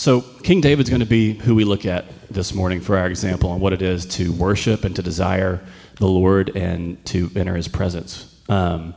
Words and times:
So, 0.00 0.22
King 0.22 0.62
David's 0.62 0.88
going 0.88 1.00
to 1.00 1.06
be 1.06 1.34
who 1.34 1.54
we 1.54 1.64
look 1.64 1.84
at 1.84 2.06
this 2.30 2.54
morning 2.54 2.80
for 2.80 2.96
our 2.96 3.06
example 3.06 3.50
on 3.50 3.60
what 3.60 3.74
it 3.74 3.82
is 3.82 4.06
to 4.16 4.32
worship 4.32 4.82
and 4.82 4.96
to 4.96 5.02
desire 5.02 5.60
the 5.96 6.06
Lord 6.06 6.56
and 6.56 7.04
to 7.04 7.30
enter 7.36 7.54
his 7.54 7.68
presence. 7.68 8.34
Um, 8.48 8.94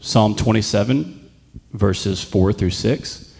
Psalm 0.00 0.34
27, 0.34 1.30
verses 1.74 2.24
4 2.24 2.54
through 2.54 2.70
6. 2.70 3.36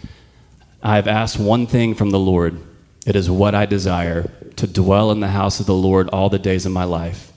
I 0.83 0.97
have 0.97 1.07
asked 1.07 1.39
one 1.39 1.65
thing 1.65 1.95
from 1.95 2.11
the 2.11 2.19
Lord. 2.19 2.61
It 3.07 3.15
is 3.15 3.27
what 3.27 3.55
I 3.55 3.65
desire 3.65 4.29
to 4.57 4.67
dwell 4.67 5.09
in 5.09 5.19
the 5.19 5.29
house 5.29 5.59
of 5.59 5.65
the 5.65 5.73
Lord 5.73 6.09
all 6.09 6.29
the 6.29 6.37
days 6.37 6.67
of 6.67 6.71
my 6.71 6.83
life, 6.83 7.33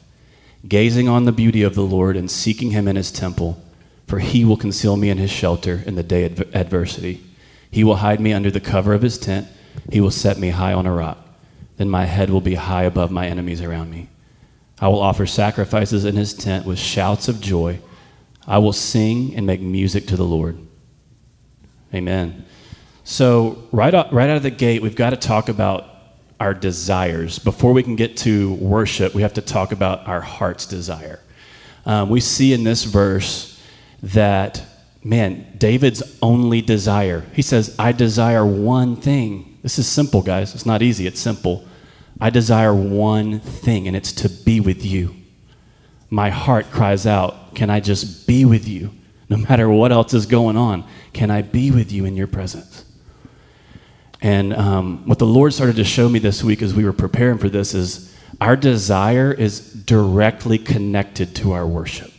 gazing 0.68 1.08
on 1.08 1.24
the 1.24 1.32
beauty 1.32 1.62
of 1.62 1.74
the 1.74 1.80
Lord 1.80 2.14
and 2.14 2.30
seeking 2.30 2.72
him 2.72 2.86
in 2.86 2.96
his 2.96 3.10
temple, 3.10 3.58
for 4.06 4.18
he 4.18 4.44
will 4.44 4.58
conceal 4.58 4.98
me 4.98 5.08
in 5.08 5.16
his 5.16 5.30
shelter 5.30 5.82
in 5.86 5.94
the 5.94 6.02
day 6.02 6.26
of 6.26 6.54
adversity. 6.54 7.24
He 7.70 7.84
will 7.84 7.96
hide 7.96 8.20
me 8.20 8.34
under 8.34 8.50
the 8.50 8.60
cover 8.60 8.92
of 8.92 9.00
his 9.00 9.16
tent. 9.16 9.48
He 9.90 10.00
will 10.00 10.10
set 10.10 10.38
me 10.38 10.50
high 10.50 10.72
on 10.72 10.86
a 10.86 10.92
rock. 10.92 11.18
Then 11.76 11.88
my 11.88 12.04
head 12.04 12.30
will 12.30 12.40
be 12.40 12.54
high 12.54 12.84
above 12.84 13.10
my 13.10 13.26
enemies 13.26 13.60
around 13.60 13.90
me. 13.90 14.08
I 14.78 14.88
will 14.88 15.00
offer 15.00 15.26
sacrifices 15.26 16.04
in 16.04 16.16
his 16.16 16.34
tent 16.34 16.66
with 16.66 16.78
shouts 16.78 17.28
of 17.28 17.40
joy. 17.40 17.80
I 18.46 18.58
will 18.58 18.72
sing 18.72 19.34
and 19.36 19.46
make 19.46 19.60
music 19.60 20.06
to 20.08 20.16
the 20.16 20.24
Lord. 20.24 20.58
Amen. 21.94 22.44
So, 23.04 23.68
right 23.72 23.94
out, 23.94 24.12
right 24.12 24.30
out 24.30 24.36
of 24.36 24.42
the 24.42 24.50
gate, 24.50 24.82
we've 24.82 24.96
got 24.96 25.10
to 25.10 25.16
talk 25.16 25.48
about 25.48 25.88
our 26.40 26.54
desires. 26.54 27.38
Before 27.38 27.72
we 27.72 27.82
can 27.82 27.96
get 27.96 28.16
to 28.18 28.54
worship, 28.54 29.14
we 29.14 29.22
have 29.22 29.34
to 29.34 29.42
talk 29.42 29.72
about 29.72 30.06
our 30.08 30.20
heart's 30.20 30.66
desire. 30.66 31.20
Um, 31.84 32.10
we 32.10 32.20
see 32.20 32.52
in 32.52 32.64
this 32.64 32.84
verse 32.84 33.60
that 34.02 34.64
man, 35.04 35.46
David's 35.58 36.02
only 36.22 36.60
desire. 36.60 37.24
He 37.32 37.42
says, 37.42 37.74
I 37.78 37.92
desire 37.92 38.44
one 38.46 38.96
thing. 38.96 39.51
This 39.62 39.78
is 39.78 39.88
simple, 39.88 40.22
guys. 40.22 40.54
It's 40.54 40.66
not 40.66 40.82
easy, 40.82 41.06
it's 41.06 41.20
simple. 41.20 41.64
I 42.20 42.30
desire 42.30 42.74
one 42.74 43.40
thing, 43.40 43.86
and 43.86 43.96
it's 43.96 44.12
to 44.12 44.28
be 44.28 44.60
with 44.60 44.84
you. 44.84 45.14
My 46.10 46.30
heart 46.30 46.70
cries 46.70 47.06
out, 47.06 47.54
Can 47.54 47.70
I 47.70 47.80
just 47.80 48.26
be 48.26 48.44
with 48.44 48.68
you? 48.68 48.92
No 49.28 49.36
matter 49.38 49.68
what 49.70 49.92
else 49.92 50.12
is 50.12 50.26
going 50.26 50.56
on, 50.56 50.84
can 51.14 51.30
I 51.30 51.42
be 51.42 51.70
with 51.70 51.90
you 51.90 52.04
in 52.04 52.16
your 52.16 52.26
presence? 52.26 52.84
And 54.20 54.52
um, 54.52 55.06
what 55.06 55.18
the 55.18 55.26
Lord 55.26 55.54
started 55.54 55.76
to 55.76 55.84
show 55.84 56.08
me 56.08 56.18
this 56.18 56.44
week 56.44 56.62
as 56.62 56.74
we 56.74 56.84
were 56.84 56.92
preparing 56.92 57.38
for 57.38 57.48
this 57.48 57.74
is 57.74 58.14
our 58.40 58.56
desire 58.56 59.32
is 59.32 59.72
directly 59.72 60.58
connected 60.58 61.34
to 61.36 61.52
our 61.52 61.66
worship. 61.66 62.12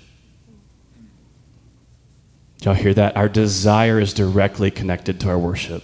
Y'all 2.61 2.73
hear 2.73 2.93
that? 2.93 3.15
Our 3.15 3.29
desire 3.29 3.99
is 3.99 4.13
directly 4.13 4.71
connected 4.71 5.19
to 5.21 5.29
our 5.29 5.37
worship. 5.37 5.83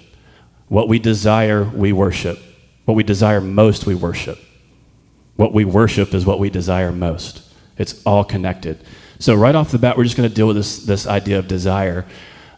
What 0.70 0.88
we 0.88 1.00
desire, 1.00 1.64
we 1.64 1.92
worship. 1.92 2.40
What 2.86 2.94
we 2.94 3.04
desire 3.04 3.42
most, 3.42 3.86
we 3.86 3.96
worship. 3.96 4.40
What 5.36 5.54
we 5.54 5.66
worship 5.66 6.14
is 6.14 6.26
what 6.26 6.40
we 6.40 6.50
desire 6.50 6.92
most. 6.92 7.42
It's 7.78 8.02
all 8.06 8.24
connected. 8.24 8.84
So, 9.20 9.36
right 9.36 9.56
off 9.56 9.72
the 9.72 9.80
bat, 9.80 9.98
we're 9.98 10.06
just 10.06 10.16
going 10.16 10.30
to 10.30 10.34
deal 10.34 10.48
with 10.48 10.56
this, 10.56 10.86
this 10.86 11.08
idea 11.08 11.40
of 11.40 11.48
desire. 11.48 12.06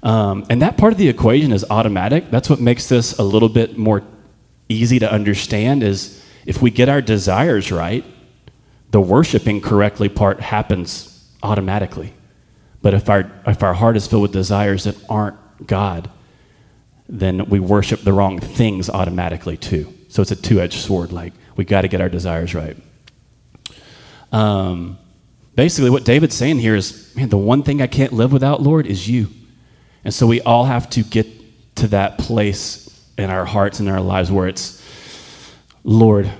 Um, 0.03 0.45
and 0.49 0.61
that 0.61 0.77
part 0.77 0.93
of 0.93 0.99
the 0.99 1.09
equation 1.09 1.51
is 1.51 1.65
automatic. 1.69 2.31
That's 2.31 2.49
what 2.49 2.59
makes 2.59 2.87
this 2.87 3.17
a 3.17 3.23
little 3.23 3.49
bit 3.49 3.77
more 3.77 4.03
easy 4.67 4.99
to 4.99 5.11
understand 5.11 5.83
is 5.83 6.23
if 6.45 6.61
we 6.61 6.71
get 6.71 6.89
our 6.89 7.01
desires 7.01 7.71
right, 7.71 8.03
the 8.89 9.01
worshiping 9.01 9.61
correctly 9.61 10.09
part 10.09 10.39
happens 10.39 11.29
automatically. 11.43 12.13
But 12.81 12.93
if 12.93 13.09
our, 13.09 13.31
if 13.45 13.61
our 13.61 13.73
heart 13.73 13.95
is 13.95 14.07
filled 14.07 14.23
with 14.23 14.31
desires 14.31 14.85
that 14.85 14.97
aren't 15.07 15.37
God, 15.67 16.09
then 17.11 17.49
we 17.49 17.59
worship 17.59 18.01
the 18.01 18.13
wrong 18.13 18.39
things 18.39 18.89
automatically 18.89 19.57
too. 19.57 19.93
So 20.07 20.21
it's 20.21 20.31
a 20.31 20.35
two 20.35 20.59
edged 20.59 20.79
sword. 20.79 21.11
Like, 21.11 21.33
we 21.55 21.65
got 21.65 21.81
to 21.81 21.87
get 21.87 22.01
our 22.01 22.09
desires 22.09 22.55
right. 22.55 22.77
Um, 24.31 24.97
basically, 25.55 25.89
what 25.89 26.05
David's 26.05 26.35
saying 26.35 26.59
here 26.59 26.75
is 26.75 27.13
man, 27.15 27.29
the 27.29 27.37
one 27.37 27.63
thing 27.63 27.81
I 27.81 27.87
can't 27.87 28.13
live 28.13 28.31
without, 28.31 28.61
Lord, 28.61 28.87
is 28.87 29.07
you. 29.07 29.27
And 30.03 30.13
so 30.13 30.25
we 30.25 30.41
all 30.41 30.65
have 30.65 30.89
to 30.91 31.03
get 31.03 31.27
to 31.75 31.87
that 31.89 32.17
place 32.17 32.87
in 33.17 33.29
our 33.29 33.45
hearts 33.45 33.79
and 33.79 33.89
our 33.89 34.01
lives 34.01 34.31
where 34.31 34.47
it's, 34.47 34.81
Lord, 35.83 36.31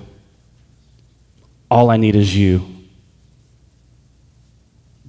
all 1.70 1.90
I 1.90 1.96
need 1.96 2.16
is 2.16 2.34
you 2.34 2.72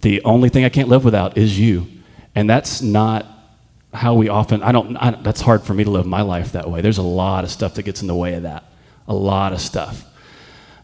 the 0.03 0.21
only 0.23 0.49
thing 0.49 0.65
I 0.65 0.69
can't 0.69 0.89
live 0.89 1.03
without 1.03 1.37
is 1.37 1.57
you. 1.57 1.87
And 2.35 2.47
that's 2.49 2.81
not 2.81 3.25
how 3.93 4.15
we 4.15 4.29
often, 4.29 4.63
I 4.63 4.71
don't, 4.71 4.97
I, 4.97 5.11
that's 5.11 5.41
hard 5.41 5.63
for 5.63 5.73
me 5.73 5.83
to 5.83 5.89
live 5.89 6.05
my 6.05 6.21
life 6.21 6.53
that 6.53 6.69
way. 6.69 6.81
There's 6.81 6.97
a 6.97 7.03
lot 7.03 7.43
of 7.43 7.51
stuff 7.51 7.75
that 7.75 7.83
gets 7.83 8.01
in 8.01 8.07
the 8.07 8.15
way 8.15 8.33
of 8.33 8.43
that. 8.43 8.63
A 9.07 9.13
lot 9.13 9.53
of 9.53 9.61
stuff. 9.61 10.05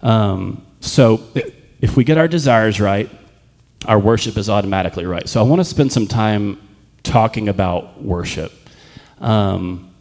Um, 0.02 0.66
so 0.80 1.22
if 1.81 1.97
we 1.97 2.03
get 2.03 2.18
our 2.18 2.28
desires 2.28 2.80
right, 2.80 3.09
our 3.86 4.00
worship 4.00 4.38
is 4.38 4.50
automatically 4.50 5.06
right. 5.06 5.28
So 5.28 5.40
I 5.40 5.44
want 5.44 5.59
to 5.59 5.66
spend 5.66 5.92
some 5.92 6.08
time 6.08 6.59
talking 7.03 7.50
about 7.50 8.02
worship. 8.02 8.52
Um, 9.20 9.94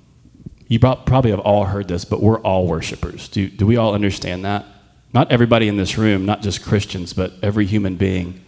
you 0.66 0.78
probably 0.78 1.30
have 1.30 1.40
all 1.40 1.64
heard 1.64 1.88
this, 1.88 2.04
but 2.04 2.22
we're 2.22 2.40
all 2.40 2.66
worshipers. 2.66 3.28
Do, 3.28 3.48
do 3.48 3.66
we 3.66 3.76
all 3.76 3.94
understand 3.94 4.44
that? 4.44 4.66
Not 5.14 5.32
everybody 5.32 5.68
in 5.68 5.76
this 5.76 5.96
room, 5.96 6.26
not 6.26 6.42
just 6.42 6.62
Christians, 6.62 7.14
but 7.14 7.32
every 7.42 7.64
human 7.64 7.96
being 7.96 8.44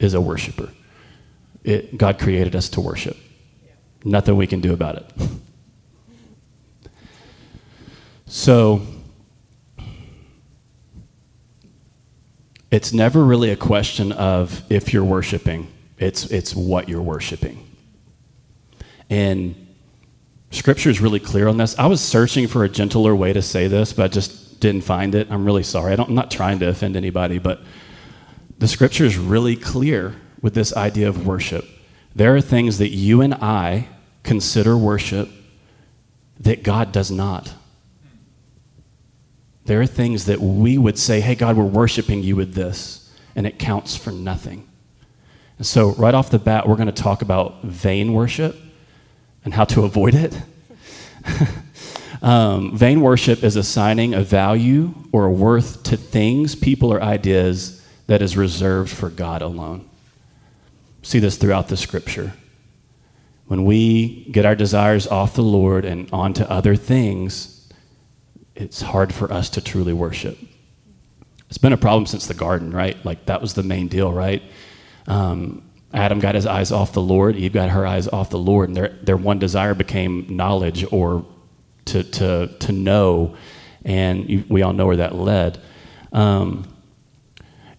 is 0.00 0.14
a 0.14 0.20
worshiper. 0.20 0.70
It, 1.62 1.96
God 1.96 2.18
created 2.18 2.56
us 2.56 2.68
to 2.70 2.80
worship. 2.80 3.16
Nothing 4.04 4.36
we 4.36 4.46
can 4.46 4.60
do 4.60 4.72
about 4.72 4.96
it. 4.96 5.10
So, 8.26 8.80
it's 12.70 12.92
never 12.92 13.22
really 13.22 13.50
a 13.50 13.56
question 13.56 14.12
of 14.12 14.62
if 14.70 14.94
you're 14.94 15.04
worshiping, 15.04 15.68
it's, 15.98 16.24
it's 16.30 16.54
what 16.56 16.88
you're 16.88 17.02
worshiping. 17.02 17.68
And 19.10 19.54
scripture 20.50 20.88
is 20.88 20.98
really 20.98 21.20
clear 21.20 21.48
on 21.48 21.58
this. 21.58 21.78
I 21.78 21.86
was 21.86 22.00
searching 22.00 22.48
for 22.48 22.64
a 22.64 22.68
gentler 22.70 23.14
way 23.14 23.34
to 23.34 23.42
say 23.42 23.68
this, 23.68 23.92
but 23.92 24.04
I 24.04 24.08
just 24.08 24.58
didn't 24.58 24.84
find 24.84 25.14
it. 25.14 25.30
I'm 25.30 25.44
really 25.44 25.62
sorry. 25.62 25.94
I 25.94 26.02
am 26.02 26.14
not 26.14 26.30
trying 26.30 26.60
to 26.60 26.68
offend 26.68 26.96
anybody, 26.96 27.38
but 27.38 27.60
the 28.58 28.66
scripture 28.68 29.04
is 29.04 29.18
really 29.18 29.54
clear 29.54 30.14
with 30.40 30.54
this 30.54 30.74
idea 30.74 31.08
of 31.08 31.26
worship. 31.26 31.66
There 32.14 32.34
are 32.36 32.40
things 32.40 32.78
that 32.78 32.90
you 32.90 33.20
and 33.20 33.34
I 33.34 33.88
consider 34.22 34.76
worship 34.76 35.28
that 36.40 36.62
God 36.62 36.92
does 36.92 37.10
not. 37.10 37.54
There 39.64 39.80
are 39.80 39.86
things 39.86 40.26
that 40.26 40.40
we 40.40 40.76
would 40.76 40.98
say, 40.98 41.20
hey, 41.20 41.34
God, 41.34 41.56
we're 41.56 41.64
worshiping 41.64 42.22
you 42.22 42.36
with 42.36 42.54
this, 42.54 43.10
and 43.36 43.46
it 43.46 43.58
counts 43.58 43.96
for 43.96 44.10
nothing. 44.10 44.68
And 45.58 45.66
so, 45.66 45.92
right 45.92 46.14
off 46.14 46.30
the 46.30 46.38
bat, 46.38 46.68
we're 46.68 46.76
going 46.76 46.86
to 46.86 46.92
talk 46.92 47.22
about 47.22 47.62
vain 47.62 48.12
worship 48.12 48.56
and 49.44 49.54
how 49.54 49.64
to 49.66 49.84
avoid 49.84 50.14
it. 50.14 50.36
um, 52.22 52.76
vain 52.76 53.00
worship 53.00 53.44
is 53.44 53.54
assigning 53.54 54.14
a 54.14 54.22
value 54.22 54.92
or 55.12 55.26
a 55.26 55.30
worth 55.30 55.84
to 55.84 55.96
things, 55.96 56.56
people, 56.56 56.92
or 56.92 57.00
ideas 57.00 57.86
that 58.08 58.20
is 58.20 58.36
reserved 58.36 58.90
for 58.90 59.08
God 59.08 59.42
alone. 59.42 59.88
See 61.02 61.18
this 61.18 61.36
throughout 61.36 61.68
the 61.68 61.76
scripture. 61.76 62.32
When 63.46 63.64
we 63.64 64.24
get 64.30 64.46
our 64.46 64.54
desires 64.54 65.06
off 65.06 65.34
the 65.34 65.42
Lord 65.42 65.84
and 65.84 66.08
onto 66.12 66.44
other 66.44 66.76
things, 66.76 67.68
it's 68.54 68.80
hard 68.80 69.12
for 69.12 69.30
us 69.32 69.50
to 69.50 69.60
truly 69.60 69.92
worship. 69.92 70.38
It's 71.48 71.58
been 71.58 71.72
a 71.72 71.78
problem 71.78 72.06
since 72.06 72.26
the 72.26 72.34
garden, 72.34 72.70
right? 72.70 72.96
Like 73.04 73.26
that 73.26 73.42
was 73.42 73.54
the 73.54 73.62
main 73.62 73.88
deal, 73.88 74.12
right? 74.12 74.42
Um, 75.06 75.68
Adam 75.92 76.20
got 76.20 76.34
his 76.34 76.46
eyes 76.46 76.72
off 76.72 76.92
the 76.92 77.02
Lord, 77.02 77.36
Eve 77.36 77.52
got 77.52 77.70
her 77.70 77.86
eyes 77.86 78.08
off 78.08 78.30
the 78.30 78.38
Lord, 78.38 78.70
and 78.70 78.76
their, 78.76 78.88
their 79.02 79.16
one 79.16 79.38
desire 79.38 79.74
became 79.74 80.26
knowledge 80.34 80.86
or 80.90 81.26
to, 81.86 82.02
to, 82.04 82.46
to 82.60 82.72
know, 82.72 83.36
and 83.84 84.30
you, 84.30 84.44
we 84.48 84.62
all 84.62 84.72
know 84.72 84.86
where 84.86 84.96
that 84.96 85.14
led. 85.14 85.60
Um, 86.12 86.71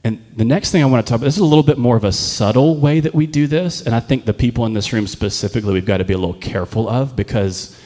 and 0.03 0.25
the 0.35 0.43
next 0.43 0.71
thing 0.71 0.83
I 0.83 0.85
want 0.85 1.05
to 1.05 1.09
talk 1.09 1.17
about 1.17 1.25
this 1.25 1.35
is 1.35 1.41
a 1.41 1.45
little 1.45 1.63
bit 1.63 1.77
more 1.77 1.95
of 1.95 2.03
a 2.03 2.11
subtle 2.11 2.77
way 2.77 2.99
that 2.99 3.15
we 3.15 3.25
do 3.25 3.47
this, 3.47 3.81
and 3.81 3.95
I 3.95 3.99
think 3.99 4.25
the 4.25 4.33
people 4.33 4.65
in 4.65 4.73
this 4.73 4.91
room 4.91 5.07
specifically 5.07 5.73
we've 5.73 5.85
got 5.85 5.97
to 5.97 6.05
be 6.05 6.13
a 6.13 6.17
little 6.17 6.33
careful 6.33 6.89
of 6.89 7.15
because 7.15 7.79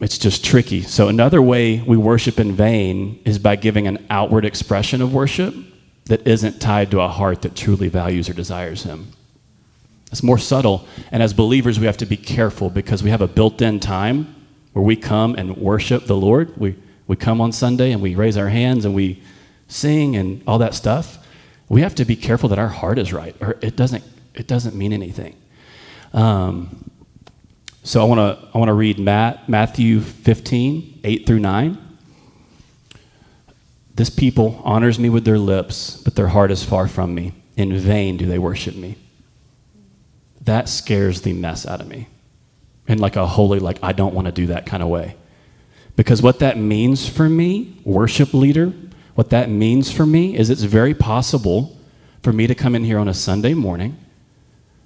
it's 0.00 0.18
just 0.18 0.44
tricky. 0.44 0.82
So 0.82 1.08
another 1.08 1.42
way 1.42 1.80
we 1.80 1.96
worship 1.96 2.38
in 2.38 2.52
vain 2.52 3.20
is 3.24 3.38
by 3.38 3.56
giving 3.56 3.86
an 3.86 4.06
outward 4.10 4.44
expression 4.44 5.02
of 5.02 5.12
worship 5.12 5.54
that 6.06 6.26
isn't 6.26 6.60
tied 6.60 6.90
to 6.92 7.00
a 7.00 7.08
heart 7.08 7.42
that 7.42 7.56
truly 7.56 7.88
values 7.88 8.28
or 8.28 8.34
desires 8.34 8.82
him. 8.82 9.08
It's 10.12 10.22
more 10.22 10.38
subtle, 10.38 10.86
and 11.10 11.22
as 11.22 11.32
believers 11.34 11.80
we 11.80 11.86
have 11.86 11.96
to 11.96 12.06
be 12.06 12.16
careful 12.16 12.70
because 12.70 13.02
we 13.02 13.10
have 13.10 13.22
a 13.22 13.26
built-in 13.26 13.80
time 13.80 14.34
where 14.72 14.84
we 14.84 14.94
come 14.94 15.34
and 15.34 15.56
worship 15.56 16.06
the 16.06 16.16
Lord. 16.16 16.56
We 16.56 16.76
we 17.06 17.16
come 17.16 17.40
on 17.40 17.52
Sunday 17.52 17.92
and 17.92 18.00
we 18.00 18.14
raise 18.14 18.36
our 18.36 18.48
hands 18.48 18.84
and 18.84 18.94
we 18.94 19.22
sing 19.68 20.16
and 20.16 20.42
all 20.46 20.58
that 20.58 20.74
stuff, 20.74 21.18
we 21.68 21.80
have 21.80 21.94
to 21.96 22.04
be 22.04 22.16
careful 22.16 22.48
that 22.50 22.58
our 22.58 22.68
heart 22.68 22.98
is 22.98 23.12
right, 23.12 23.34
or 23.40 23.56
it 23.60 23.76
doesn't, 23.76 24.04
it 24.34 24.46
doesn't 24.46 24.74
mean 24.74 24.92
anything. 24.92 25.34
Um, 26.12 26.90
So 27.82 28.00
I 28.00 28.04
want 28.04 28.20
to 28.20 28.48
I 28.54 28.58
want 28.58 28.70
to 28.70 28.74
read 28.74 28.98
Matt, 28.98 29.46
Matthew 29.46 30.00
15, 30.00 31.00
8 31.04 31.26
through 31.26 31.40
9. 31.40 31.76
This 33.94 34.10
people 34.10 34.60
honors 34.64 34.98
me 34.98 35.10
with 35.10 35.24
their 35.24 35.38
lips, 35.38 36.00
but 36.02 36.14
their 36.14 36.28
heart 36.28 36.50
is 36.50 36.64
far 36.64 36.88
from 36.88 37.14
me. 37.14 37.32
In 37.56 37.76
vain 37.76 38.16
do 38.16 38.26
they 38.26 38.38
worship 38.38 38.74
me. 38.74 38.96
That 40.40 40.68
scares 40.68 41.20
the 41.20 41.32
mess 41.32 41.66
out 41.66 41.80
of 41.80 41.86
me. 41.86 42.08
In 42.88 42.98
like 42.98 43.16
a 43.16 43.26
holy, 43.26 43.60
like, 43.60 43.78
I 43.82 43.92
don't 43.92 44.14
want 44.14 44.26
to 44.26 44.32
do 44.32 44.46
that 44.46 44.66
kind 44.66 44.82
of 44.82 44.88
way. 44.88 45.16
Because 45.94 46.22
what 46.22 46.38
that 46.40 46.56
means 46.58 47.06
for 47.08 47.28
me, 47.28 47.80
worship 47.84 48.34
leader, 48.34 48.72
what 49.14 49.30
that 49.30 49.48
means 49.48 49.90
for 49.90 50.04
me 50.04 50.36
is 50.36 50.50
it's 50.50 50.62
very 50.62 50.94
possible 50.94 51.78
for 52.22 52.32
me 52.32 52.46
to 52.46 52.54
come 52.54 52.74
in 52.74 52.84
here 52.84 52.98
on 52.98 53.08
a 53.08 53.14
Sunday 53.14 53.54
morning, 53.54 53.96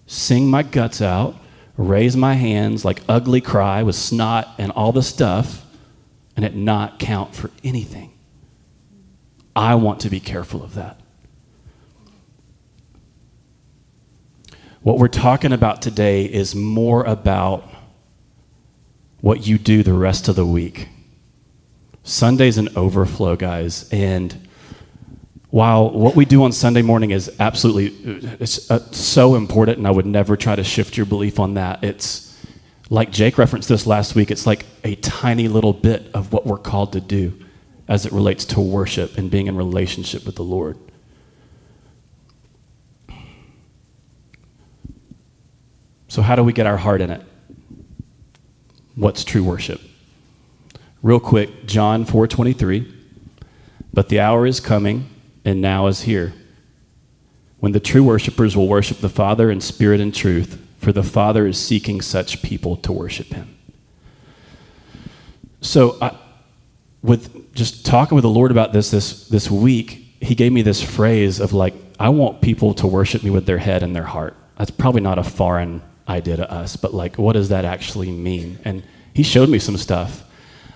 sing 0.07 0.51
my 0.51 0.63
guts 0.63 1.01
out, 1.01 1.37
raise 1.77 2.17
my 2.17 2.35
hands 2.35 2.85
like 2.85 3.01
ugly 3.09 3.41
cry 3.41 3.83
with 3.83 3.95
snot 3.95 4.49
and 4.59 4.73
all 4.73 4.93
the 4.93 5.03
stuff, 5.03 5.65
and 6.37 6.45
it 6.45 6.55
not 6.55 6.99
count 6.99 7.35
for 7.35 7.51
anything. 7.65 8.13
I 9.55 9.77
want 9.77 10.01
to 10.01 10.11
be 10.11 10.21
careful 10.21 10.63
of 10.63 10.75
that. 10.75 11.01
What 14.83 14.99
we're 14.99 15.09
talking 15.09 15.53
about 15.53 15.83
today 15.83 16.25
is 16.25 16.55
more 16.55 17.05
about 17.05 17.69
what 19.21 19.47
you 19.47 19.59
do 19.59 19.83
the 19.83 19.93
rest 19.93 20.29
of 20.29 20.37
the 20.37 20.47
week. 20.47 20.89
Sunday's 22.09 22.57
an 22.57 22.71
overflow, 22.75 23.37
guys. 23.37 23.87
And 23.93 24.49
while 25.51 25.91
what 25.91 26.17
we 26.17 26.25
do 26.25 26.43
on 26.43 26.53
Sunday 26.53 26.81
morning 26.81 27.11
is 27.11 27.31
absolutely 27.39 27.89
it's, 28.41 28.71
uh, 28.71 28.79
so 28.93 29.35
important, 29.35 29.77
and 29.77 29.87
I 29.87 29.91
would 29.91 30.07
never 30.07 30.35
try 30.35 30.57
to 30.57 30.65
shift 30.65 30.97
your 30.97 31.05
belief 31.05 31.39
on 31.39 31.55
that, 31.55 31.85
it's 31.85 32.35
like 32.89 33.13
Jake 33.13 33.37
referenced 33.37 33.69
this 33.69 33.87
last 33.87 34.15
week, 34.15 34.31
it's 34.31 34.47
like 34.47 34.65
a 34.85 34.95
tiny 34.97 35.49
little 35.49 35.75
bit 35.75 36.11
of 36.15 36.33
what 36.33 36.47
we're 36.47 36.57
called 36.57 36.95
to 36.95 37.01
do 37.01 37.39
as 37.89 38.07
it 38.07 38.13
relates 38.13 38.47
to 38.47 38.61
worship 38.61 39.19
and 39.19 39.31
being 39.31 39.47
in 39.47 39.55
relationship 39.55 40.25
with 40.25 40.37
the 40.37 40.45
Lord. 40.45 40.79
So, 46.09 46.23
how 46.23 46.37
do 46.37 46.43
we 46.43 46.55
get 46.55 46.67
our 46.67 46.79
heart 46.79 47.03
in 47.03 47.11
it? 47.11 47.23
What's 48.95 49.25
true 49.25 49.45
worship? 49.45 49.83
Real 51.03 51.21
quick, 51.21 51.67
John 51.67 52.05
4:23. 52.05 52.87
But 53.93 54.09
the 54.09 54.21
hour 54.21 54.47
is 54.47 54.61
coming, 54.61 55.09
and 55.45 55.61
now 55.61 55.87
is 55.87 56.03
here, 56.03 56.35
when 57.59 57.73
the 57.73 57.81
true 57.81 58.05
worshipers 58.05 58.57
will 58.57 58.69
worship 58.69 58.99
the 58.99 59.09
Father 59.09 59.51
in 59.51 59.61
spirit 59.61 60.01
and 60.01 60.15
truth, 60.15 60.59
for 60.79 60.93
the 60.93 61.03
Father 61.03 61.47
is 61.47 61.59
seeking 61.59 62.01
such 62.01 62.43
people 62.43 62.77
to 62.77 62.93
worship 62.93 63.33
him. 63.33 63.57
So, 65.61 65.97
I, 66.01 66.17
with 67.03 67.55
just 67.55 67.85
talking 67.87 68.15
with 68.15 68.23
the 68.23 68.29
Lord 68.29 68.51
about 68.51 68.73
this 68.73 68.91
this 68.91 69.29
this 69.29 69.51
week, 69.51 70.05
He 70.21 70.35
gave 70.35 70.53
me 70.53 70.63
this 70.63 70.83
phrase 70.83 71.41
of 71.41 71.53
like, 71.53 71.75
I 71.99 72.11
want 72.11 72.41
people 72.41 72.75
to 72.75 72.87
worship 72.87 73.25
me 73.25 73.31
with 73.31 73.47
their 73.47 73.59
head 73.59 73.83
and 73.83 73.95
their 73.97 74.05
heart. 74.05 74.37
That's 74.57 74.71
probably 74.71 75.01
not 75.01 75.19
a 75.19 75.25
foreign 75.25 75.83
idea 76.09 76.37
to 76.37 76.53
us, 76.53 76.77
but 76.77 76.95
like, 76.95 77.17
what 77.19 77.33
does 77.33 77.49
that 77.49 77.65
actually 77.65 78.11
mean? 78.11 78.59
And 78.65 78.83
He 79.15 79.23
showed 79.23 79.49
me 79.49 79.59
some 79.59 79.77
stuff. 79.77 80.25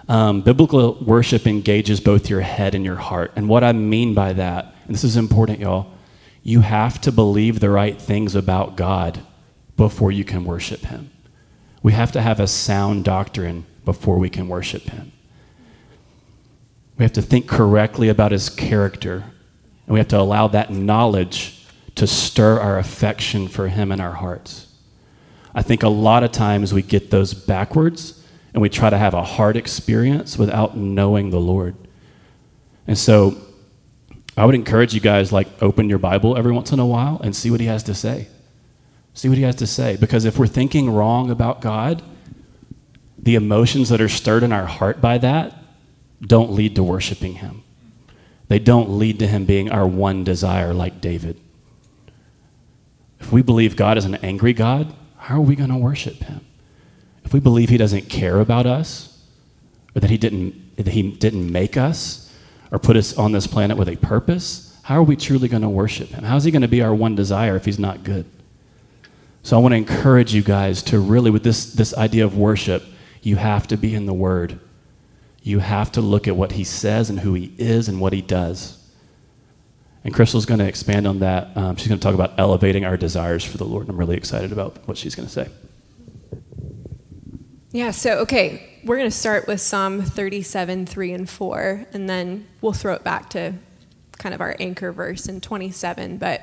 Um, 0.08 0.43
biblical 0.43 0.94
worship 1.04 1.46
engages 1.46 2.00
both 2.00 2.28
your 2.28 2.40
head 2.40 2.75
and 2.75 2.84
your 2.84 2.96
heart. 2.96 3.32
And 3.37 3.49
what 3.49 3.62
I 3.62 3.72
mean 3.72 4.14
by 4.14 4.32
that, 4.32 4.75
and 4.87 4.94
this 4.94 5.04
is 5.04 5.16
important, 5.16 5.60
y'all, 5.60 5.93
you 6.43 6.60
have 6.60 7.00
to 7.02 7.12
believe 7.12 7.60
the 7.60 7.70
right 7.70 8.00
things 8.00 8.34
about 8.34 8.76
God 8.76 9.20
before 9.76 10.10
you 10.10 10.25
can 10.25 10.44
worship 10.44 10.81
Him. 10.81 11.10
We 11.82 11.93
have 11.93 12.12
to 12.12 12.20
have 12.20 12.40
a 12.40 12.46
sound 12.46 13.04
doctrine 13.04 13.64
before 13.84 14.19
we 14.19 14.28
can 14.28 14.49
worship 14.49 14.82
Him. 14.82 15.12
We 16.99 17.04
have 17.04 17.12
to 17.14 17.22
think 17.22 17.49
correctly 17.49 18.08
about 18.08 18.32
His 18.32 18.49
character, 18.49 19.25
and 19.87 19.94
we 19.94 20.00
have 20.00 20.08
to 20.08 20.19
allow 20.19 20.49
that 20.49 20.70
knowledge 20.72 21.64
to 21.94 22.06
stir 22.06 22.58
our 22.58 22.78
affection 22.78 23.49
for 23.49 23.69
Him 23.69 23.93
in 23.93 24.00
our 24.00 24.12
hearts. 24.12 24.66
I 25.54 25.62
think 25.62 25.82
a 25.82 25.88
lot 25.88 26.25
of 26.25 26.32
times 26.32 26.72
we 26.72 26.82
get 26.82 27.10
those 27.10 27.34
backwards 27.34 28.22
and 28.52 28.60
we 28.60 28.69
try 28.69 28.90
to 28.90 28.99
have 28.99 29.14
a 29.14 29.22
hard 29.22 29.56
experience 29.56 30.37
without 30.37 30.76
knowing 30.76 31.31
the 31.31 31.40
Lord. 31.40 31.75
And 32.87 32.99
so 32.99 33.37
I 34.37 34.44
would 34.44 34.54
encourage 34.54 34.94
you 34.94 35.00
guys 35.00 35.32
like 35.32 35.49
open 35.62 35.88
your 35.88 35.99
Bible 35.99 36.37
every 36.37 36.52
once 36.52 36.72
in 36.72 36.78
a 36.78 36.87
while 36.87 37.20
and 37.22 37.34
see 37.34 37.50
what 37.50 37.60
he 37.60 37.66
has 37.66 37.82
to 37.84 37.94
say. 37.94 38.28
See 39.14 39.28
what 39.28 39.38
he 39.38 39.44
has 39.44 39.56
to 39.56 39.66
say 39.66 39.96
because 39.96 40.25
if 40.25 40.38
we're 40.38 40.46
thinking 40.46 40.90
wrong 40.90 41.31
about 41.31 41.60
God, 41.60 42.02
the 43.19 43.34
emotions 43.34 43.88
that 43.90 44.00
are 44.00 44.08
stirred 44.08 44.43
in 44.43 44.52
our 44.52 44.66
heart 44.66 45.00
by 45.00 45.19
that 45.19 45.54
don't 46.20 46.52
lead 46.52 46.75
to 46.76 46.82
worshiping 46.82 47.34
him. 47.34 47.62
They 48.49 48.58
don't 48.58 48.90
lead 48.90 49.19
to 49.20 49.26
him 49.26 49.44
being 49.44 49.70
our 49.70 49.87
one 49.87 50.25
desire 50.25 50.75
like 50.75 51.00
David. 51.00 51.40
If 53.20 53.32
we 53.32 53.43
believe 53.43 53.76
God 53.76 53.96
is 53.96 54.04
an 54.04 54.16
angry 54.16 54.52
God, 54.52 54.94
how 55.16 55.37
are 55.37 55.40
we 55.40 55.56
going 55.56 55.70
to 55.70 55.76
worship 55.76 56.16
him? 56.25 56.44
If 57.32 57.34
we 57.34 57.40
believe 57.40 57.70
he 57.70 57.79
doesn't 57.79 58.11
care 58.11 58.40
about 58.40 58.67
us, 58.67 59.19
or 59.96 60.00
that 60.00 60.11
he 60.11 60.19
didn't, 60.19 60.76
that 60.76 60.88
he 60.88 61.12
didn't 61.12 61.50
make 61.50 61.79
us, 61.79 62.31
or 62.70 62.79
put 62.79 62.94
us 62.94 63.17
on 63.17 63.32
this 63.32 63.46
planet 63.46 63.79
with 63.79 63.88
a 63.88 63.96
purpose, 63.96 64.79
how 64.82 64.96
are 64.96 65.02
we 65.02 65.17
truly 65.17 65.49
going 65.49 65.62
to 65.62 65.69
worship 65.70 66.11
him? 66.11 66.25
How 66.25 66.37
is 66.37 66.44
he 66.44 66.50
going 66.50 66.61
to 66.61 66.69
be 66.69 66.82
our 66.82 66.94
one 66.94 67.14
desire 67.14 67.56
if 67.56 67.64
he's 67.64 67.79
not 67.79 68.05
good? 68.05 68.26
So 69.43 69.56
I 69.56 69.61
want 69.61 69.73
to 69.73 69.79
encourage 69.79 70.34
you 70.34 70.43
guys 70.43 70.82
to 70.82 70.99
really, 70.99 71.31
with 71.31 71.43
this, 71.43 71.73
this 71.73 71.96
idea 71.96 72.23
of 72.23 72.37
worship, 72.37 72.84
you 73.23 73.37
have 73.37 73.67
to 73.69 73.78
be 73.78 73.94
in 73.94 74.05
the 74.05 74.12
Word. 74.12 74.61
You 75.43 75.61
have 75.61 75.90
to 75.93 76.02
look 76.02 76.28
at 76.28 76.37
what 76.37 76.52
he 76.52 76.64
says 76.64 77.08
and 77.08 77.20
who 77.20 77.32
he 77.32 77.55
is 77.56 77.88
and 77.88 77.99
what 77.99 78.12
he 78.12 78.20
does. 78.20 78.78
And 80.05 80.12
Crystal's 80.12 80.44
going 80.44 80.61
to 80.61 80.69
expand 80.69 81.06
on 81.06 81.20
that. 81.20 81.56
Um, 81.56 81.76
she's 81.76 81.88
going 81.88 81.99
to 81.99 82.05
talk 82.05 82.14
about 82.14 82.35
elevating 82.37 82.85
our 82.85 82.99
desires 82.99 83.43
for 83.43 83.56
the 83.56 83.64
Lord. 83.64 83.85
and 83.85 83.90
I'm 83.93 83.96
really 83.96 84.19
excited 84.19 84.52
about 84.52 84.87
what 84.87 84.99
she's 84.99 85.14
going 85.14 85.26
to 85.26 85.32
say. 85.32 85.49
Yeah, 87.75 87.93
so, 87.93 88.19
okay, 88.19 88.81
we're 88.85 88.99
going 88.99 89.11
to 89.11 89.17
start 89.17 89.47
with 89.47 89.59
Psalm 89.63 90.03
37, 90.03 90.85
3 90.85 91.13
and 91.13 91.31
4, 91.31 91.87
and 91.95 92.07
then 92.07 92.47
we'll 92.61 92.75
throw 92.75 92.93
it 92.93 93.03
back 93.03 93.31
to 93.31 93.55
kind 94.19 94.35
of 94.35 94.43
our 94.43 94.55
anchor 94.61 94.93
verse 94.93 95.27
in 95.27 95.41
27. 95.41 96.19
But 96.19 96.43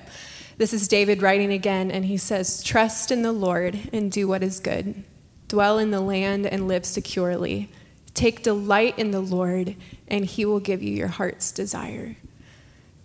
this 0.58 0.74
is 0.74 0.88
David 0.88 1.22
writing 1.22 1.52
again, 1.54 1.92
and 1.92 2.04
he 2.04 2.18
says, 2.18 2.64
Trust 2.64 3.12
in 3.12 3.22
the 3.22 3.32
Lord 3.32 3.78
and 3.94 4.12
do 4.12 4.28
what 4.28 4.42
is 4.42 4.60
good, 4.60 5.04
dwell 5.48 5.78
in 5.78 5.92
the 5.92 6.02
land 6.02 6.48
and 6.48 6.68
live 6.68 6.84
securely. 6.84 7.70
Take 8.16 8.42
delight 8.42 8.98
in 8.98 9.12
the 9.12 9.22
Lord, 9.22 9.76
and 10.08 10.26
he 10.26 10.46
will 10.46 10.60
give 10.60 10.82
you 10.82 10.92
your 10.92 11.10
heart's 11.10 11.52
desire. 11.52 12.18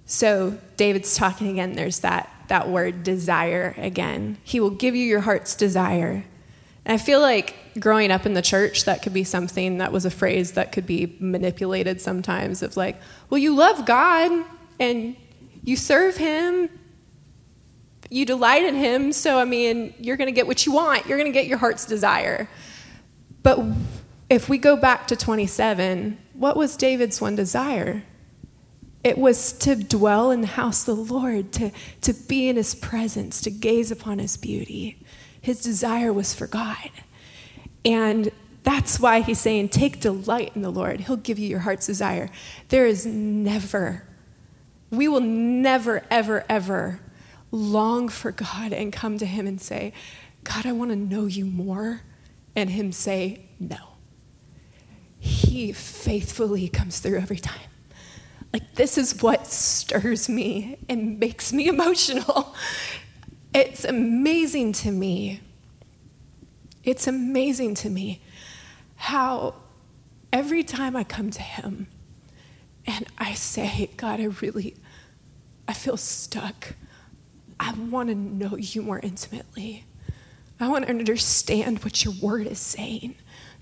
So, 0.06 0.56
David's 0.78 1.14
talking 1.14 1.48
again, 1.50 1.74
there's 1.74 2.00
that, 2.00 2.30
that 2.48 2.70
word 2.70 3.02
desire 3.02 3.74
again. 3.76 4.38
He 4.44 4.60
will 4.60 4.70
give 4.70 4.94
you 4.96 5.04
your 5.04 5.20
heart's 5.20 5.54
desire. 5.54 6.24
And 6.84 6.94
I 6.94 7.02
feel 7.02 7.20
like 7.20 7.54
growing 7.78 8.10
up 8.10 8.26
in 8.26 8.34
the 8.34 8.42
church, 8.42 8.84
that 8.84 9.02
could 9.02 9.14
be 9.14 9.24
something 9.24 9.78
that 9.78 9.92
was 9.92 10.04
a 10.04 10.10
phrase 10.10 10.52
that 10.52 10.72
could 10.72 10.86
be 10.86 11.16
manipulated 11.18 12.00
sometimes 12.00 12.62
of 12.62 12.76
like, 12.76 13.00
well, 13.30 13.38
you 13.38 13.54
love 13.54 13.86
God 13.86 14.44
and 14.78 15.16
you 15.62 15.76
serve 15.76 16.16
Him, 16.16 16.68
you 18.10 18.26
delight 18.26 18.64
in 18.64 18.74
Him, 18.74 19.12
so 19.12 19.38
I 19.38 19.44
mean, 19.44 19.94
you're 19.98 20.16
going 20.16 20.28
to 20.28 20.32
get 20.32 20.46
what 20.46 20.66
you 20.66 20.72
want, 20.72 21.06
you're 21.06 21.18
going 21.18 21.32
to 21.32 21.38
get 21.38 21.46
your 21.46 21.58
heart's 21.58 21.86
desire. 21.86 22.48
But 23.42 23.60
if 24.28 24.48
we 24.48 24.58
go 24.58 24.76
back 24.76 25.08
to 25.08 25.16
27, 25.16 26.18
what 26.34 26.56
was 26.56 26.76
David's 26.76 27.20
one 27.20 27.36
desire? 27.36 28.02
It 29.02 29.18
was 29.18 29.52
to 29.58 29.76
dwell 29.76 30.30
in 30.30 30.40
the 30.40 30.46
house 30.46 30.88
of 30.88 30.96
the 30.96 31.14
Lord, 31.14 31.52
to, 31.54 31.70
to 32.02 32.12
be 32.12 32.48
in 32.48 32.56
His 32.56 32.74
presence, 32.74 33.40
to 33.42 33.50
gaze 33.50 33.90
upon 33.90 34.18
His 34.18 34.36
beauty. 34.36 35.03
His 35.44 35.60
desire 35.60 36.10
was 36.10 36.32
for 36.32 36.46
God. 36.46 36.90
And 37.84 38.32
that's 38.62 38.98
why 38.98 39.20
he's 39.20 39.38
saying, 39.38 39.68
Take 39.68 40.00
delight 40.00 40.52
in 40.54 40.62
the 40.62 40.70
Lord. 40.70 41.00
He'll 41.00 41.18
give 41.18 41.38
you 41.38 41.46
your 41.46 41.58
heart's 41.58 41.86
desire. 41.86 42.30
There 42.70 42.86
is 42.86 43.04
never, 43.04 44.04
we 44.90 45.06
will 45.06 45.20
never, 45.20 46.02
ever, 46.10 46.46
ever 46.48 47.00
long 47.50 48.08
for 48.08 48.32
God 48.32 48.72
and 48.72 48.90
come 48.90 49.18
to 49.18 49.26
him 49.26 49.46
and 49.46 49.60
say, 49.60 49.92
God, 50.44 50.64
I 50.64 50.72
want 50.72 50.92
to 50.92 50.96
know 50.96 51.26
you 51.26 51.44
more. 51.44 52.00
And 52.56 52.70
him 52.70 52.90
say, 52.90 53.42
No. 53.60 53.76
He 55.18 55.72
faithfully 55.72 56.68
comes 56.68 57.00
through 57.00 57.18
every 57.18 57.38
time. 57.38 57.68
Like, 58.50 58.76
this 58.76 58.96
is 58.96 59.20
what 59.20 59.46
stirs 59.46 60.26
me 60.26 60.78
and 60.88 61.20
makes 61.20 61.52
me 61.52 61.68
emotional. 61.68 62.54
It's 63.54 63.84
amazing 63.84 64.72
to 64.72 64.90
me. 64.90 65.40
It's 66.82 67.06
amazing 67.06 67.76
to 67.76 67.88
me 67.88 68.20
how 68.96 69.54
every 70.32 70.64
time 70.64 70.96
I 70.96 71.04
come 71.04 71.30
to 71.30 71.40
Him 71.40 71.86
and 72.84 73.06
I 73.16 73.34
say, 73.34 73.90
God, 73.96 74.20
I 74.20 74.24
really, 74.42 74.74
I 75.68 75.72
feel 75.72 75.96
stuck. 75.96 76.74
I 77.60 77.72
want 77.74 78.08
to 78.08 78.16
know 78.16 78.56
you 78.56 78.82
more 78.82 78.98
intimately. 78.98 79.84
I 80.58 80.66
want 80.66 80.86
to 80.86 80.90
understand 80.90 81.84
what 81.84 82.04
your 82.04 82.14
word 82.20 82.48
is 82.48 82.58
saying. 82.58 83.14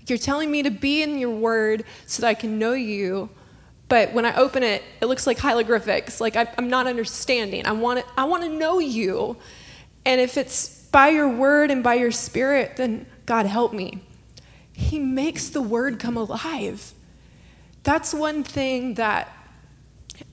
You're 0.07 0.17
telling 0.17 0.49
me 0.49 0.63
to 0.63 0.71
be 0.71 1.03
in 1.03 1.19
your 1.19 1.35
word 1.35 1.85
so 2.07 2.21
that 2.21 2.27
I 2.27 2.33
can 2.33 2.57
know 2.57 2.73
you. 2.73 3.29
But 3.89 4.11
when 4.13 4.25
I 4.25 4.35
open 4.35 4.63
it, 4.63 4.81
it 5.01 5.05
looks 5.05 5.27
like 5.27 5.37
hieroglyphics. 5.37 6.19
Like 6.19 6.35
I, 6.35 6.47
am 6.57 6.67
not 6.67 6.87
understanding. 6.87 7.67
I 7.67 7.73
want 7.73 7.99
to, 7.99 8.05
I 8.17 8.23
want 8.23 8.41
to 8.43 8.49
know 8.49 8.79
you. 8.79 9.37
And 10.05 10.19
if 10.19 10.37
it's 10.37 10.67
by 10.87 11.09
your 11.09 11.29
word 11.29 11.71
and 11.71 11.83
by 11.83 11.95
your 11.95 12.11
spirit, 12.11 12.77
then 12.77 13.05
God 13.25 13.45
help 13.45 13.73
me. 13.73 14.01
He 14.73 14.99
makes 14.99 15.49
the 15.49 15.61
word 15.61 15.99
come 15.99 16.17
alive. 16.17 16.93
That's 17.83 18.13
one 18.13 18.43
thing 18.43 18.95
that 18.95 19.31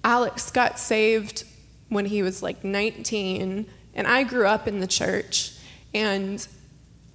Alex 0.04 0.50
got 0.50 0.78
saved 0.78 1.44
when 1.88 2.06
he 2.06 2.22
was 2.22 2.42
like 2.42 2.62
19, 2.62 3.66
and 3.94 4.06
I 4.06 4.22
grew 4.22 4.46
up 4.46 4.68
in 4.68 4.80
the 4.80 4.86
church, 4.86 5.52
and 5.92 6.46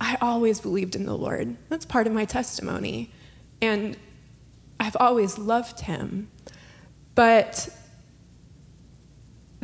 I 0.01 0.17
always 0.21 0.59
believed 0.59 0.95
in 0.95 1.05
the 1.05 1.15
Lord. 1.15 1.55
That's 1.69 1.85
part 1.85 2.07
of 2.07 2.13
my 2.13 2.25
testimony. 2.25 3.11
And 3.61 3.97
I've 4.79 4.97
always 4.99 5.37
loved 5.37 5.79
him. 5.79 6.29
But 7.15 7.69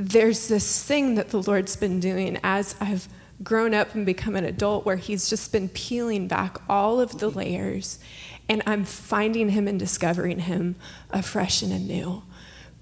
there's 0.09 0.47
this 0.47 0.83
thing 0.83 1.15
that 1.15 1.29
the 1.29 1.41
Lord's 1.43 1.75
been 1.75 1.99
doing 1.99 2.39
as 2.43 2.75
I've 2.81 3.07
grown 3.43 3.75
up 3.75 3.93
and 3.93 4.03
become 4.03 4.35
an 4.35 4.45
adult 4.45 4.83
where 4.83 4.95
he's 4.95 5.29
just 5.29 5.51
been 5.51 5.69
peeling 5.69 6.27
back 6.27 6.57
all 6.67 6.99
of 6.99 7.19
the 7.19 7.29
layers 7.29 7.99
and 8.49 8.63
I'm 8.65 8.83
finding 8.83 9.49
him 9.49 9.67
and 9.67 9.79
discovering 9.79 10.39
him 10.39 10.75
afresh 11.11 11.61
and 11.61 11.71
anew. 11.71 12.23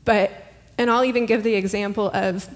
But, 0.06 0.32
and 0.78 0.90
I'll 0.90 1.04
even 1.04 1.26
give 1.26 1.44
the 1.44 1.56
example 1.56 2.10
of 2.14 2.48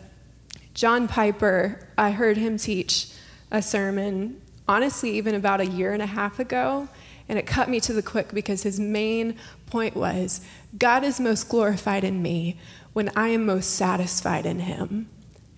John 0.74 1.10
Piper. 1.10 1.90
I 1.98 2.12
heard 2.12 2.38
him 2.38 2.58
teach 2.58 3.10
a 3.52 3.62
sermon, 3.62 4.42
honestly, 4.68 5.12
even 5.18 5.36
about 5.36 5.60
a 5.60 5.66
year 5.66 5.92
and 5.92 6.02
a 6.02 6.08
half 6.08 6.40
ago, 6.40 6.88
and 7.28 7.38
it 7.38 7.46
cut 7.46 7.70
me 7.70 7.80
to 7.82 7.94
the 7.94 8.02
quick 8.02 8.34
because 8.34 8.64
his 8.64 8.80
main 8.80 9.36
point 9.68 9.96
was 9.96 10.42
God 10.78 11.04
is 11.04 11.20
most 11.20 11.50
glorified 11.50 12.04
in 12.04 12.22
me 12.22 12.58
when 12.94 13.12
I 13.16 13.30
am 13.30 13.46
most 13.46 13.72
satisfied 13.72 14.46
in 14.46 14.60
him. 14.60 15.10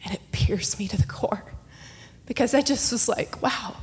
And 0.03 0.13
it 0.13 0.31
pierced 0.31 0.79
me 0.79 0.87
to 0.87 0.97
the 0.97 1.07
core 1.07 1.43
because 2.25 2.53
I 2.53 2.61
just 2.61 2.91
was 2.91 3.07
like, 3.07 3.41
wow, 3.41 3.75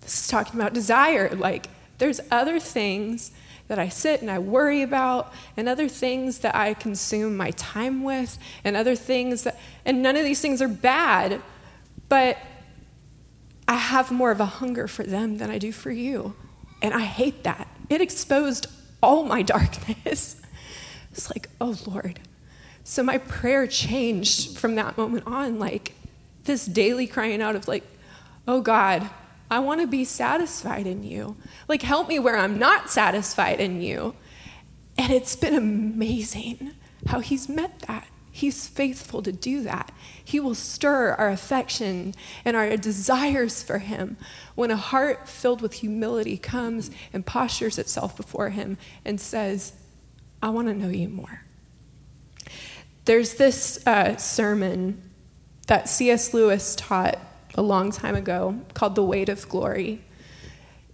this 0.00 0.22
is 0.22 0.28
talking 0.28 0.60
about 0.60 0.72
desire. 0.72 1.34
Like, 1.34 1.66
there's 1.98 2.20
other 2.30 2.58
things 2.58 3.32
that 3.68 3.78
I 3.78 3.88
sit 3.88 4.20
and 4.20 4.28
I 4.28 4.40
worry 4.40 4.82
about, 4.82 5.32
and 5.56 5.68
other 5.68 5.86
things 5.86 6.38
that 6.38 6.56
I 6.56 6.74
consume 6.74 7.36
my 7.36 7.52
time 7.52 8.02
with, 8.02 8.36
and 8.64 8.76
other 8.76 8.96
things 8.96 9.44
that, 9.44 9.60
and 9.84 10.02
none 10.02 10.16
of 10.16 10.24
these 10.24 10.40
things 10.40 10.60
are 10.60 10.66
bad, 10.66 11.40
but 12.08 12.36
I 13.68 13.76
have 13.76 14.10
more 14.10 14.32
of 14.32 14.40
a 14.40 14.44
hunger 14.44 14.88
for 14.88 15.04
them 15.04 15.38
than 15.38 15.50
I 15.50 15.58
do 15.58 15.70
for 15.70 15.92
you. 15.92 16.34
And 16.82 16.92
I 16.92 17.02
hate 17.02 17.44
that. 17.44 17.68
It 17.88 18.00
exposed 18.00 18.66
all 19.00 19.22
my 19.22 19.42
darkness. 19.56 20.42
It's 21.12 21.30
like, 21.30 21.48
oh 21.60 21.76
Lord. 21.86 22.18
So 22.90 23.04
my 23.04 23.18
prayer 23.18 23.68
changed 23.68 24.58
from 24.58 24.74
that 24.74 24.98
moment 24.98 25.22
on, 25.24 25.60
like 25.60 25.94
this 26.42 26.66
daily 26.66 27.06
crying 27.06 27.40
out 27.40 27.54
of, 27.54 27.68
like, 27.68 27.84
oh 28.48 28.60
God, 28.60 29.08
I 29.48 29.60
want 29.60 29.80
to 29.80 29.86
be 29.86 30.04
satisfied 30.04 30.88
in 30.88 31.04
you. 31.04 31.36
Like, 31.68 31.82
help 31.82 32.08
me 32.08 32.18
where 32.18 32.36
I'm 32.36 32.58
not 32.58 32.90
satisfied 32.90 33.60
in 33.60 33.80
you. 33.80 34.16
And 34.98 35.12
it's 35.12 35.36
been 35.36 35.54
amazing 35.54 36.72
how 37.06 37.20
he's 37.20 37.48
met 37.48 37.78
that. 37.86 38.08
He's 38.32 38.66
faithful 38.66 39.22
to 39.22 39.30
do 39.30 39.62
that. 39.62 39.92
He 40.24 40.40
will 40.40 40.56
stir 40.56 41.12
our 41.12 41.30
affection 41.30 42.12
and 42.44 42.56
our 42.56 42.76
desires 42.76 43.62
for 43.62 43.78
him 43.78 44.16
when 44.56 44.72
a 44.72 44.76
heart 44.76 45.28
filled 45.28 45.62
with 45.62 45.74
humility 45.74 46.36
comes 46.36 46.90
and 47.12 47.24
postures 47.24 47.78
itself 47.78 48.16
before 48.16 48.50
him 48.50 48.78
and 49.04 49.20
says, 49.20 49.74
I 50.42 50.48
want 50.48 50.66
to 50.66 50.74
know 50.74 50.88
you 50.88 51.08
more. 51.08 51.44
There's 53.04 53.34
this 53.34 53.86
uh, 53.86 54.16
sermon 54.16 55.02
that 55.66 55.88
C.S. 55.88 56.34
Lewis 56.34 56.74
taught 56.76 57.18
a 57.54 57.62
long 57.62 57.90
time 57.90 58.14
ago 58.14 58.60
called 58.74 58.94
The 58.94 59.04
Weight 59.04 59.28
of 59.28 59.48
Glory. 59.48 60.02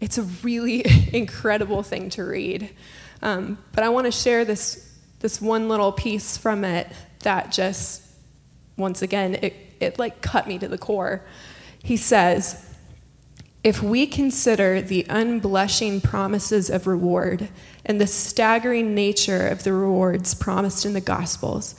It's 0.01 0.19
a 0.19 0.23
really 0.23 0.85
incredible 1.13 1.83
thing 1.83 2.11
to 2.11 2.25
read. 2.25 2.71
Um, 3.23 3.59
but 3.73 3.83
I 3.83 3.89
want 3.89 4.07
to 4.07 4.13
share 4.13 4.45
this, 4.45 4.95
this 5.21 5.41
one 5.41 5.69
little 5.69 5.93
piece 5.93 6.37
from 6.37 6.65
it 6.65 6.89
that 7.21 7.51
just, 7.51 8.03
once 8.77 9.03
again, 9.03 9.37
it, 9.37 9.55
it 9.81 9.99
like 9.99 10.21
cut 10.21 10.47
me 10.47 10.59
to 10.59 10.69
the 10.69 10.79
core. 10.79 11.25
He 11.83 11.97
says, 11.97 12.63
if 13.65 13.83
we 13.83 14.07
consider 14.07 14.81
the 14.81 15.05
unblushing 15.09 16.01
promises 16.01 16.71
of 16.71 16.87
reward 16.87 17.49
and 17.85 18.01
the 18.01 18.07
staggering 18.07 18.95
nature 18.95 19.49
of 19.49 19.65
the 19.65 19.73
rewards 19.73 20.35
promised 20.35 20.87
in 20.87 20.93
the 20.93 21.01
Gospels, 21.01 21.75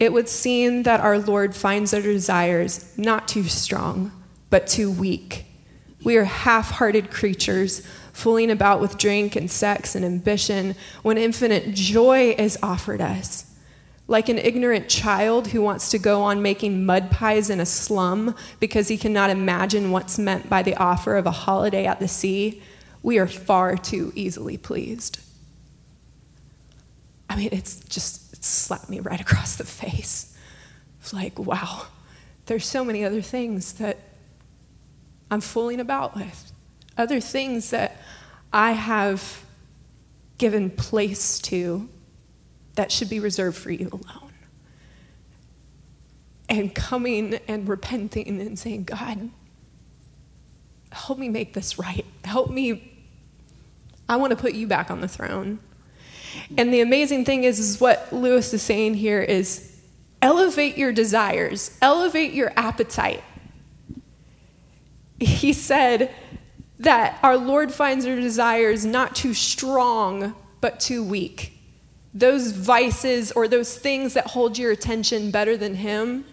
it 0.00 0.12
would 0.12 0.28
seem 0.28 0.82
that 0.82 1.00
our 1.00 1.18
Lord 1.18 1.54
finds 1.54 1.94
our 1.94 2.00
desires 2.00 2.92
not 2.98 3.28
too 3.28 3.44
strong, 3.44 4.12
but 4.50 4.66
too 4.66 4.90
weak. 4.90 5.46
We 6.02 6.16
are 6.16 6.24
half 6.24 6.70
hearted 6.70 7.10
creatures, 7.10 7.86
fooling 8.12 8.50
about 8.50 8.80
with 8.80 8.98
drink 8.98 9.36
and 9.36 9.50
sex 9.50 9.94
and 9.94 10.04
ambition 10.04 10.76
when 11.02 11.16
infinite 11.16 11.74
joy 11.74 12.34
is 12.38 12.58
offered 12.62 13.00
us. 13.00 13.50
Like 14.06 14.28
an 14.28 14.36
ignorant 14.36 14.88
child 14.88 15.48
who 15.48 15.62
wants 15.62 15.90
to 15.90 15.98
go 15.98 16.22
on 16.22 16.42
making 16.42 16.84
mud 16.84 17.10
pies 17.10 17.48
in 17.48 17.58
a 17.58 17.66
slum 17.66 18.34
because 18.60 18.88
he 18.88 18.98
cannot 18.98 19.30
imagine 19.30 19.92
what's 19.92 20.18
meant 20.18 20.50
by 20.50 20.62
the 20.62 20.76
offer 20.76 21.16
of 21.16 21.26
a 21.26 21.30
holiday 21.30 21.86
at 21.86 22.00
the 22.00 22.08
sea, 22.08 22.62
we 23.02 23.18
are 23.18 23.26
far 23.26 23.76
too 23.76 24.12
easily 24.14 24.58
pleased. 24.58 25.20
I 27.30 27.36
mean, 27.36 27.48
it's 27.52 27.80
just 27.84 28.23
slapped 28.44 28.88
me 28.88 29.00
right 29.00 29.20
across 29.20 29.56
the 29.56 29.64
face. 29.64 30.36
It's 31.00 31.12
like, 31.12 31.38
wow, 31.38 31.86
there's 32.46 32.66
so 32.66 32.84
many 32.84 33.04
other 33.04 33.22
things 33.22 33.74
that 33.74 33.98
I'm 35.30 35.40
fooling 35.40 35.80
about 35.80 36.14
with, 36.14 36.52
other 36.96 37.20
things 37.20 37.70
that 37.70 38.00
I 38.52 38.72
have 38.72 39.44
given 40.38 40.70
place 40.70 41.38
to 41.40 41.88
that 42.74 42.90
should 42.90 43.08
be 43.08 43.20
reserved 43.20 43.56
for 43.56 43.70
you 43.70 43.88
alone. 43.88 44.32
And 46.48 46.74
coming 46.74 47.40
and 47.48 47.68
repenting 47.68 48.40
and 48.40 48.58
saying, 48.58 48.84
God, 48.84 49.30
help 50.92 51.18
me 51.18 51.28
make 51.28 51.54
this 51.54 51.78
right. 51.78 52.04
Help 52.24 52.50
me. 52.50 52.92
I 54.08 54.16
want 54.16 54.30
to 54.30 54.36
put 54.36 54.52
you 54.52 54.66
back 54.66 54.90
on 54.90 55.00
the 55.00 55.08
throne. 55.08 55.58
And 56.56 56.72
the 56.72 56.80
amazing 56.80 57.24
thing 57.24 57.44
is, 57.44 57.58
is 57.58 57.80
what 57.80 58.12
Lewis 58.12 58.52
is 58.54 58.62
saying 58.62 58.94
here 58.94 59.20
is 59.20 59.70
elevate 60.22 60.76
your 60.76 60.92
desires, 60.92 61.76
elevate 61.82 62.32
your 62.32 62.52
appetite. 62.56 63.22
He 65.20 65.52
said 65.52 66.14
that 66.78 67.18
our 67.22 67.36
Lord 67.36 67.72
finds 67.72 68.06
our 68.06 68.16
desires 68.16 68.84
not 68.84 69.14
too 69.14 69.34
strong, 69.34 70.34
but 70.60 70.80
too 70.80 71.04
weak. 71.04 71.52
Those 72.12 72.52
vices 72.52 73.32
or 73.32 73.48
those 73.48 73.76
things 73.76 74.14
that 74.14 74.28
hold 74.28 74.58
your 74.58 74.70
attention 74.70 75.30
better 75.30 75.56
than 75.56 75.74
Him, 75.74 76.24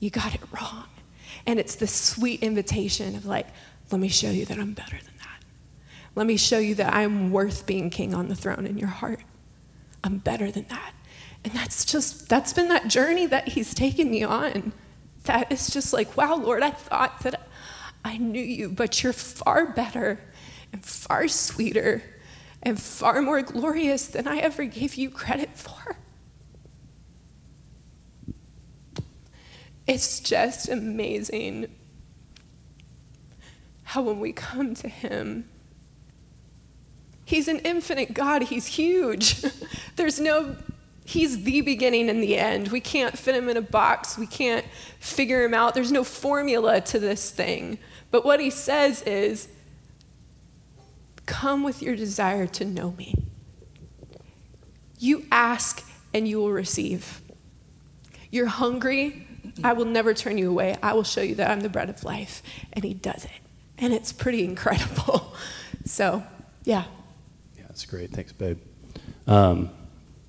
you 0.00 0.10
got 0.10 0.34
it 0.34 0.40
wrong. 0.52 0.86
And 1.46 1.58
it's 1.58 1.74
the 1.76 1.86
sweet 1.86 2.42
invitation 2.42 3.16
of, 3.16 3.26
like, 3.26 3.46
let 3.90 4.00
me 4.00 4.08
show 4.08 4.30
you 4.30 4.44
that 4.46 4.58
I'm 4.58 4.74
better 4.74 4.98
than 5.04 5.11
let 6.14 6.26
me 6.26 6.36
show 6.36 6.58
you 6.58 6.74
that 6.76 6.94
I'm 6.94 7.30
worth 7.30 7.66
being 7.66 7.90
king 7.90 8.14
on 8.14 8.28
the 8.28 8.34
throne 8.34 8.66
in 8.66 8.78
your 8.78 8.88
heart. 8.88 9.20
I'm 10.04 10.18
better 10.18 10.50
than 10.50 10.66
that. 10.68 10.94
And 11.44 11.52
that's 11.52 11.84
just, 11.84 12.28
that's 12.28 12.52
been 12.52 12.68
that 12.68 12.88
journey 12.88 13.26
that 13.26 13.48
he's 13.48 13.74
taken 13.74 14.10
me 14.10 14.22
on. 14.22 14.72
That 15.24 15.50
is 15.50 15.70
just 15.70 15.92
like, 15.92 16.16
wow, 16.16 16.36
Lord, 16.36 16.62
I 16.62 16.70
thought 16.70 17.20
that 17.20 17.48
I 18.04 18.18
knew 18.18 18.42
you, 18.42 18.68
but 18.68 19.02
you're 19.02 19.12
far 19.12 19.66
better 19.66 20.20
and 20.72 20.84
far 20.84 21.28
sweeter 21.28 22.02
and 22.62 22.80
far 22.80 23.22
more 23.22 23.42
glorious 23.42 24.06
than 24.06 24.28
I 24.28 24.38
ever 24.38 24.64
gave 24.64 24.94
you 24.94 25.10
credit 25.10 25.56
for. 25.56 25.96
It's 29.86 30.20
just 30.20 30.68
amazing 30.68 31.74
how 33.82 34.02
when 34.02 34.20
we 34.20 34.32
come 34.32 34.74
to 34.76 34.88
him, 34.88 35.48
He's 37.24 37.48
an 37.48 37.58
infinite 37.60 38.14
God. 38.14 38.42
He's 38.44 38.66
huge. 38.66 39.42
There's 39.96 40.20
no, 40.20 40.56
he's 41.04 41.44
the 41.44 41.60
beginning 41.60 42.08
and 42.08 42.22
the 42.22 42.36
end. 42.36 42.68
We 42.68 42.80
can't 42.80 43.16
fit 43.16 43.34
him 43.34 43.48
in 43.48 43.56
a 43.56 43.62
box. 43.62 44.18
We 44.18 44.26
can't 44.26 44.64
figure 44.98 45.44
him 45.44 45.54
out. 45.54 45.74
There's 45.74 45.92
no 45.92 46.04
formula 46.04 46.80
to 46.80 46.98
this 46.98 47.30
thing. 47.30 47.78
But 48.10 48.24
what 48.24 48.40
he 48.40 48.50
says 48.50 49.02
is, 49.02 49.48
come 51.24 51.62
with 51.62 51.80
your 51.82 51.96
desire 51.96 52.46
to 52.48 52.64
know 52.64 52.92
me. 52.92 53.14
You 54.98 55.24
ask 55.30 55.84
and 56.12 56.28
you 56.28 56.38
will 56.38 56.52
receive. 56.52 57.22
You're 58.30 58.46
hungry, 58.46 59.26
I 59.62 59.72
will 59.72 59.84
never 59.84 60.14
turn 60.14 60.38
you 60.38 60.50
away. 60.50 60.76
I 60.82 60.92
will 60.92 61.02
show 61.02 61.20
you 61.20 61.34
that 61.36 61.50
I'm 61.50 61.60
the 61.60 61.68
bread 61.68 61.90
of 61.90 62.04
life. 62.04 62.42
And 62.72 62.84
he 62.84 62.94
does 62.94 63.24
it 63.24 63.30
and 63.82 63.92
it's 63.92 64.12
pretty 64.12 64.44
incredible. 64.44 65.34
so, 65.84 66.22
yeah. 66.64 66.84
That's 67.72 67.86
great. 67.86 68.10
Thanks, 68.10 68.32
babe. 68.32 68.58
Um, 69.26 69.70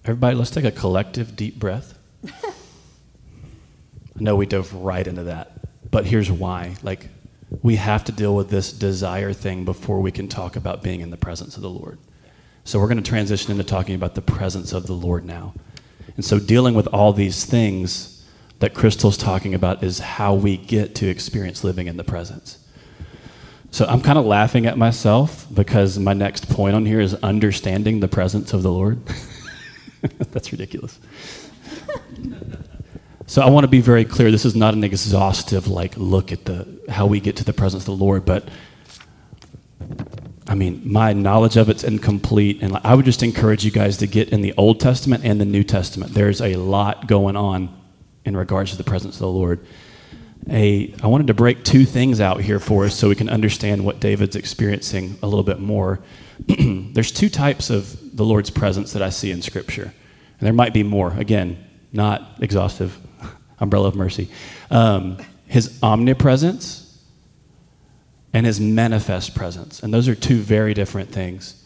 everybody, 0.06 0.38
let's 0.38 0.50
take 0.50 0.64
a 0.64 0.72
collective 0.72 1.36
deep 1.36 1.60
breath. 1.60 2.00
I 2.26 2.54
know 4.16 4.38
we 4.38 4.46
dove 4.46 4.74
right 4.74 5.06
into 5.06 5.24
that, 5.24 5.52
but 5.92 6.06
here's 6.06 6.32
why. 6.32 6.76
Like, 6.84 7.10
we 7.62 7.76
have 7.76 8.06
to 8.06 8.14
deal 8.14 8.34
with 8.34 8.50
this 8.50 8.72
desire 8.72 9.34
thing 9.34 9.66
before 9.66 10.00
we 10.00 10.10
can 10.10 10.30
talk 10.30 10.56
about 10.56 10.82
being 10.82 11.02
in 11.02 11.10
the 11.10 11.18
presence 11.18 11.58
of 11.58 11.64
the 11.64 11.70
Lord. 11.70 12.00
So, 12.64 12.80
we're 12.80 12.88
going 12.88 13.04
to 13.04 13.10
transition 13.10 13.52
into 13.52 13.66
talking 13.66 13.96
about 13.96 14.16
the 14.16 14.22
presence 14.22 14.72
of 14.72 14.88
the 14.88 14.94
Lord 14.94 15.26
now. 15.26 15.54
And 16.16 16.24
so, 16.24 16.40
dealing 16.40 16.76
with 16.76 16.88
all 16.88 17.12
these 17.12 17.44
things 17.44 18.26
that 18.60 18.74
Crystal's 18.74 19.18
talking 19.18 19.54
about 19.54 19.84
is 19.84 20.00
how 20.00 20.34
we 20.34 20.56
get 20.56 20.96
to 20.96 21.10
experience 21.10 21.62
living 21.62 21.88
in 21.88 21.98
the 21.98 22.06
presence. 22.06 22.62
So, 23.74 23.86
I'm 23.86 24.01
kind 24.01 24.20
of 24.20 24.25
laughing 24.25 24.68
at 24.68 24.77
myself 24.77 25.48
because 25.51 25.98
my 25.98 26.13
next 26.13 26.48
point 26.48 26.75
on 26.75 26.86
here 26.86 27.00
is 27.00 27.15
understanding 27.15 28.00
the 28.01 28.08
presence 28.08 28.53
of 28.53 28.62
the 28.62 28.72
Lord. 28.72 29.01
That's 30.32 30.51
ridiculous. 30.51 31.00
So 33.25 33.42
I 33.42 33.50
want 33.50 33.63
to 33.63 33.68
be 33.68 33.82
very 33.82 34.06
clear. 34.06 34.30
This 34.30 34.46
is 34.46 34.56
not 34.56 34.75
an 34.75 34.84
exhaustive 34.84 35.68
like 35.68 35.98
look 35.98 36.32
at 36.32 36.46
the 36.46 36.68
how 36.88 37.08
we 37.08 37.20
get 37.20 37.38
to 37.38 37.44
the 37.44 37.53
presence 37.53 37.82
of 37.82 37.98
the 37.98 38.06
Lord, 38.06 38.25
but 38.25 38.48
I 40.48 40.53
mean, 40.53 40.82
my 40.84 41.13
knowledge 41.13 41.58
of 41.58 41.68
it's 41.68 41.84
incomplete, 41.84 42.62
and 42.62 42.77
I 42.84 42.94
would 42.94 43.06
just 43.06 43.24
encourage 43.24 43.65
you 43.65 43.72
guys 43.72 43.98
to 43.98 44.08
get 44.08 44.30
in 44.30 44.42
the 44.42 44.53
Old 44.56 44.82
Testament 44.82 45.24
and 45.25 45.42
the 45.42 45.46
New 45.46 45.63
Testament. 45.63 46.13
There's 46.13 46.42
a 46.42 46.58
lot 46.58 47.08
going 47.08 47.36
on 47.36 47.75
in 48.24 48.38
regards 48.38 48.70
to 48.70 48.77
the 48.77 48.84
presence 48.84 49.15
of 49.15 49.22
the 49.22 49.27
Lord. 49.30 49.65
A, 50.50 50.94
I 51.02 51.08
wanted 51.08 51.28
to 51.28 51.34
break 51.34 51.64
two 51.64 51.86
things 51.86 52.20
out 52.20 52.42
here 52.42 52.60
for 52.60 52.86
us 52.86 52.96
so 52.96 53.08
we 53.08 53.16
can 53.16 53.30
understand 53.30 53.86
what 53.86 54.00
David's 54.00 54.36
experiencing 54.36 55.18
a 55.24 55.28
little 55.28 55.44
bit 55.44 55.60
more. 55.60 56.00
There's 56.48 57.12
two 57.12 57.30
types 57.30 57.70
of 57.70 58.16
the 58.16 58.26
Lord's 58.26 58.50
presence 58.50 58.94
that 58.94 59.02
I 59.02 59.10
see 59.10 59.32
in 59.32 59.42
Scripture, 59.42 59.94
and 60.40 60.46
there 60.46 60.54
might 60.54 60.74
be 60.74 60.84
more. 60.84 61.14
Again, 61.14 61.64
not 61.92 62.38
exhaustive 62.42 62.98
umbrella 63.60 63.88
of 63.88 63.96
mercy. 63.96 64.30
Um, 64.70 65.18
his 65.48 65.80
omnipresence 65.82 66.84
and 68.34 68.46
his 68.46 68.60
manifest 68.60 69.36
presence. 69.36 69.82
And 69.82 69.94
those 69.94 70.08
are 70.08 70.16
two 70.16 70.40
very 70.40 70.74
different 70.74 71.12
things. 71.12 71.64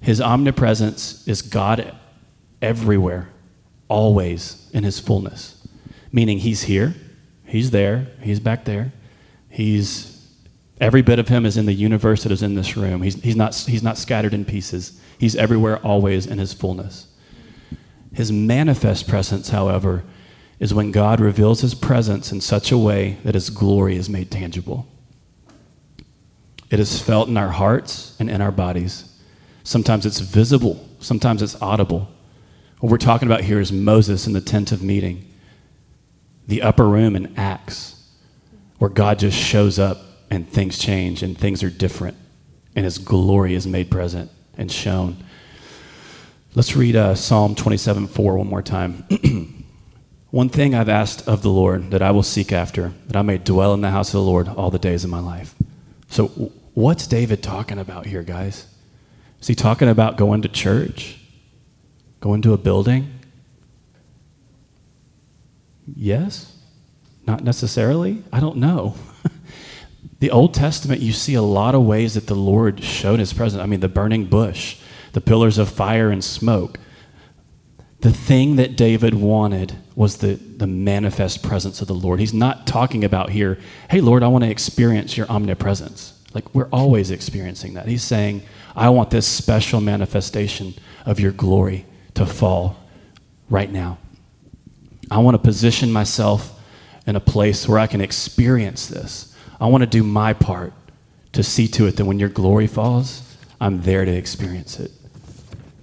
His 0.00 0.20
omnipresence 0.20 1.26
is 1.26 1.42
God 1.42 1.94
everywhere, 2.60 3.30
always 3.88 4.68
in 4.72 4.84
his 4.84 4.98
fullness, 5.00 5.66
meaning 6.12 6.38
he's 6.38 6.62
here, 6.62 6.94
he's 7.48 7.70
there, 7.70 8.06
he's 8.22 8.40
back 8.40 8.64
there. 8.64 8.92
He's 9.48 10.18
every 10.80 11.02
bit 11.02 11.18
of 11.18 11.28
him 11.28 11.44
is 11.44 11.56
in 11.56 11.66
the 11.66 11.72
universe 11.72 12.22
that 12.22 12.32
is 12.32 12.42
in 12.42 12.54
this 12.54 12.76
room. 12.76 13.02
He's, 13.02 13.20
he's, 13.22 13.36
not, 13.36 13.54
he's 13.54 13.82
not 13.82 13.98
scattered 13.98 14.34
in 14.34 14.44
pieces. 14.44 15.00
He's 15.18 15.34
everywhere, 15.34 15.78
always 15.78 16.26
in 16.26 16.38
his 16.38 16.52
fullness. 16.52 17.08
His 18.12 18.30
manifest 18.30 19.08
presence, 19.08 19.50
however, 19.50 20.04
is 20.60 20.74
when 20.74 20.92
God 20.92 21.20
reveals 21.20 21.60
his 21.60 21.74
presence 21.74 22.32
in 22.32 22.40
such 22.40 22.72
a 22.72 22.78
way 22.78 23.18
that 23.24 23.34
his 23.34 23.50
glory 23.50 23.96
is 23.96 24.08
made 24.08 24.30
tangible. 24.30 24.86
It 26.70 26.80
is 26.80 27.00
felt 27.00 27.28
in 27.28 27.36
our 27.36 27.50
hearts 27.50 28.16
and 28.18 28.28
in 28.28 28.40
our 28.40 28.52
bodies. 28.52 29.16
Sometimes 29.62 30.04
it's 30.06 30.20
visible, 30.20 30.86
sometimes 31.00 31.42
it's 31.42 31.60
audible. 31.62 32.08
What 32.80 32.90
we're 32.90 32.98
talking 32.98 33.26
about 33.26 33.42
here 33.42 33.60
is 33.60 33.72
Moses 33.72 34.26
in 34.26 34.32
the 34.32 34.40
tent 34.40 34.72
of 34.72 34.82
meeting, 34.82 35.27
the 36.48 36.62
upper 36.62 36.88
room 36.88 37.14
in 37.14 37.36
Acts, 37.36 38.02
where 38.78 38.90
God 38.90 39.20
just 39.20 39.38
shows 39.38 39.78
up 39.78 39.98
and 40.30 40.48
things 40.48 40.78
change 40.78 41.22
and 41.22 41.38
things 41.38 41.62
are 41.62 41.70
different, 41.70 42.16
and 42.74 42.84
his 42.84 42.98
glory 42.98 43.54
is 43.54 43.66
made 43.66 43.90
present 43.90 44.30
and 44.56 44.72
shown. 44.72 45.16
Let's 46.54 46.74
read 46.74 46.96
uh, 46.96 47.14
Psalm 47.14 47.54
27 47.54 48.08
4 48.08 48.36
one 48.38 48.48
more 48.48 48.62
time. 48.62 49.04
One 50.30 50.50
thing 50.50 50.74
I've 50.74 50.90
asked 50.90 51.26
of 51.26 51.40
the 51.40 51.48
Lord 51.48 51.90
that 51.90 52.02
I 52.02 52.10
will 52.10 52.22
seek 52.22 52.52
after, 52.52 52.92
that 53.06 53.16
I 53.16 53.22
may 53.22 53.38
dwell 53.38 53.72
in 53.72 53.80
the 53.80 53.90
house 53.90 54.08
of 54.08 54.20
the 54.20 54.20
Lord 54.20 54.46
all 54.46 54.70
the 54.70 54.78
days 54.78 55.02
of 55.02 55.08
my 55.08 55.20
life. 55.20 55.54
So, 56.10 56.26
what's 56.74 57.06
David 57.06 57.42
talking 57.42 57.78
about 57.78 58.04
here, 58.04 58.22
guys? 58.22 58.66
Is 59.40 59.46
he 59.46 59.54
talking 59.54 59.88
about 59.88 60.18
going 60.18 60.42
to 60.42 60.48
church? 60.48 61.18
Going 62.20 62.42
to 62.42 62.52
a 62.52 62.58
building? 62.58 63.17
Yes? 65.96 66.56
Not 67.26 67.44
necessarily? 67.44 68.22
I 68.32 68.40
don't 68.40 68.56
know. 68.56 68.94
the 70.20 70.30
Old 70.30 70.54
Testament, 70.54 71.00
you 71.00 71.12
see 71.12 71.34
a 71.34 71.42
lot 71.42 71.74
of 71.74 71.84
ways 71.84 72.14
that 72.14 72.26
the 72.26 72.34
Lord 72.34 72.82
showed 72.82 73.18
his 73.18 73.32
presence. 73.32 73.62
I 73.62 73.66
mean, 73.66 73.80
the 73.80 73.88
burning 73.88 74.24
bush, 74.24 74.78
the 75.12 75.20
pillars 75.20 75.58
of 75.58 75.68
fire 75.68 76.10
and 76.10 76.24
smoke. 76.24 76.78
The 78.00 78.12
thing 78.12 78.56
that 78.56 78.76
David 78.76 79.14
wanted 79.14 79.74
was 79.96 80.18
the, 80.18 80.34
the 80.34 80.68
manifest 80.68 81.42
presence 81.42 81.80
of 81.80 81.88
the 81.88 81.94
Lord. 81.94 82.20
He's 82.20 82.34
not 82.34 82.66
talking 82.66 83.04
about 83.04 83.30
here, 83.30 83.58
hey, 83.90 84.00
Lord, 84.00 84.22
I 84.22 84.28
want 84.28 84.44
to 84.44 84.50
experience 84.50 85.16
your 85.16 85.28
omnipresence. 85.28 86.14
Like, 86.32 86.54
we're 86.54 86.68
always 86.68 87.10
experiencing 87.10 87.74
that. 87.74 87.88
He's 87.88 88.04
saying, 88.04 88.42
I 88.76 88.90
want 88.90 89.10
this 89.10 89.26
special 89.26 89.80
manifestation 89.80 90.74
of 91.04 91.18
your 91.18 91.32
glory 91.32 91.86
to 92.14 92.26
fall 92.26 92.76
right 93.50 93.70
now. 93.70 93.98
I 95.10 95.18
want 95.18 95.34
to 95.34 95.38
position 95.38 95.92
myself 95.92 96.58
in 97.06 97.16
a 97.16 97.20
place 97.20 97.66
where 97.66 97.78
I 97.78 97.86
can 97.86 98.00
experience 98.00 98.86
this. 98.86 99.34
I 99.60 99.66
want 99.66 99.82
to 99.82 99.86
do 99.86 100.02
my 100.02 100.32
part 100.34 100.72
to 101.32 101.42
see 101.42 101.68
to 101.68 101.86
it 101.86 101.96
that 101.96 102.04
when 102.04 102.18
your 102.18 102.28
glory 102.28 102.66
falls, 102.66 103.36
I'm 103.60 103.82
there 103.82 104.04
to 104.04 104.12
experience 104.12 104.78
it. 104.78 104.92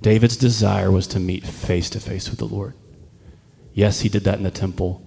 David's 0.02 0.38
desire 0.38 0.92
was 0.92 1.08
to 1.08 1.20
meet 1.20 1.46
face 1.46 1.90
to 1.92 2.00
face 2.00 2.30
with 2.30 2.40
the 2.40 2.46
Lord. 2.46 2.76
Yes, 3.74 4.02
he 4.02 4.10
did 4.10 4.24
that 4.26 4.38
in 4.38 4.44
the 4.44 4.52
temple, 4.52 5.02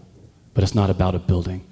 but 0.54 0.64
it's 0.64 0.74
not 0.74 0.90
about 0.90 1.14
a 1.14 1.18
building. 1.18 1.64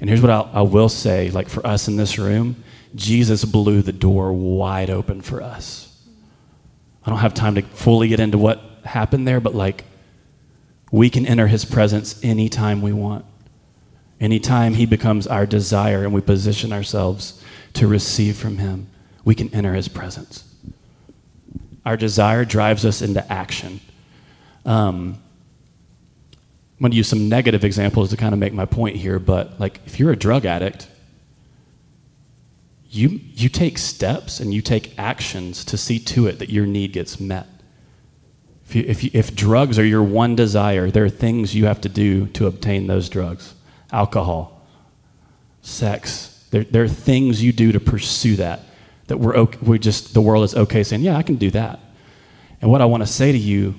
And 0.00 0.10
here's 0.10 0.20
what 0.20 0.30
I'll, 0.30 0.50
I 0.52 0.62
will 0.62 0.88
say 0.88 1.30
like 1.30 1.48
for 1.48 1.66
us 1.66 1.88
in 1.88 1.96
this 1.96 2.18
room, 2.18 2.62
Jesus 2.94 3.44
blew 3.44 3.82
the 3.82 3.92
door 3.92 4.32
wide 4.32 4.90
open 4.90 5.20
for 5.20 5.42
us. 5.42 5.84
I 7.04 7.10
don't 7.10 7.20
have 7.20 7.34
time 7.34 7.54
to 7.54 7.62
fully 7.62 8.08
get 8.08 8.20
into 8.20 8.38
what 8.38 8.60
happened 8.84 9.26
there, 9.26 9.40
but 9.40 9.54
like 9.54 9.84
we 10.90 11.10
can 11.10 11.26
enter 11.26 11.46
his 11.46 11.64
presence 11.64 12.22
anytime 12.24 12.80
we 12.80 12.92
want. 12.92 13.24
Anytime 14.20 14.74
he 14.74 14.86
becomes 14.86 15.26
our 15.26 15.46
desire 15.46 16.02
and 16.04 16.12
we 16.12 16.20
position 16.20 16.72
ourselves 16.72 17.42
to 17.74 17.86
receive 17.86 18.36
from 18.36 18.58
him, 18.58 18.88
we 19.24 19.34
can 19.34 19.52
enter 19.54 19.74
his 19.74 19.88
presence. 19.88 20.44
Our 21.84 21.96
desire 21.96 22.44
drives 22.44 22.84
us 22.84 23.00
into 23.00 23.30
action. 23.32 23.80
Um, 24.64 25.18
I'm 26.78 26.82
going 26.82 26.90
to 26.92 26.96
use 26.96 27.08
some 27.08 27.28
negative 27.28 27.64
examples 27.64 28.10
to 28.10 28.16
kind 28.16 28.32
of 28.32 28.38
make 28.38 28.52
my 28.52 28.64
point 28.64 28.96
here, 28.96 29.18
but 29.18 29.58
like 29.58 29.80
if 29.86 29.98
you're 29.98 30.12
a 30.12 30.16
drug 30.16 30.44
addict, 30.44 30.88
you, 32.90 33.20
you 33.34 33.48
take 33.48 33.78
steps 33.78 34.40
and 34.40 34.52
you 34.52 34.62
take 34.62 34.98
actions 34.98 35.64
to 35.66 35.76
see 35.76 35.98
to 35.98 36.26
it 36.26 36.38
that 36.38 36.50
your 36.50 36.66
need 36.66 36.92
gets 36.92 37.20
met. 37.20 37.46
If, 38.68 38.74
you, 38.76 38.84
if, 38.86 39.04
you, 39.04 39.10
if 39.14 39.34
drugs 39.34 39.78
are 39.78 39.84
your 39.84 40.02
one 40.02 40.36
desire, 40.36 40.90
there 40.90 41.04
are 41.04 41.10
things 41.10 41.54
you 41.54 41.66
have 41.66 41.80
to 41.80 41.88
do 41.88 42.26
to 42.28 42.46
obtain 42.46 42.86
those 42.86 43.08
drugs 43.08 43.54
alcohol, 43.90 44.66
sex. 45.62 46.46
There, 46.50 46.64
there 46.64 46.82
are 46.82 46.88
things 46.88 47.42
you 47.42 47.52
do 47.52 47.72
to 47.72 47.80
pursue 47.80 48.36
that 48.36 48.60
that 49.08 49.16
we're, 49.16 49.34
okay, 49.34 49.58
we 49.62 49.78
just, 49.78 50.14
the 50.14 50.20
world 50.20 50.44
is 50.44 50.54
okay 50.54 50.84
saying, 50.84 51.02
yeah, 51.02 51.16
I 51.16 51.22
can 51.22 51.36
do 51.36 51.50
that. 51.50 51.80
And 52.60 52.70
what 52.70 52.80
I 52.80 52.84
want 52.84 53.02
to 53.02 53.06
say 53.06 53.32
to 53.32 53.38
you 53.38 53.74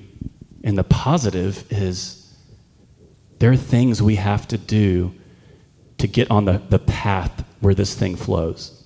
in 0.63 0.75
the 0.75 0.83
positive 0.83 1.71
is 1.71 2.35
there 3.37 3.51
are 3.51 3.57
things 3.57 4.01
we 4.01 4.15
have 4.15 4.47
to 4.49 4.57
do 4.57 5.13
to 5.99 6.07
get 6.07 6.29
on 6.29 6.45
the, 6.45 6.61
the 6.69 6.79
path 6.79 7.45
where 7.61 7.73
this 7.73 7.93
thing 7.93 8.15
flows. 8.15 8.78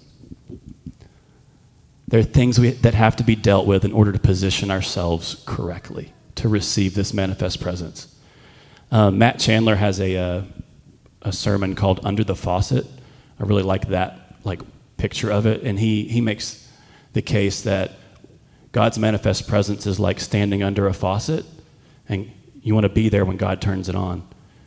There 2.13 2.19
are 2.19 2.23
things 2.23 2.59
we, 2.59 2.69
that 2.69 2.93
have 2.93 3.15
to 3.15 3.23
be 3.23 3.35
dealt 3.35 3.65
with 3.65 3.83
in 3.83 3.91
order 3.91 4.11
to 4.11 4.19
position 4.19 4.69
ourselves 4.69 5.41
correctly 5.47 6.13
to 6.35 6.47
receive 6.47 6.93
this 6.93 7.11
manifest 7.11 7.59
presence. 7.59 8.15
Uh, 8.91 9.09
Matt 9.09 9.39
Chandler 9.39 9.73
has 9.77 9.99
a, 9.99 10.15
uh, 10.15 10.41
a 11.23 11.33
sermon 11.33 11.73
called 11.73 12.01
Under 12.03 12.23
the 12.23 12.35
Faucet. 12.35 12.85
I 13.39 13.43
really 13.45 13.63
like 13.63 13.87
that 13.87 14.35
like 14.43 14.61
picture 14.95 15.31
of 15.31 15.47
it. 15.47 15.63
And 15.63 15.79
he, 15.79 16.07
he 16.07 16.21
makes 16.21 16.71
the 17.13 17.23
case 17.23 17.63
that 17.63 17.93
God's 18.73 18.99
manifest 18.99 19.47
presence 19.47 19.87
is 19.87 19.99
like 19.99 20.19
standing 20.19 20.61
under 20.61 20.85
a 20.85 20.93
faucet, 20.93 21.47
and 22.07 22.29
you 22.61 22.75
want 22.75 22.83
to 22.83 22.89
be 22.89 23.09
there 23.09 23.25
when 23.25 23.37
God 23.37 23.59
turns 23.59 23.89
it 23.89 23.95
on 23.95 24.21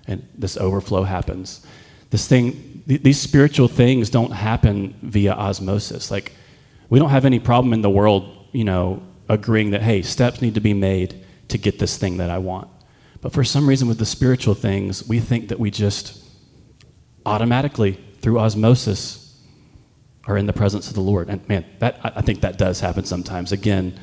and 0.09 0.29
this 0.37 0.57
overflow 0.57 1.05
happens. 1.05 1.65
This 2.11 2.27
thing, 2.27 2.83
th- 2.89 3.03
these 3.03 3.21
spiritual 3.21 3.69
things 3.69 4.11
don't 4.11 4.33
happen 4.33 4.97
via 5.01 5.35
osmosis. 5.35 6.11
Like, 6.11 6.33
we 6.89 6.99
don't 6.99 7.11
have 7.11 7.25
any 7.25 7.39
problem 7.39 7.73
in 7.73 7.83
the 7.83 7.91
world, 7.91 8.49
you 8.53 8.65
know, 8.65 9.03
agreeing 9.29 9.71
that, 9.71 9.83
hey, 9.83 10.03
steps 10.03 10.41
need 10.41 10.55
to 10.55 10.61
be 10.61 10.75
made 10.75 11.25
to 11.49 11.59
get 11.59 11.79
this 11.79 11.97
thing 11.97 12.19
that 12.19 12.31
I 12.31 12.39
want. 12.39 12.69
But 13.21 13.33
for 13.33 13.45
some 13.45 13.69
reason, 13.69 13.89
with 13.89 13.99
the 13.99 14.07
spiritual 14.07 14.55
things, 14.55 15.07
we 15.09 15.21
think 15.21 15.49
that 15.49 15.59
we 15.59 15.71
just 15.71 16.23
automatically, 17.25 17.99
through 18.21 18.39
osmosis, 18.39 19.41
are 20.27 20.37
in 20.37 20.47
the 20.47 20.53
presence 20.53 20.89
of 20.89 20.95
the 20.95 21.01
Lord. 21.01 21.29
And 21.29 21.47
man, 21.49 21.65
that, 21.79 21.99
I 22.03 22.21
think 22.21 22.41
that 22.41 22.59
does 22.59 22.81
happen 22.81 23.05
sometimes. 23.05 23.53
Again, 23.53 23.99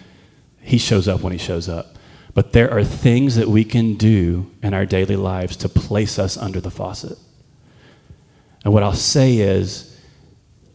He 0.61 0.77
shows 0.77 1.07
up 1.07 1.21
when 1.21 1.33
He 1.33 1.39
shows 1.39 1.69
up. 1.69 1.97
But 2.33 2.53
there 2.53 2.71
are 2.71 2.83
things 2.83 3.35
that 3.35 3.47
we 3.47 3.63
can 3.63 3.95
do 3.95 4.51
in 4.61 4.73
our 4.73 4.85
daily 4.85 5.15
lives 5.15 5.55
to 5.57 5.69
place 5.69 6.17
us 6.17 6.35
under 6.35 6.59
the 6.59 6.71
faucet. 6.71 7.17
And 8.63 8.73
what 8.73 8.83
I'll 8.83 8.93
say 8.93 9.37
is 9.37 9.99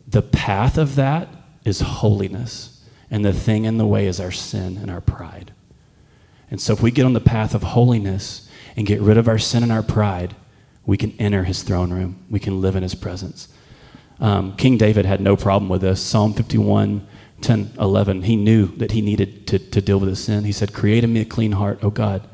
the 0.07 0.23
path 0.23 0.79
of 0.79 0.95
that 0.97 1.29
is 1.65 1.81
holiness. 1.81 2.85
And 3.11 3.25
the 3.25 3.33
thing 3.33 3.65
in 3.65 3.79
the 3.79 3.87
way 3.87 4.07
is 4.07 4.21
our 4.21 4.31
sin 4.31 4.77
and 4.77 4.91
our 4.91 5.01
pride. 5.01 5.53
And 6.51 6.61
so 6.61 6.73
if 6.73 6.83
we 6.83 6.91
get 6.91 7.05
on 7.05 7.13
the 7.13 7.21
path 7.21 7.55
of 7.55 7.63
holiness 7.63 8.49
and 8.77 8.87
get 8.87 9.01
rid 9.01 9.17
of 9.17 9.29
our 9.29 9.39
sin 9.39 9.63
and 9.63 9.73
our 9.73 9.83
pride, 9.83 10.35
we 10.87 10.97
can 10.97 11.13
enter 11.19 11.45
his 11.45 11.63
throne 11.63 11.93
room. 11.93 12.25
We 12.31 12.41
can 12.41 12.61
live 12.61 12.77
in 12.77 12.83
his 12.83 12.95
presence. 12.95 13.49
Um, 14.21 14.57
King 14.57 14.79
David 14.79 15.05
had 15.05 15.21
no 15.21 15.37
problem 15.37 15.69
with 15.69 15.83
this. 15.83 16.01
Psalm 16.01 16.33
51, 16.33 17.07
10, 17.41 17.73
11, 17.79 18.23
he 18.23 18.37
knew 18.37 18.67
that 18.79 18.93
he 18.93 19.01
needed 19.01 19.47
to, 19.49 19.59
to 19.59 19.81
deal 19.81 20.01
with 20.01 20.09
his 20.09 20.23
sin. 20.23 20.45
He 20.45 20.53
said, 20.53 20.73
Create 20.73 21.05
in 21.05 21.13
me 21.13 21.21
a 21.21 21.25
clean 21.25 21.53
heart, 21.53 21.79
O 21.83 21.91
God, 21.91 22.27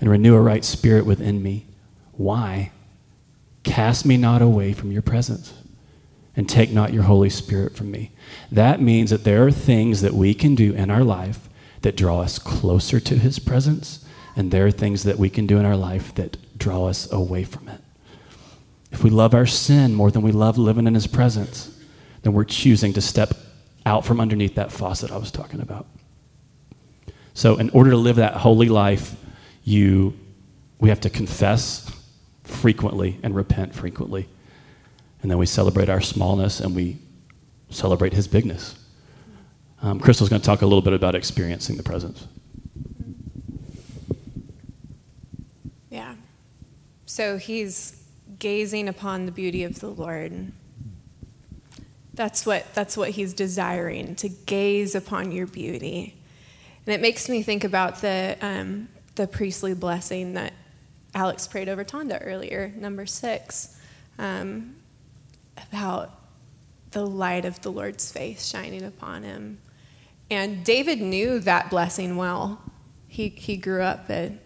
and 0.00 0.10
renew 0.10 0.34
a 0.34 0.40
right 0.40 0.64
spirit 0.64 1.06
within 1.06 1.42
me. 1.42 1.66
Why? 2.12 2.70
Cast 3.64 4.04
me 4.06 4.16
not 4.16 4.42
away 4.42 4.72
from 4.72 4.92
your 4.92 5.02
presence, 5.02 5.54
and 6.36 6.48
take 6.48 6.70
not 6.70 6.92
your 6.92 7.04
Holy 7.04 7.30
Spirit 7.30 7.76
from 7.76 7.90
me. 7.90 8.10
That 8.50 8.80
means 8.80 9.10
that 9.10 9.24
there 9.24 9.46
are 9.46 9.52
things 9.52 10.00
that 10.00 10.14
we 10.14 10.34
can 10.34 10.54
do 10.54 10.72
in 10.74 10.90
our 10.90 11.04
life 11.04 11.48
that 11.82 11.96
draw 11.96 12.20
us 12.20 12.38
closer 12.38 12.98
to 12.98 13.18
his 13.18 13.38
presence, 13.38 14.04
and 14.34 14.50
there 14.50 14.66
are 14.66 14.70
things 14.70 15.04
that 15.04 15.18
we 15.18 15.30
can 15.30 15.46
do 15.46 15.58
in 15.58 15.66
our 15.66 15.76
life 15.76 16.14
that 16.14 16.36
draw 16.58 16.86
us 16.86 17.10
away 17.12 17.44
from 17.44 17.68
it. 17.68 17.80
If 18.90 19.04
we 19.04 19.10
love 19.10 19.34
our 19.34 19.46
sin 19.46 19.94
more 19.94 20.10
than 20.10 20.22
we 20.22 20.32
love 20.32 20.56
living 20.56 20.86
in 20.86 20.94
his 20.94 21.06
presence, 21.06 21.76
then 22.22 22.32
we're 22.32 22.44
choosing 22.44 22.92
to 22.94 23.00
step 23.00 23.34
out 23.84 24.04
from 24.04 24.20
underneath 24.20 24.54
that 24.54 24.72
faucet 24.72 25.12
I 25.12 25.18
was 25.18 25.30
talking 25.30 25.60
about. 25.60 25.86
So, 27.34 27.56
in 27.56 27.70
order 27.70 27.90
to 27.90 27.96
live 27.96 28.16
that 28.16 28.34
holy 28.34 28.68
life, 28.68 29.16
you, 29.64 30.16
we 30.78 30.88
have 30.88 31.00
to 31.00 31.10
confess 31.10 31.90
frequently 32.44 33.18
and 33.22 33.34
repent 33.34 33.74
frequently. 33.74 34.28
And 35.24 35.30
then 35.30 35.38
we 35.38 35.46
celebrate 35.46 35.88
our 35.88 36.02
smallness 36.02 36.60
and 36.60 36.76
we 36.76 36.98
celebrate 37.70 38.12
his 38.12 38.28
bigness. 38.28 38.74
Um, 39.80 39.98
Crystal's 39.98 40.28
going 40.28 40.42
to 40.42 40.44
talk 40.44 40.60
a 40.60 40.66
little 40.66 40.82
bit 40.82 40.92
about 40.92 41.14
experiencing 41.14 41.78
the 41.78 41.82
presence. 41.82 42.26
Yeah. 45.88 46.16
So 47.06 47.38
he's 47.38 48.04
gazing 48.38 48.86
upon 48.86 49.24
the 49.24 49.32
beauty 49.32 49.64
of 49.64 49.80
the 49.80 49.88
Lord. 49.88 50.52
That's 52.12 52.44
what, 52.44 52.66
that's 52.74 52.94
what 52.94 53.08
he's 53.08 53.32
desiring, 53.32 54.16
to 54.16 54.28
gaze 54.28 54.94
upon 54.94 55.32
your 55.32 55.46
beauty. 55.46 56.20
And 56.84 56.94
it 56.94 57.00
makes 57.00 57.30
me 57.30 57.42
think 57.42 57.64
about 57.64 58.02
the, 58.02 58.36
um, 58.42 58.88
the 59.14 59.26
priestly 59.26 59.72
blessing 59.72 60.34
that 60.34 60.52
Alex 61.14 61.48
prayed 61.48 61.70
over 61.70 61.82
Tonda 61.82 62.18
earlier, 62.22 62.74
number 62.76 63.06
six, 63.06 63.80
um, 64.18 64.76
about 65.74 66.12
the 66.92 67.04
light 67.04 67.44
of 67.44 67.60
the 67.62 67.72
Lord's 67.72 68.12
face 68.12 68.46
shining 68.46 68.84
upon 68.84 69.24
him. 69.24 69.58
And 70.30 70.64
David 70.64 71.00
knew 71.00 71.40
that 71.40 71.68
blessing 71.68 72.16
well. 72.16 72.62
He, 73.08 73.28
he 73.30 73.56
grew 73.56 73.82
up 73.82 74.08
a, 74.08 74.38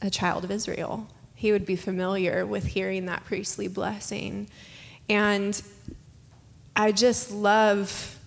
a 0.00 0.08
child 0.08 0.44
of 0.44 0.50
Israel. 0.50 1.06
He 1.34 1.52
would 1.52 1.66
be 1.66 1.76
familiar 1.76 2.46
with 2.46 2.64
hearing 2.64 3.04
that 3.06 3.26
priestly 3.26 3.68
blessing. 3.68 4.48
And 5.10 5.60
I 6.74 6.92
just 6.92 7.30
love 7.30 8.18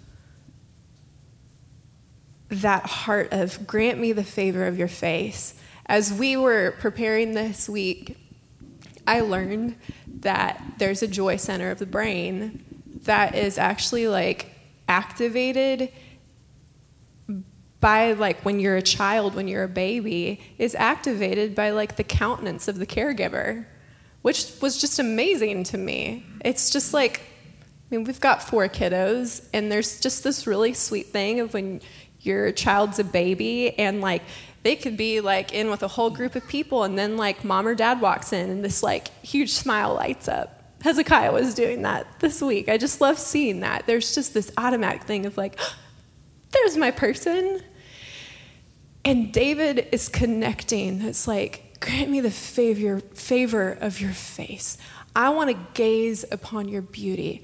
that 2.50 2.86
heart 2.86 3.30
of 3.32 3.66
grant 3.66 4.00
me 4.00 4.12
the 4.12 4.24
favor 4.24 4.68
of 4.68 4.78
your 4.78 4.88
face. 4.88 5.56
As 5.88 6.14
we 6.14 6.38
were 6.38 6.76
preparing 6.80 7.34
this 7.34 7.68
week, 7.68 8.18
I 9.08 9.22
learned 9.22 9.76
that 10.22 10.62
there's 10.78 11.04
a 11.04 11.08
joy 11.08 11.38
center 11.38 11.72
of 11.72 11.80
the 11.80 11.86
brain 11.86 12.64
that 13.04 13.36
is 13.36 13.58
actually 13.58 14.08
like 14.08 14.52
activated 14.88 15.92
by 17.80 18.14
like 18.14 18.44
when 18.44 18.60
you're 18.60 18.78
a 18.78 18.82
child, 18.82 19.36
when 19.36 19.48
you're 19.48 19.64
a 19.64 19.70
baby, 19.70 20.42
is 20.58 20.74
activated 20.76 21.54
by 21.54 21.70
like 21.70 21.98
the 21.98 22.04
countenance 22.04 22.68
of 22.68 22.78
the 22.78 22.86
caregiver, 22.88 23.66
which 24.24 24.52
was 24.62 24.82
just 24.82 24.98
amazing 24.98 25.64
to 25.66 25.78
me. 25.78 26.26
It's 26.44 26.72
just 26.72 26.94
like 26.94 27.22
I 27.92 27.96
mean, 27.96 28.06
we've 28.06 28.20
got 28.20 28.42
four 28.42 28.68
kiddos, 28.68 29.46
and 29.54 29.72
there's 29.72 30.00
just 30.00 30.24
this 30.24 30.48
really 30.48 30.74
sweet 30.74 31.08
thing 31.08 31.40
of 31.40 31.54
when 31.54 31.82
your 32.22 32.52
child's 32.52 32.98
a 32.98 33.04
baby 33.04 33.78
and 33.78 34.02
like 34.02 34.24
they 34.66 34.76
could 34.76 34.98
be 34.98 35.22
like 35.22 35.54
in 35.54 35.70
with 35.70 35.84
a 35.84 35.88
whole 35.88 36.10
group 36.10 36.36
of 36.36 36.46
people, 36.48 36.84
and 36.84 36.98
then 36.98 37.18
like 37.18 37.44
mom 37.44 37.68
or 37.68 37.76
dad 37.76 38.02
walks 38.02 38.34
in, 38.34 38.50
and 38.50 38.66
this 38.66 38.82
like 38.82 39.10
huge 39.24 39.52
smile 39.52 39.94
lights 39.94 40.28
up. 40.28 40.74
Hezekiah 40.82 41.32
was 41.32 41.54
doing 41.54 41.84
that 41.84 42.08
this 42.20 42.42
week. 42.42 42.68
I 42.68 42.78
just 42.80 43.00
love 43.00 43.20
seeing 43.20 43.60
that. 43.60 43.86
There's 43.86 44.16
just 44.16 44.34
this 44.34 44.52
automatic 44.58 45.04
thing 45.04 45.28
of 45.28 45.38
like, 45.38 45.60
there's 46.52 46.78
my 46.78 46.90
person. 46.90 47.62
And 49.04 49.32
David 49.32 49.88
is 49.92 50.10
connecting. 50.10 51.00
It's 51.02 51.28
like, 51.28 51.80
grant 51.80 52.10
me 52.10 52.20
the 52.20 52.32
favor, 52.32 53.02
favor 53.14 53.78
of 53.80 54.02
your 54.02 54.14
face. 54.14 54.80
I 55.16 55.30
want 55.30 55.52
to 55.52 55.58
gaze 55.76 56.26
upon 56.32 56.70
your 56.70 56.82
beauty. 56.82 57.44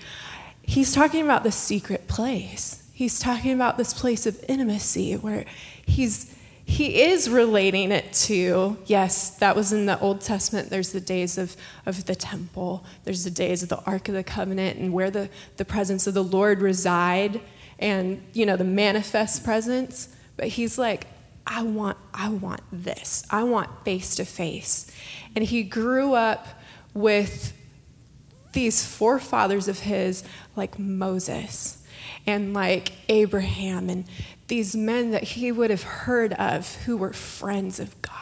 He's 0.63 0.91
talking 0.91 1.23
about 1.23 1.43
the 1.43 1.51
secret 1.51 2.07
place. 2.07 2.83
He's 2.93 3.19
talking 3.19 3.53
about 3.53 3.77
this 3.77 3.93
place 3.93 4.25
of 4.25 4.43
intimacy 4.47 5.13
where 5.17 5.45
he's 5.85 6.35
he 6.71 7.01
is 7.01 7.29
relating 7.29 7.91
it 7.91 8.13
to, 8.13 8.77
yes, 8.85 9.31
that 9.39 9.57
was 9.57 9.73
in 9.73 9.87
the 9.87 9.99
Old 9.99 10.21
Testament. 10.21 10.69
There's 10.69 10.93
the 10.93 11.01
days 11.01 11.37
of, 11.37 11.57
of 11.85 12.05
the 12.05 12.15
temple, 12.15 12.85
there's 13.03 13.25
the 13.25 13.29
days 13.29 13.61
of 13.61 13.67
the 13.67 13.79
Ark 13.79 14.07
of 14.07 14.15
the 14.15 14.23
Covenant, 14.23 14.79
and 14.79 14.93
where 14.93 15.11
the, 15.11 15.29
the 15.57 15.65
presence 15.65 16.07
of 16.07 16.13
the 16.13 16.23
Lord 16.23 16.61
reside, 16.61 17.41
and 17.77 18.23
you 18.31 18.45
know, 18.45 18.55
the 18.55 18.63
manifest 18.63 19.43
presence. 19.43 20.15
But 20.37 20.47
he's 20.47 20.77
like, 20.77 21.07
I 21.45 21.61
want, 21.63 21.97
I 22.13 22.29
want 22.29 22.61
this. 22.71 23.25
I 23.29 23.43
want 23.43 23.69
face 23.83 24.15
to 24.15 24.23
face. 24.23 24.89
And 25.35 25.43
he 25.43 25.63
grew 25.63 26.13
up 26.13 26.47
with 26.93 27.51
these 28.53 28.85
forefathers 28.85 29.67
of 29.67 29.79
his, 29.79 30.23
like 30.55 30.79
Moses 30.79 31.80
and 32.25 32.53
like 32.53 32.93
Abraham, 33.09 33.89
and 33.89 34.05
these 34.47 34.75
men 34.75 35.11
that 35.11 35.23
he 35.23 35.51
would 35.51 35.69
have 35.69 35.83
heard 35.83 36.33
of 36.33 36.75
who 36.83 36.97
were 36.97 37.13
friends 37.13 37.79
of 37.79 38.01
God. 38.01 38.15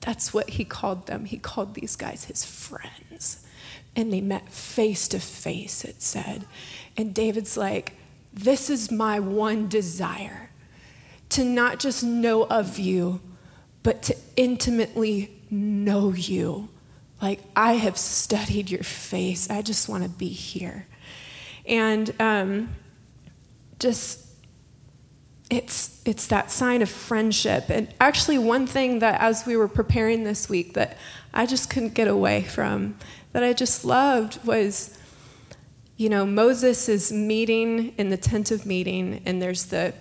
That's 0.00 0.32
what 0.32 0.50
he 0.50 0.64
called 0.64 1.06
them. 1.06 1.24
He 1.24 1.38
called 1.38 1.74
these 1.74 1.96
guys 1.96 2.24
his 2.24 2.44
friends. 2.44 3.44
And 3.96 4.12
they 4.12 4.20
met 4.20 4.48
face 4.48 5.08
to 5.08 5.18
face, 5.18 5.84
it 5.84 6.02
said. 6.02 6.44
And 6.96 7.14
David's 7.14 7.56
like, 7.56 7.94
This 8.32 8.70
is 8.70 8.90
my 8.90 9.18
one 9.20 9.68
desire 9.68 10.50
to 11.30 11.44
not 11.44 11.78
just 11.78 12.04
know 12.04 12.44
of 12.44 12.78
you, 12.78 13.20
but 13.82 14.02
to 14.04 14.16
intimately 14.36 15.32
know 15.50 16.12
you 16.12 16.68
like, 17.20 17.40
I 17.56 17.74
have 17.74 17.98
studied 17.98 18.70
your 18.70 18.82
face. 18.82 19.50
I 19.50 19.62
just 19.62 19.88
want 19.88 20.04
to 20.04 20.08
be 20.08 20.28
here. 20.28 20.86
And 21.66 22.14
um, 22.20 22.74
just, 23.78 24.26
it's, 25.50 26.02
it's 26.04 26.26
that 26.28 26.50
sign 26.50 26.82
of 26.82 26.88
friendship. 26.88 27.70
And 27.70 27.92
actually, 28.00 28.38
one 28.38 28.66
thing 28.66 28.98
that 29.00 29.20
as 29.20 29.46
we 29.46 29.56
were 29.56 29.68
preparing 29.68 30.24
this 30.24 30.48
week 30.48 30.74
that 30.74 30.96
I 31.32 31.46
just 31.46 31.70
couldn't 31.70 31.94
get 31.94 32.08
away 32.08 32.42
from, 32.42 32.96
that 33.32 33.44
I 33.44 33.52
just 33.52 33.84
loved 33.84 34.44
was, 34.44 34.98
you 35.96 36.08
know, 36.08 36.24
Moses 36.24 36.88
is 36.88 37.12
meeting 37.12 37.94
in 37.98 38.08
the 38.10 38.16
tent 38.16 38.50
of 38.50 38.66
meeting, 38.66 39.22
and 39.26 39.40
there's 39.40 39.66
the 39.66 39.94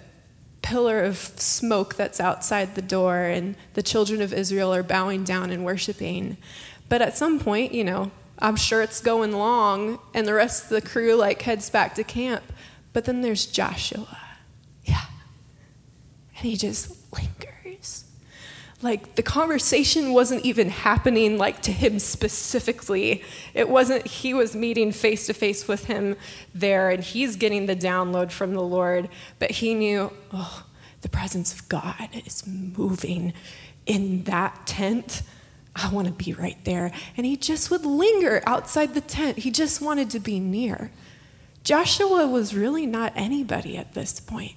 pillar 0.62 1.04
of 1.04 1.18
smoke 1.18 1.96
that's 1.96 2.20
outside 2.20 2.76
the 2.76 2.82
door, 2.82 3.18
and 3.18 3.56
the 3.74 3.84
children 3.84 4.22
of 4.22 4.34
Israel 4.34 4.74
are 4.74 4.84
bowing 4.84 5.24
down 5.24 5.50
and 5.50 5.64
worshiping. 5.64 6.38
But 6.90 7.02
at 7.02 7.18
some 7.18 7.40
point, 7.40 7.74
you 7.74 7.84
know, 7.84 8.12
I'm 8.40 8.56
sure 8.56 8.82
it's 8.82 9.02
going 9.02 9.32
long 9.32 10.00
and 10.14 10.28
the 10.28 10.34
rest 10.34 10.66
of 10.66 10.70
the 10.70 10.82
crew 10.82 11.16
like 11.16 11.42
heads 11.42 11.70
back 11.70 11.96
to 11.96 12.04
camp. 12.04 12.44
But 12.98 13.06
then 13.06 13.22
there's 13.22 13.46
Joshua. 13.46 14.18
Yeah. 14.84 15.06
And 16.36 16.46
he 16.50 16.58
just 16.58 16.96
lingers. 17.14 18.06
Like 18.82 19.14
the 19.14 19.22
conversation 19.22 20.14
wasn't 20.14 20.44
even 20.44 20.70
happening 20.70 21.38
like 21.38 21.62
to 21.62 21.72
him 21.72 22.00
specifically. 22.00 23.24
It 23.54 23.70
wasn't 23.70 24.08
he 24.08 24.34
was 24.34 24.56
meeting 24.56 24.92
face 24.92 25.28
to 25.28 25.36
face 25.36 25.68
with 25.68 25.86
him 25.86 26.16
there 26.56 26.90
and 26.90 27.04
he's 27.04 27.36
getting 27.36 27.68
the 27.68 27.76
download 27.76 28.32
from 28.32 28.56
the 28.56 28.64
Lord, 28.64 29.10
but 29.38 29.52
he 29.52 29.76
knew, 29.76 30.12
oh, 30.34 30.66
the 31.02 31.10
presence 31.10 31.54
of 31.54 31.70
God 31.70 32.10
is 32.26 32.48
moving 32.48 33.32
in 33.86 34.24
that 34.24 34.66
tent 34.66 35.22
I 35.76 35.90
want 35.90 36.08
to 36.08 36.14
be 36.14 36.34
right 36.34 36.58
there. 36.66 36.92
And 37.16 37.26
he 37.26 37.38
just 37.38 37.70
would 37.70 37.86
linger 37.86 38.42
outside 38.48 38.96
the 38.96 39.02
tent. 39.02 39.38
He 39.38 39.52
just 39.52 39.82
wanted 39.82 40.10
to 40.10 40.20
be 40.20 40.40
near, 40.40 40.90
Joshua 41.68 42.26
was 42.26 42.56
really 42.56 42.86
not 42.86 43.12
anybody 43.18 43.76
at 43.76 43.94
this 43.94 44.22
point. 44.22 44.56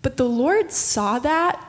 But 0.00 0.16
the 0.16 0.28
Lord 0.28 0.70
saw 0.70 1.18
that 1.18 1.66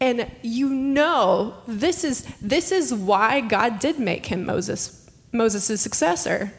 and 0.00 0.30
you 0.40 0.70
know 0.70 1.56
this 1.66 2.04
is 2.04 2.24
this 2.40 2.72
is 2.72 2.94
why 2.94 3.42
God 3.42 3.80
did 3.80 3.98
make 3.98 4.24
him 4.24 4.46
Moses 4.46 5.10
Moses' 5.30 5.82
successor. 5.82 6.54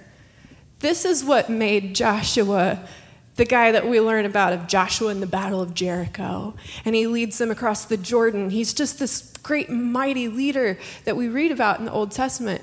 This 0.78 1.06
is 1.06 1.24
what 1.24 1.50
made 1.50 1.96
Joshua 1.96 2.88
the 3.36 3.46
guy 3.46 3.72
that 3.72 3.88
we 3.88 4.00
learn 4.00 4.26
about 4.26 4.54
of 4.54 4.68
Joshua 4.68 5.10
in 5.10 5.20
the 5.20 5.26
Battle 5.26 5.60
of 5.60 5.74
Jericho. 5.74 6.54
And 6.86 6.94
he 6.94 7.08
leads 7.08 7.40
them 7.40 7.50
across 7.50 7.86
the 7.86 7.98
Jordan. 7.98 8.52
He's 8.52 8.76
just 8.76 9.00
this 9.00 9.34
great, 9.42 9.72
mighty 9.72 10.28
leader 10.28 10.78
that 11.06 11.18
we 11.18 11.30
read 11.30 11.52
about 11.52 11.80
in 11.80 11.86
the 11.86 11.92
Old 11.92 12.12
Testament. 12.12 12.62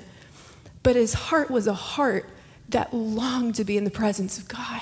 But 0.81 0.95
his 0.95 1.13
heart 1.13 1.51
was 1.51 1.67
a 1.67 1.73
heart 1.73 2.29
that 2.69 2.93
long 2.93 3.53
to 3.53 3.63
be 3.63 3.77
in 3.77 3.83
the 3.83 3.91
presence 3.91 4.37
of 4.37 4.47
God. 4.47 4.81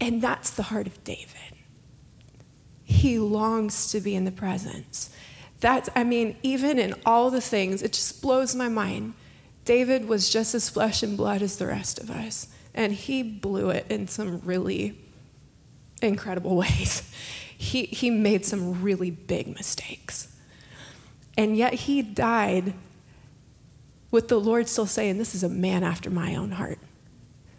And 0.00 0.22
that's 0.22 0.50
the 0.50 0.64
heart 0.64 0.86
of 0.86 1.02
David. 1.04 1.34
He 2.84 3.18
longs 3.18 3.90
to 3.92 4.00
be 4.00 4.14
in 4.14 4.24
the 4.24 4.32
presence. 4.32 5.10
That's, 5.60 5.88
I 5.94 6.04
mean, 6.04 6.36
even 6.42 6.78
in 6.78 6.94
all 7.04 7.30
the 7.30 7.40
things, 7.40 7.82
it 7.82 7.92
just 7.92 8.22
blows 8.22 8.54
my 8.54 8.68
mind. 8.68 9.14
David 9.64 10.08
was 10.08 10.30
just 10.30 10.54
as 10.54 10.68
flesh 10.68 11.02
and 11.02 11.16
blood 11.16 11.42
as 11.42 11.56
the 11.56 11.66
rest 11.66 11.98
of 11.98 12.10
us 12.10 12.48
and 12.78 12.92
he 12.92 13.24
blew 13.24 13.70
it 13.70 13.84
in 13.90 14.06
some 14.06 14.40
really 14.44 14.96
incredible 16.00 16.56
ways. 16.64 17.12
He, 17.58 17.86
he 17.86 18.08
made 18.08 18.46
some 18.46 18.82
really 18.82 19.10
big 19.10 19.48
mistakes. 19.48 20.34
And 21.36 21.56
yet 21.56 21.74
he 21.74 22.02
died 22.02 22.74
with 24.10 24.28
the 24.28 24.38
Lord 24.38 24.68
still 24.68 24.86
saying, 24.86 25.18
This 25.18 25.34
is 25.34 25.42
a 25.42 25.48
man 25.48 25.84
after 25.84 26.10
my 26.10 26.34
own 26.34 26.52
heart. 26.52 26.78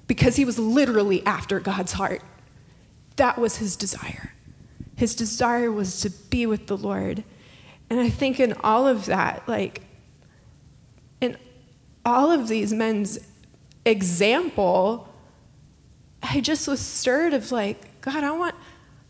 Because 0.07 0.35
he 0.35 0.45
was 0.45 0.57
literally 0.57 1.25
after 1.25 1.59
God's 1.59 1.93
heart. 1.93 2.21
That 3.17 3.37
was 3.37 3.57
his 3.57 3.75
desire. 3.75 4.33
His 4.95 5.15
desire 5.15 5.71
was 5.71 6.01
to 6.01 6.09
be 6.09 6.45
with 6.45 6.67
the 6.67 6.77
Lord. 6.77 7.23
And 7.89 7.99
I 7.99 8.09
think 8.09 8.39
in 8.39 8.53
all 8.63 8.87
of 8.87 9.05
that, 9.05 9.47
like, 9.47 9.81
in 11.21 11.37
all 12.05 12.31
of 12.31 12.47
these 12.47 12.73
men's 12.73 13.19
example, 13.85 15.07
I 16.21 16.41
just 16.41 16.67
was 16.67 16.79
stirred 16.79 17.33
of 17.33 17.51
like, 17.51 18.01
God, 18.01 18.23
I 18.23 18.31
want, 18.31 18.55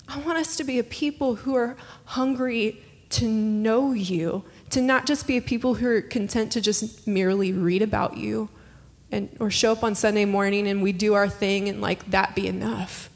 I 0.08 0.20
want 0.20 0.38
us 0.38 0.56
to 0.58 0.64
be 0.64 0.80
a 0.80 0.84
people 0.84 1.36
who 1.36 1.56
are 1.56 1.76
hungry 2.06 2.82
to 3.10 3.28
know 3.28 3.92
you, 3.92 4.44
to 4.72 4.82
not 4.82 5.06
just 5.06 5.28
be 5.28 5.38
a 5.38 5.42
people 5.42 5.76
who 5.76 5.88
are 5.88 6.02
content 6.02 6.52
to 6.54 6.62
just 6.62 7.08
merely 7.08 7.54
read 7.54 7.82
about 7.82 8.18
you 8.18 8.50
and 9.12 9.36
or 9.40 9.50
show 9.50 9.72
up 9.72 9.84
on 9.84 9.96
Sunday 9.96 10.26
morning 10.26 10.68
and 10.68 10.82
we 10.82 10.92
do 10.92 11.16
our 11.16 11.28
thing 11.28 11.68
and 11.70 11.82
like 11.82 12.10
that 12.12 12.36
be 12.36 12.48
enough. 12.48 13.10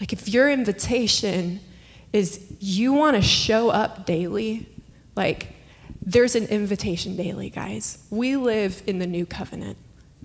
Like 0.00 0.12
if 0.12 0.28
your 0.28 0.50
invitation 0.50 1.60
is 2.12 2.44
you 2.60 2.92
want 2.92 3.16
to 3.16 3.22
show 3.22 3.68
up 3.68 4.06
daily, 4.06 4.66
like 5.14 5.54
there's 6.00 6.34
an 6.34 6.46
invitation 6.46 7.16
daily, 7.16 7.50
guys. 7.50 7.98
We 8.08 8.36
live 8.36 8.82
in 8.86 8.98
the 8.98 9.06
new 9.06 9.26
covenant 9.26 9.76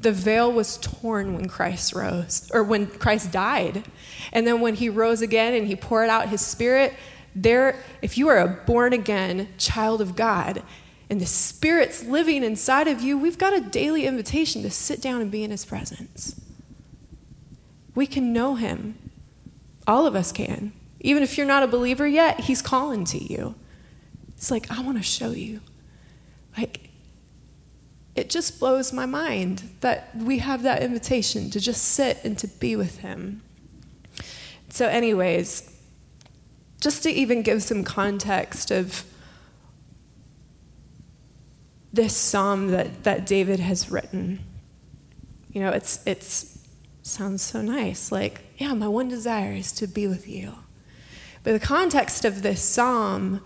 the 0.04 0.12
veil 0.12 0.52
was 0.52 0.78
torn 0.78 1.34
when 1.34 1.48
Christ 1.48 1.94
rose, 1.94 2.50
or 2.54 2.64
when 2.64 2.88
Christ 2.88 3.32
died. 3.32 3.84
And 4.32 4.46
then 4.46 4.60
when 4.60 4.76
he 4.76 4.90
rose 4.90 5.22
again 5.22 5.54
and 5.54 5.66
he 5.66 5.76
poured 5.76 6.10
out 6.10 6.30
his 6.30 6.46
spirit, 6.46 6.94
there, 7.36 7.76
if 8.02 8.18
you 8.18 8.28
are 8.30 8.38
a 8.38 8.48
born 8.48 8.94
again 8.94 9.48
child 9.58 10.02
of 10.02 10.16
God 10.16 10.64
and 11.10 11.20
the 11.20 11.26
spirit's 11.26 12.04
living 12.04 12.44
inside 12.44 12.88
of 12.88 13.02
you, 13.02 13.18
we've 13.18 13.38
got 13.38 13.54
a 13.54 13.62
daily 13.62 14.06
invitation 14.06 14.62
to 14.64 14.70
sit 14.70 15.02
down 15.02 15.22
and 15.22 15.32
be 15.32 15.44
in 15.44 15.52
his 15.52 15.66
presence. 15.66 16.40
We 17.96 18.08
can 18.08 18.34
know 18.34 18.56
him. 18.56 19.12
All 19.86 20.08
of 20.08 20.16
us 20.16 20.32
can. 20.32 20.74
Even 21.02 21.22
if 21.24 21.38
you're 21.38 21.46
not 21.48 21.64
a 21.64 21.68
believer 21.68 22.08
yet, 22.08 22.42
he's 22.42 22.62
calling 22.62 23.04
to 23.06 23.18
you. 23.18 23.56
It's 24.30 24.50
like, 24.50 24.72
I 24.72 24.82
want 24.82 24.98
to 24.98 25.04
show 25.04 25.32
you. 25.32 25.62
Like, 26.58 26.90
it 28.16 28.30
just 28.30 28.60
blows 28.60 28.94
my 28.94 29.06
mind 29.06 29.64
that 29.82 30.16
we 30.16 30.38
have 30.40 30.64
that 30.64 30.84
invitation 30.84 31.50
to 31.50 31.60
just 31.60 31.84
sit 31.84 32.20
and 32.24 32.38
to 32.38 32.48
be 32.48 32.76
with 32.76 33.00
Him. 33.00 33.42
So, 34.70 34.88
anyways, 34.88 35.73
just 36.84 37.04
to 37.04 37.10
even 37.10 37.42
give 37.42 37.64
some 37.64 37.84
context 37.84 38.70
of 38.70 39.06
this 41.94 42.16
psalm 42.16 42.68
that, 42.68 43.04
that 43.04 43.26
David 43.26 43.60
has 43.62 43.90
written, 43.90 44.40
you 45.54 45.62
know, 45.62 45.70
it's 45.70 46.06
it's 46.06 46.60
sounds 47.04 47.42
so 47.42 47.62
nice. 47.62 48.12
Like, 48.12 48.42
yeah, 48.58 48.74
my 48.74 48.88
one 48.88 49.08
desire 49.08 49.54
is 49.54 49.72
to 49.74 49.88
be 49.88 50.08
with 50.08 50.28
you. 50.28 50.56
But 51.44 51.54
the 51.54 51.66
context 51.66 52.26
of 52.26 52.42
this 52.42 52.62
psalm 52.62 53.42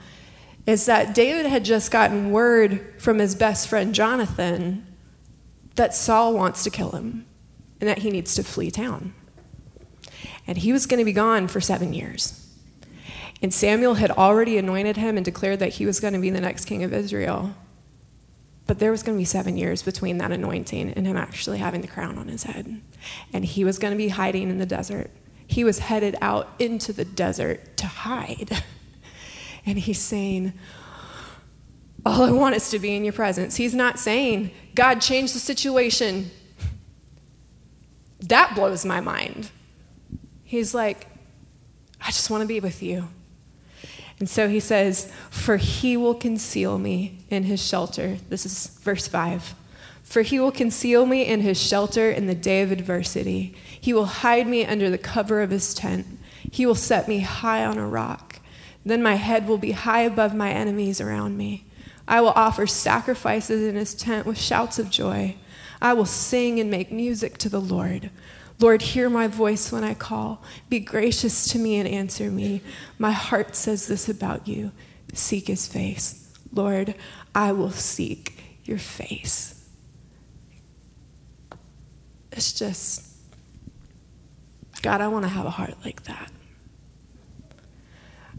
is 0.65 0.86
that 0.86 1.13
David 1.13 1.45
had 1.45 1.63
just 1.63 1.91
gotten 1.91 2.32
word 2.32 2.95
from 3.00 3.19
his 3.19 3.36
best 3.36 3.67
friend 3.67 3.93
Jonathan 3.93 4.86
that 5.76 5.93
Saul 5.93 6.34
wants 6.34 6.63
to 6.63 6.69
kill 6.69 6.91
him 6.91 7.26
and 7.80 7.88
that 7.88 8.00
he 8.00 8.10
needs 8.10 8.36
to 8.36 8.43
flee 8.43 8.71
town. 8.71 9.13
And 10.47 10.58
he 10.58 10.71
was 10.71 10.86
going 10.86 11.00
to 11.00 11.06
be 11.06 11.13
gone 11.13 11.47
for 11.47 11.62
seven 11.62 11.93
years. 11.93 12.46
And 13.41 13.54
Samuel 13.54 13.95
had 13.95 14.12
already 14.12 14.58
anointed 14.58 14.97
him 14.97 15.15
and 15.15 15.23
declared 15.23 15.60
that 15.60 15.73
he 15.73 15.86
was 15.86 16.00
going 16.00 16.13
to 16.13 16.19
be 16.19 16.30
the 16.30 16.41
next 16.41 16.65
king 16.65 16.84
of 16.84 16.93
Israel. 16.93 17.54
But 18.65 18.80
there 18.80 18.91
was 18.91 19.04
going 19.04 19.17
to 19.17 19.21
be 19.21 19.26
seven 19.26 19.58
years 19.58 19.82
between 19.84 20.17
that 20.17 20.32
anointing 20.32 20.91
and 20.93 21.08
him 21.08 21.15
actually 21.15 21.60
having 21.60 21.82
the 21.82 21.88
crown 21.88 22.17
on 22.17 22.28
his 22.28 22.43
head. 22.43 22.82
And 23.32 23.45
he 23.45 23.63
was 23.63 23.80
going 23.80 23.91
to 23.91 23.97
be 23.97 24.10
hiding 24.10 24.50
in 24.50 24.58
the 24.58 24.65
desert. 24.65 25.12
He 25.45 25.63
was 25.63 25.80
headed 25.80 26.17
out 26.21 26.50
into 26.60 26.91
the 26.91 27.06
desert 27.06 27.78
to 27.78 27.88
hide. 27.88 28.63
And 29.65 29.78
he's 29.78 30.00
saying, 30.00 30.54
All 32.06 32.23
I 32.23 32.32
want 32.32 32.56
is 32.56 32.69
to 32.69 32.80
be 32.80 32.95
in 32.95 33.04
your 33.04 33.12
presence. 33.12 33.58
He's 33.58 33.76
not 33.76 34.00
saying, 34.00 34.52
God, 34.73 35.02
change 35.02 35.34
the 35.34 35.39
situation. 35.39 36.32
That 38.21 38.56
blows 38.56 38.86
my 38.86 39.02
mind. 39.02 39.52
He's 40.45 40.73
like, 40.73 41.08
I 42.00 42.08
just 42.08 42.30
want 42.30 42.43
to 42.43 42.47
be 42.47 42.62
with 42.62 42.82
you. 42.82 43.10
And 44.19 44.30
so 44.30 44.49
he 44.49 44.60
says, 44.60 45.12
For 45.30 45.58
he 45.58 45.95
will 45.95 46.15
conceal 46.15 46.77
me 46.77 47.19
in 47.30 47.43
his 47.43 47.65
shelter. 47.65 48.17
This 48.30 48.45
is 48.45 48.67
verse 48.82 49.08
5. 49.08 49.53
For 50.03 50.21
he 50.21 50.39
will 50.39 50.51
conceal 50.51 51.06
me 51.06 51.25
in 51.25 51.41
his 51.41 51.62
shelter 51.62 52.10
in 52.10 52.27
the 52.27 52.36
day 52.36 52.62
of 52.62 52.71
adversity. 52.71 53.56
He 53.80 53.93
will 53.93 54.06
hide 54.06 54.47
me 54.47 54.65
under 54.65 54.89
the 54.89 54.97
cover 54.97 55.41
of 55.41 55.51
his 55.51 55.73
tent. 55.73 56.08
He 56.49 56.65
will 56.65 56.75
set 56.75 57.08
me 57.08 57.19
high 57.19 57.65
on 57.65 57.77
a 57.77 57.88
rock. 57.88 58.39
Then 58.86 59.03
my 59.03 59.15
head 59.15 59.47
will 59.47 59.58
be 59.58 59.73
high 59.73 60.01
above 60.01 60.34
my 60.34 60.49
enemies 60.49 61.01
around 61.01 61.38
me. 61.38 61.65
I 62.08 62.21
will 62.21 62.30
offer 62.30 62.65
sacrifices 62.65 63.67
in 63.67 63.75
his 63.75 63.93
tent 63.93 64.25
with 64.25 64.39
shouts 64.39 64.80
of 64.80 64.89
joy. 64.89 65.36
I 65.82 65.93
will 65.93 66.06
sing 66.06 66.60
and 66.60 66.71
make 66.71 66.91
music 66.91 67.38
to 67.39 67.49
the 67.49 67.60
Lord. 67.60 68.10
Lord, 68.59 68.81
hear 68.81 69.09
my 69.09 69.27
voice 69.27 69.71
when 69.71 69.83
I 69.83 69.93
call. 69.93 70.43
Be 70.69 70.79
gracious 70.79 71.47
to 71.51 71.59
me 71.59 71.75
and 71.77 71.87
answer 71.87 72.31
me. 72.31 72.61
My 72.97 73.11
heart 73.11 73.55
says 73.55 73.87
this 73.87 74.09
about 74.09 74.47
you 74.47 74.71
seek 75.13 75.47
his 75.47 75.67
face. 75.67 76.33
Lord, 76.53 76.95
I 77.33 77.51
will 77.51 77.71
seek 77.71 78.39
your 78.65 78.77
face. 78.77 79.67
It's 82.31 82.53
just, 82.53 83.03
God, 84.81 85.01
I 85.01 85.07
want 85.07 85.23
to 85.25 85.29
have 85.29 85.45
a 85.45 85.49
heart 85.49 85.75
like 85.83 86.03
that. 86.03 86.31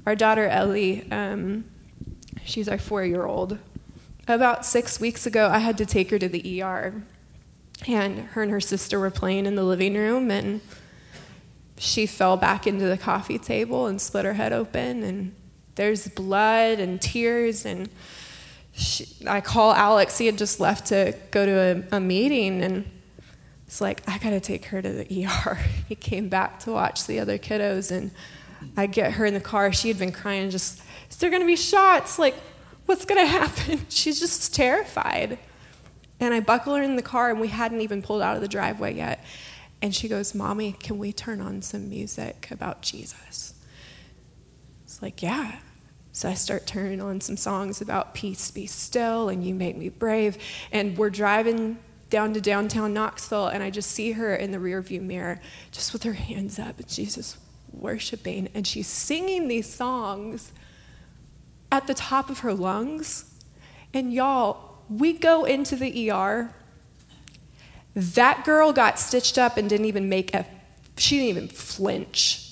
Our 0.06 0.14
daughter 0.14 0.46
Ellie, 0.46 1.10
um, 1.10 1.64
she's 2.44 2.68
our 2.68 2.78
four 2.78 3.04
year 3.04 3.24
old. 3.24 3.58
About 4.26 4.64
six 4.64 5.00
weeks 5.00 5.26
ago, 5.26 5.48
I 5.48 5.58
had 5.58 5.78
to 5.78 5.86
take 5.86 6.10
her 6.10 6.18
to 6.18 6.28
the 6.28 6.62
ER. 6.62 7.02
And 7.86 8.20
her 8.30 8.42
and 8.42 8.50
her 8.50 8.60
sister 8.60 8.98
were 8.98 9.10
playing 9.10 9.46
in 9.46 9.54
the 9.54 9.62
living 9.62 9.94
room, 9.94 10.30
and 10.30 10.60
she 11.76 12.06
fell 12.06 12.36
back 12.36 12.66
into 12.66 12.86
the 12.86 12.98
coffee 12.98 13.38
table 13.38 13.86
and 13.86 14.00
split 14.00 14.24
her 14.24 14.34
head 14.34 14.52
open. 14.52 15.04
And 15.04 15.34
there's 15.76 16.08
blood 16.08 16.80
and 16.80 17.00
tears. 17.00 17.64
And 17.64 17.88
she, 18.72 19.06
I 19.26 19.40
call 19.40 19.72
Alex. 19.72 20.18
He 20.18 20.26
had 20.26 20.38
just 20.38 20.60
left 20.60 20.86
to 20.86 21.16
go 21.30 21.46
to 21.46 21.84
a, 21.92 21.96
a 21.96 22.00
meeting, 22.00 22.62
and 22.62 22.84
it's 23.66 23.80
like, 23.80 24.02
I 24.08 24.18
got 24.18 24.30
to 24.30 24.40
take 24.40 24.66
her 24.66 24.80
to 24.80 24.92
the 24.92 25.26
ER. 25.26 25.54
he 25.88 25.94
came 25.94 26.28
back 26.28 26.60
to 26.60 26.72
watch 26.72 27.06
the 27.06 27.20
other 27.20 27.38
kiddos, 27.38 27.90
and 27.90 28.10
I 28.76 28.86
get 28.86 29.12
her 29.12 29.26
in 29.26 29.34
the 29.34 29.40
car. 29.40 29.72
She 29.72 29.88
had 29.88 29.98
been 29.98 30.12
crying, 30.12 30.50
just, 30.50 30.82
is 31.10 31.16
there 31.16 31.30
to 31.42 31.46
be 31.46 31.56
shots? 31.56 32.18
Like, 32.18 32.34
what's 32.86 33.04
to 33.20 33.26
happen? 33.30 33.80
She's 33.88 34.18
just 34.18 34.54
terrified. 34.54 35.38
And 36.20 36.34
I 36.34 36.40
buckle 36.40 36.74
her 36.74 36.82
in 36.82 36.96
the 36.96 37.02
car, 37.02 37.30
and 37.30 37.40
we 37.40 37.48
hadn't 37.48 37.80
even 37.80 38.02
pulled 38.02 38.22
out 38.22 38.34
of 38.36 38.42
the 38.42 38.48
driveway 38.48 38.94
yet. 38.94 39.24
And 39.80 39.94
she 39.94 40.08
goes, 40.08 40.34
Mommy, 40.34 40.72
can 40.72 40.98
we 40.98 41.12
turn 41.12 41.40
on 41.40 41.62
some 41.62 41.88
music 41.88 42.48
about 42.50 42.82
Jesus? 42.82 43.54
It's 44.84 45.00
like, 45.00 45.22
yeah. 45.22 45.58
So 46.12 46.28
I 46.28 46.34
start 46.34 46.66
turning 46.66 47.00
on 47.00 47.20
some 47.20 47.36
songs 47.36 47.80
about 47.80 48.14
peace 48.14 48.50
be 48.50 48.66
still 48.66 49.28
and 49.28 49.46
you 49.46 49.54
make 49.54 49.76
me 49.76 49.88
brave. 49.88 50.38
And 50.72 50.98
we're 50.98 51.10
driving 51.10 51.78
down 52.10 52.34
to 52.34 52.40
downtown 52.40 52.94
Knoxville, 52.94 53.48
and 53.48 53.62
I 53.62 53.70
just 53.70 53.90
see 53.90 54.12
her 54.12 54.34
in 54.34 54.50
the 54.50 54.58
rearview 54.58 55.00
mirror, 55.00 55.40
just 55.70 55.92
with 55.92 56.02
her 56.04 56.14
hands 56.14 56.58
up, 56.58 56.80
and 56.80 56.90
she's 56.90 57.14
just 57.14 57.36
worshiping, 57.72 58.48
and 58.54 58.66
she's 58.66 58.86
singing 58.86 59.46
these 59.46 59.72
songs 59.72 60.52
at 61.70 61.86
the 61.86 61.94
top 61.94 62.30
of 62.30 62.40
her 62.40 62.54
lungs. 62.54 63.26
And 63.92 64.12
y'all, 64.12 64.67
we 64.88 65.12
go 65.12 65.44
into 65.44 65.76
the 65.76 66.10
ER. 66.10 66.50
That 67.94 68.44
girl 68.44 68.72
got 68.72 68.98
stitched 68.98 69.38
up 69.38 69.56
and 69.56 69.68
didn't 69.68 69.86
even 69.86 70.08
make 70.08 70.34
a, 70.34 70.46
she 70.96 71.16
didn't 71.16 71.28
even 71.28 71.48
flinch. 71.48 72.44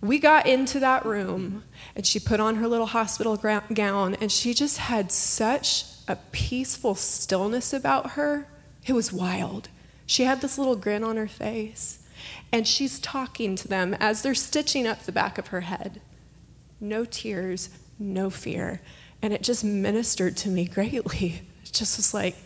We 0.00 0.18
got 0.18 0.46
into 0.46 0.80
that 0.80 1.06
room 1.06 1.64
and 1.96 2.06
she 2.06 2.20
put 2.20 2.40
on 2.40 2.56
her 2.56 2.68
little 2.68 2.86
hospital 2.86 3.36
gown 3.36 4.14
and 4.16 4.30
she 4.30 4.52
just 4.52 4.76
had 4.76 5.10
such 5.10 5.86
a 6.06 6.16
peaceful 6.32 6.94
stillness 6.94 7.72
about 7.72 8.10
her. 8.12 8.46
It 8.86 8.92
was 8.92 9.12
wild. 9.12 9.68
She 10.04 10.24
had 10.24 10.42
this 10.42 10.58
little 10.58 10.76
grin 10.76 11.02
on 11.02 11.16
her 11.16 11.28
face 11.28 12.06
and 12.52 12.68
she's 12.68 12.98
talking 12.98 13.56
to 13.56 13.68
them 13.68 13.94
as 13.98 14.22
they're 14.22 14.34
stitching 14.34 14.86
up 14.86 15.02
the 15.04 15.12
back 15.12 15.38
of 15.38 15.48
her 15.48 15.62
head. 15.62 16.00
No 16.80 17.04
tears, 17.04 17.70
no 17.98 18.28
fear. 18.28 18.80
And 19.24 19.32
it 19.32 19.40
just 19.40 19.64
ministered 19.64 20.36
to 20.36 20.50
me 20.50 20.66
greatly. 20.66 21.40
It 21.64 21.72
just 21.72 21.96
was 21.96 22.12
like, 22.12 22.36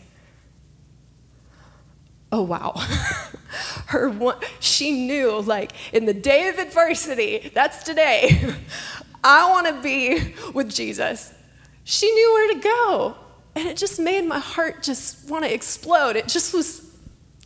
oh 2.31 2.43
wow. 2.43 2.75
Her 3.87 4.09
one, 4.09 4.37
she 4.61 4.93
knew 4.93 5.41
like 5.41 5.73
in 5.93 6.07
the 6.07 6.14
day 6.14 6.47
of 6.47 6.57
adversity, 6.57 7.51
that's 7.53 7.83
today. 7.83 8.55
I 9.25 9.51
want 9.51 9.67
to 9.67 9.83
be 9.83 10.37
with 10.55 10.73
Jesus. 10.73 11.35
She 11.83 12.09
knew 12.12 12.33
where 12.33 12.55
to 12.55 12.61
go. 12.61 13.17
And 13.57 13.67
it 13.67 13.77
just 13.77 13.99
made 13.99 14.25
my 14.25 14.38
heart 14.38 14.85
just 14.85 15.29
want 15.29 15.45
to 15.47 15.53
explode. 15.53 16.14
It 16.14 16.29
just 16.29 16.55
was, 16.55 16.97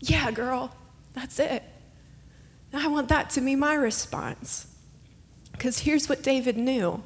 yeah, 0.00 0.30
girl, 0.30 0.76
that's 1.14 1.38
it. 1.38 1.62
I 2.74 2.86
want 2.88 3.08
that 3.08 3.30
to 3.30 3.40
be 3.40 3.56
my 3.56 3.76
response. 3.76 4.66
Because 5.52 5.78
here's 5.78 6.06
what 6.06 6.22
David 6.22 6.58
knew 6.58 7.02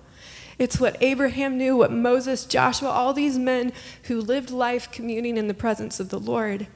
it's 0.59 0.81
what 0.81 0.97
Abraham 1.03 1.59
knew, 1.59 1.77
what 1.77 1.93
Moses, 1.93 2.47
Joshua, 2.47 2.89
all 2.89 3.13
these 3.13 3.39
men 3.39 3.73
who 4.05 4.21
lived 4.21 4.51
life 4.51 4.91
communing 4.91 5.37
in 5.37 5.49
the 5.49 5.55
presence 5.55 6.01
of 6.01 6.09
the 6.09 6.21
Lord. 6.21 6.67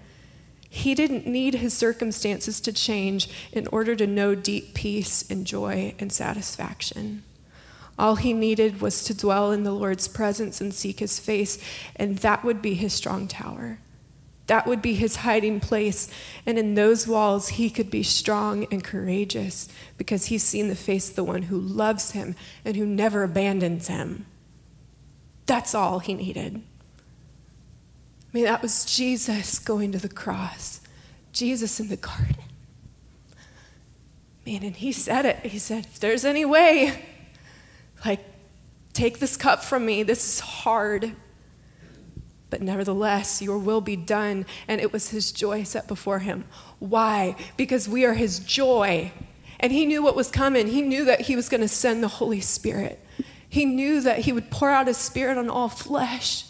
He 0.68 0.94
didn't 0.94 1.26
need 1.26 1.54
his 1.54 1.74
circumstances 1.74 2.60
to 2.60 2.72
change 2.72 3.28
in 3.52 3.66
order 3.68 3.96
to 3.96 4.06
know 4.06 4.34
deep 4.34 4.74
peace 4.74 5.28
and 5.30 5.46
joy 5.46 5.94
and 5.98 6.12
satisfaction. 6.12 7.24
All 7.98 8.16
he 8.16 8.32
needed 8.32 8.80
was 8.80 9.02
to 9.04 9.14
dwell 9.14 9.50
in 9.50 9.64
the 9.64 9.72
Lord's 9.72 10.08
presence 10.08 10.60
and 10.60 10.72
seek 10.72 11.00
his 11.00 11.18
face, 11.18 11.58
and 11.96 12.18
that 12.18 12.44
would 12.44 12.62
be 12.62 12.74
his 12.74 12.94
strong 12.94 13.28
tower. 13.28 13.78
That 14.50 14.66
would 14.66 14.82
be 14.82 14.94
his 14.94 15.14
hiding 15.14 15.60
place. 15.60 16.12
And 16.44 16.58
in 16.58 16.74
those 16.74 17.06
walls, 17.06 17.50
he 17.50 17.70
could 17.70 17.88
be 17.88 18.02
strong 18.02 18.66
and 18.72 18.82
courageous 18.82 19.68
because 19.96 20.24
he's 20.24 20.42
seen 20.42 20.66
the 20.66 20.74
face 20.74 21.08
of 21.08 21.14
the 21.14 21.22
one 21.22 21.42
who 21.42 21.56
loves 21.56 22.10
him 22.10 22.34
and 22.64 22.74
who 22.74 22.84
never 22.84 23.22
abandons 23.22 23.86
him. 23.86 24.26
That's 25.46 25.72
all 25.72 26.00
he 26.00 26.14
needed. 26.14 26.56
I 26.56 28.28
mean, 28.32 28.42
that 28.42 28.60
was 28.60 28.84
Jesus 28.84 29.60
going 29.60 29.92
to 29.92 29.98
the 29.98 30.08
cross, 30.08 30.80
Jesus 31.32 31.78
in 31.78 31.86
the 31.86 31.96
garden. 31.96 32.34
Man, 34.44 34.64
and 34.64 34.74
he 34.74 34.90
said 34.90 35.26
it. 35.26 35.46
He 35.46 35.60
said, 35.60 35.84
if 35.84 36.00
there's 36.00 36.24
any 36.24 36.44
way, 36.44 37.04
like, 38.04 38.24
take 38.94 39.20
this 39.20 39.36
cup 39.36 39.62
from 39.62 39.86
me. 39.86 40.02
This 40.02 40.26
is 40.26 40.40
hard 40.40 41.14
but 42.50 42.60
nevertheless, 42.60 43.40
your 43.40 43.58
will 43.58 43.80
be 43.80 43.96
done. 43.96 44.44
And 44.68 44.80
it 44.80 44.92
was 44.92 45.10
his 45.10 45.32
joy 45.32 45.62
set 45.62 45.88
before 45.88 46.18
him. 46.18 46.44
Why? 46.78 47.36
Because 47.56 47.88
we 47.88 48.04
are 48.04 48.14
his 48.14 48.40
joy. 48.40 49.12
And 49.60 49.72
he 49.72 49.86
knew 49.86 50.02
what 50.02 50.16
was 50.16 50.30
coming. 50.30 50.66
He 50.66 50.82
knew 50.82 51.04
that 51.04 51.22
he 51.22 51.36
was 51.36 51.48
going 51.48 51.60
to 51.60 51.68
send 51.68 52.02
the 52.02 52.08
Holy 52.08 52.40
Spirit. 52.40 52.98
He 53.48 53.64
knew 53.64 54.00
that 54.00 54.20
he 54.20 54.32
would 54.32 54.50
pour 54.50 54.70
out 54.70 54.86
his 54.86 54.96
spirit 54.96 55.38
on 55.38 55.48
all 55.48 55.68
flesh. 55.68 56.44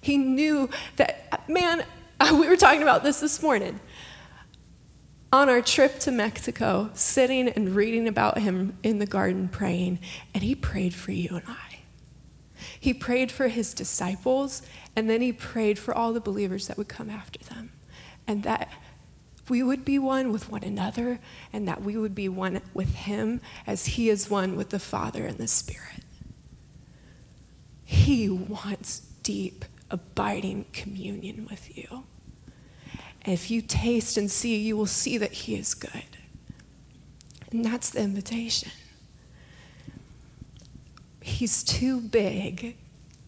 He 0.00 0.16
knew 0.18 0.68
that, 0.96 1.48
man, 1.48 1.84
we 2.32 2.48
were 2.48 2.56
talking 2.56 2.82
about 2.82 3.02
this 3.02 3.20
this 3.20 3.42
morning. 3.42 3.80
On 5.32 5.48
our 5.48 5.62
trip 5.62 5.98
to 6.00 6.12
Mexico, 6.12 6.90
sitting 6.94 7.48
and 7.48 7.74
reading 7.74 8.06
about 8.06 8.38
him 8.38 8.78
in 8.84 8.98
the 8.98 9.06
garden 9.06 9.48
praying, 9.48 9.98
and 10.32 10.44
he 10.44 10.54
prayed 10.54 10.94
for 10.94 11.10
you 11.10 11.30
and 11.30 11.42
I. 11.48 11.63
He 12.84 12.92
prayed 12.92 13.32
for 13.32 13.48
his 13.48 13.72
disciples 13.72 14.60
and 14.94 15.08
then 15.08 15.22
he 15.22 15.32
prayed 15.32 15.78
for 15.78 15.94
all 15.94 16.12
the 16.12 16.20
believers 16.20 16.66
that 16.66 16.76
would 16.76 16.86
come 16.86 17.08
after 17.08 17.42
them. 17.42 17.72
And 18.26 18.42
that 18.42 18.68
we 19.48 19.62
would 19.62 19.86
be 19.86 19.98
one 19.98 20.30
with 20.30 20.50
one 20.50 20.62
another, 20.62 21.18
and 21.50 21.66
that 21.66 21.80
we 21.80 21.96
would 21.96 22.14
be 22.14 22.28
one 22.28 22.60
with 22.74 22.94
him 22.94 23.40
as 23.66 23.86
he 23.86 24.10
is 24.10 24.28
one 24.28 24.54
with 24.54 24.68
the 24.68 24.78
Father 24.78 25.24
and 25.24 25.38
the 25.38 25.48
Spirit. 25.48 26.04
He 27.86 28.28
wants 28.28 29.00
deep, 29.22 29.64
abiding 29.90 30.66
communion 30.74 31.46
with 31.48 31.74
you. 31.78 32.04
And 33.22 33.32
if 33.32 33.50
you 33.50 33.62
taste 33.62 34.18
and 34.18 34.30
see, 34.30 34.58
you 34.58 34.76
will 34.76 34.84
see 34.84 35.16
that 35.16 35.32
he 35.32 35.54
is 35.54 35.72
good. 35.72 36.18
And 37.50 37.64
that's 37.64 37.88
the 37.88 38.00
invitation. 38.00 38.72
He's 41.26 41.64
too 41.64 42.02
big 42.02 42.76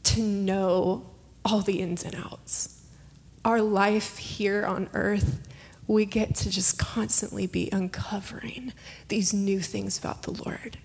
to 0.02 0.20
know 0.20 1.06
all 1.46 1.62
the 1.62 1.80
ins 1.80 2.04
and 2.04 2.14
outs. 2.14 2.84
Our 3.42 3.62
life 3.62 4.18
here 4.18 4.66
on 4.66 4.90
earth, 4.92 5.40
we 5.86 6.04
get 6.04 6.34
to 6.36 6.50
just 6.50 6.78
constantly 6.78 7.46
be 7.46 7.70
uncovering 7.72 8.74
these 9.08 9.32
new 9.32 9.60
things 9.60 9.98
about 9.98 10.24
the 10.24 10.32
Lord. 10.32 10.76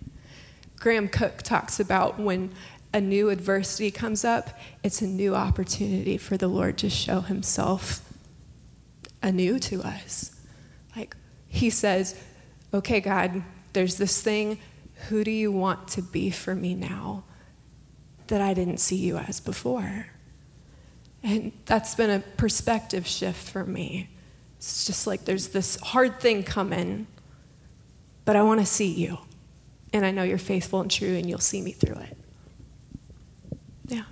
Graham 0.78 1.10
Cooke 1.10 1.42
talks 1.42 1.82
about 1.82 2.18
when 2.18 2.54
a 2.94 3.02
new 3.02 3.30
adversity 3.30 3.92
comes 3.92 4.24
up, 4.24 4.58
it's 4.82 5.02
a 5.02 5.08
new 5.08 5.36
opportunity 5.36 6.18
for 6.18 6.38
the 6.38 6.48
Lord 6.48 6.78
to 6.78 6.90
show 6.90 7.20
himself 7.20 8.10
anew 9.22 9.60
to 9.60 9.82
us. 9.84 10.34
Like 10.96 11.18
he 11.50 11.70
says, 11.72 12.18
okay, 12.74 13.02
God, 13.02 13.44
there's 13.74 13.98
this 13.98 14.22
thing. 14.22 14.60
Who 15.10 15.24
do 15.24 15.32
you 15.32 15.52
want 15.52 15.88
to 15.90 16.02
be 16.02 16.30
for 16.30 16.56
me 16.56 16.76
now 16.76 17.24
that 18.28 18.42
I 18.42 18.54
didn't 18.54 18.78
see 18.78 18.96
you 18.96 19.18
as 19.18 19.40
before? 19.40 20.08
And 21.24 21.52
that's 21.66 21.96
been 21.96 22.10
a 22.10 22.20
perspective 22.20 23.06
shift 23.06 23.50
for 23.50 23.64
me. 23.64 24.10
It's 24.58 24.86
just 24.86 25.08
like 25.08 25.26
there's 25.26 25.50
this 25.50 25.76
hard 25.78 26.20
thing 26.20 26.44
coming, 26.44 27.08
but 28.26 28.36
I 28.36 28.44
want 28.44 28.60
to 28.60 28.66
see 28.66 28.92
you. 28.92 29.18
And 29.94 30.06
I 30.06 30.12
know 30.12 30.24
you're 30.24 30.38
faithful 30.38 30.82
and 30.82 30.90
true, 30.90 31.16
and 31.16 31.28
you'll 31.28 31.40
see 31.40 31.62
me 31.62 31.72
through 31.72 31.96
it. 31.96 32.18
Yeah. 33.88 34.04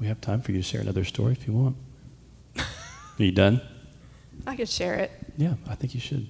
We 0.00 0.06
have 0.06 0.20
time 0.20 0.40
for 0.40 0.52
you 0.52 0.58
to 0.58 0.62
share 0.62 0.80
another 0.80 1.04
story 1.04 1.32
if 1.32 1.46
you 1.46 1.52
want. 1.52 1.76
Are 2.56 2.64
you 3.18 3.32
done? 3.32 3.60
I 4.46 4.56
could 4.56 4.68
share 4.68 4.94
it. 4.94 5.10
Yeah, 5.36 5.54
I 5.68 5.74
think 5.74 5.94
you 5.94 6.00
should. 6.00 6.26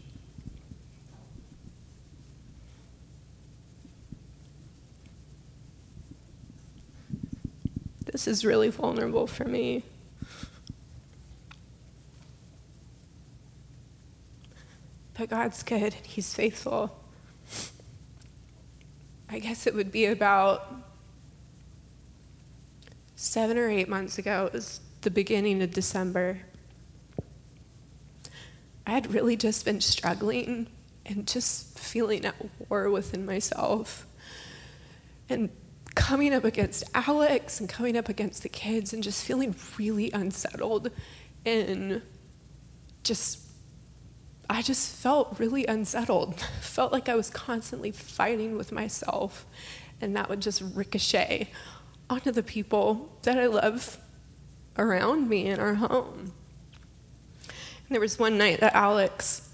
This 8.12 8.28
is 8.28 8.44
really 8.44 8.68
vulnerable 8.68 9.26
for 9.26 9.44
me. 9.44 9.84
But 15.14 15.30
God's 15.30 15.62
good 15.62 15.94
and 15.94 16.06
He's 16.06 16.34
faithful. 16.34 16.98
I 19.28 19.38
guess 19.38 19.66
it 19.66 19.74
would 19.74 19.90
be 19.90 20.04
about 20.06 20.74
seven 23.16 23.56
or 23.56 23.70
eight 23.70 23.88
months 23.88 24.18
ago. 24.18 24.46
It 24.46 24.52
was 24.52 24.80
the 25.00 25.10
beginning 25.10 25.62
of 25.62 25.72
December. 25.72 26.40
I 28.86 28.90
had 28.90 29.12
really 29.12 29.36
just 29.36 29.64
been 29.64 29.80
struggling 29.80 30.68
and 31.06 31.26
just 31.26 31.78
feeling 31.78 32.24
at 32.24 32.34
war 32.68 32.90
within 32.90 33.24
myself. 33.24 34.06
And 35.28 35.50
coming 35.94 36.32
up 36.32 36.44
against 36.44 36.84
Alex 36.94 37.60
and 37.60 37.68
coming 37.68 37.96
up 37.96 38.08
against 38.08 38.42
the 38.42 38.48
kids 38.48 38.92
and 38.92 39.02
just 39.02 39.24
feeling 39.24 39.54
really 39.78 40.10
unsettled 40.10 40.90
and 41.44 42.02
just 43.04 43.40
I 44.48 44.60
just 44.60 44.96
felt 44.96 45.38
really 45.38 45.66
unsettled. 45.66 46.40
felt 46.60 46.92
like 46.92 47.08
I 47.08 47.14
was 47.14 47.30
constantly 47.30 47.90
fighting 47.90 48.56
with 48.56 48.72
myself 48.72 49.46
and 50.00 50.16
that 50.16 50.28
would 50.28 50.40
just 50.40 50.62
ricochet 50.74 51.50
onto 52.10 52.32
the 52.32 52.42
people 52.42 53.16
that 53.22 53.38
I 53.38 53.46
love 53.46 53.98
around 54.76 55.28
me 55.28 55.46
in 55.46 55.60
our 55.60 55.74
home. 55.74 56.32
There 57.92 58.00
was 58.00 58.18
one 58.18 58.38
night 58.38 58.60
that 58.60 58.74
Alex 58.74 59.50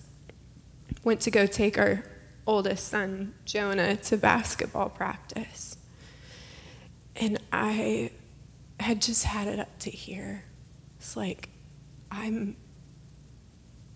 went 1.03 1.21
to 1.23 1.31
go 1.31 1.47
take 1.47 1.77
our 1.77 2.05
oldest 2.47 2.89
son, 2.89 3.35
Jonah, 3.45 3.97
to 3.97 4.17
basketball 4.17 4.89
practice. 4.89 5.77
And 7.17 7.41
I 7.53 8.13
had 8.79 9.03
just 9.03 9.25
had 9.25 9.49
it 9.49 9.59
up 9.59 9.77
to 9.81 9.91
here. 9.91 10.45
It's 10.99 11.17
like, 11.17 11.49
I'm, 12.13 12.57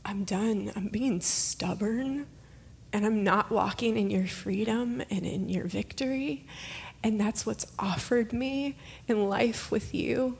I'm 0.05 0.24
done. 0.24 0.72
I'm 0.74 0.88
being 0.88 1.20
stubborn 1.20 2.26
and 2.93 3.07
I'm 3.07 3.22
not 3.22 3.51
walking 3.51 3.97
in 3.97 4.11
your 4.11 4.26
freedom 4.26 5.03
and 5.09 5.24
in 5.24 5.49
your 5.49 5.66
victory. 5.66 6.47
And 7.05 7.20
that's 7.20 7.47
what's 7.47 7.66
offered 7.78 8.32
me 8.32 8.76
in 9.07 9.28
life 9.28 9.70
with 9.70 9.95
you. 9.95 10.36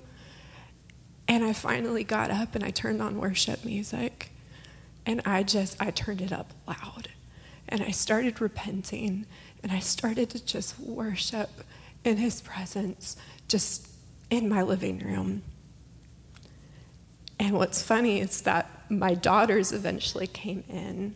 And 1.33 1.43
I 1.43 1.55
finally 1.55 2.05
got 2.05 2.31
up 2.31 2.55
and 2.55 2.63
I 2.63 2.69
turned 2.69 3.01
on 3.01 3.19
worship 3.19 3.65
music. 3.65 4.29
And 5.07 5.23
I 5.25 5.43
just, 5.43 5.81
I 5.81 5.91
turned 5.91 6.21
it 6.21 6.31
up 6.31 6.53
loud. 6.69 7.09
And 7.71 7.81
I 7.81 7.91
started 7.91 8.43
repenting. 8.43 9.25
And 9.63 9.73
I 9.73 9.79
started 9.79 10.29
to 10.29 10.45
just 10.45 10.79
worship 10.79 11.49
in 12.05 12.19
his 12.19 12.43
presence, 12.43 13.17
just 13.49 13.89
in 14.29 14.47
my 14.47 14.61
living 14.61 14.99
room. 14.99 15.41
And 17.41 17.57
what's 17.57 17.83
funny 17.83 18.21
is 18.21 18.43
that 18.43 18.69
my 18.91 19.15
daughters 19.15 19.73
eventually 19.73 20.27
came 20.27 20.65
in 20.69 21.15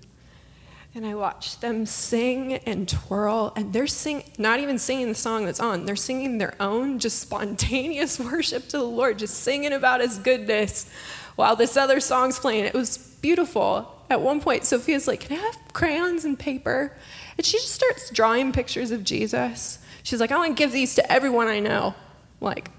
and 0.97 1.05
I 1.05 1.15
watch 1.15 1.61
them 1.61 1.85
sing 1.85 2.55
and 2.55 2.89
twirl, 2.89 3.53
and 3.55 3.71
they're 3.71 3.87
sing 3.87 4.25
not 4.39 4.61
even 4.61 4.79
singing 4.79 5.09
the 5.09 5.15
song 5.15 5.45
that's 5.45 5.61
on. 5.61 5.85
They're 5.85 5.95
singing 5.95 6.39
their 6.39 6.55
own, 6.59 6.99
just 6.99 7.21
spontaneous 7.21 8.19
worship 8.21 8.67
to 8.69 8.79
the 8.79 8.85
Lord, 8.85 9.19
just 9.19 9.43
singing 9.43 9.75
about 9.75 10.01
His 10.01 10.17
goodness, 10.17 10.91
while 11.35 11.55
this 11.55 11.77
other 11.77 12.01
song's 12.01 12.39
playing. 12.39 12.65
It 12.65 12.73
was 12.73 12.97
beautiful. 13.21 13.93
At 14.09 14.23
one 14.23 14.41
point, 14.41 14.65
Sophia's 14.65 15.07
like, 15.07 15.21
"Can 15.21 15.37
I 15.37 15.43
have 15.43 15.59
crayons 15.75 16.25
and 16.25 16.39
paper?" 16.39 16.97
And 17.37 17.45
she 17.45 17.59
just 17.59 17.73
starts 17.73 18.09
drawing 18.09 18.53
pictures 18.53 18.91
of 18.91 19.05
Jesus. 19.05 19.79
She's 20.03 20.19
like, 20.19 20.33
"I 20.33 20.39
want 20.39 20.57
to 20.57 20.63
give 20.63 20.73
these 20.73 20.95
to 20.95 21.13
everyone 21.13 21.47
I 21.47 21.61
know." 21.61 21.95
I'm 22.41 22.45
like, 22.45 22.71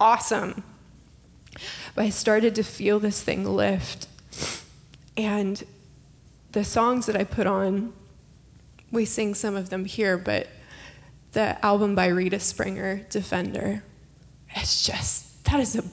awesome. 0.00 0.62
But 1.94 2.06
I 2.06 2.08
started 2.08 2.54
to 2.54 2.62
feel 2.62 2.98
this 2.98 3.22
thing 3.22 3.44
lift, 3.44 4.06
and 5.18 5.62
the 6.58 6.64
songs 6.64 7.06
that 7.06 7.14
I 7.14 7.22
put 7.22 7.46
on, 7.46 7.92
we 8.90 9.04
sing 9.04 9.36
some 9.36 9.54
of 9.54 9.70
them 9.70 9.84
here, 9.84 10.18
but 10.18 10.48
the 11.30 11.64
album 11.64 11.94
by 11.94 12.08
Rita 12.08 12.40
Springer, 12.40 13.06
Defender, 13.10 13.84
it's 14.56 14.84
just 14.84 15.44
that 15.44 15.60
is 15.60 15.76
a 15.76 15.84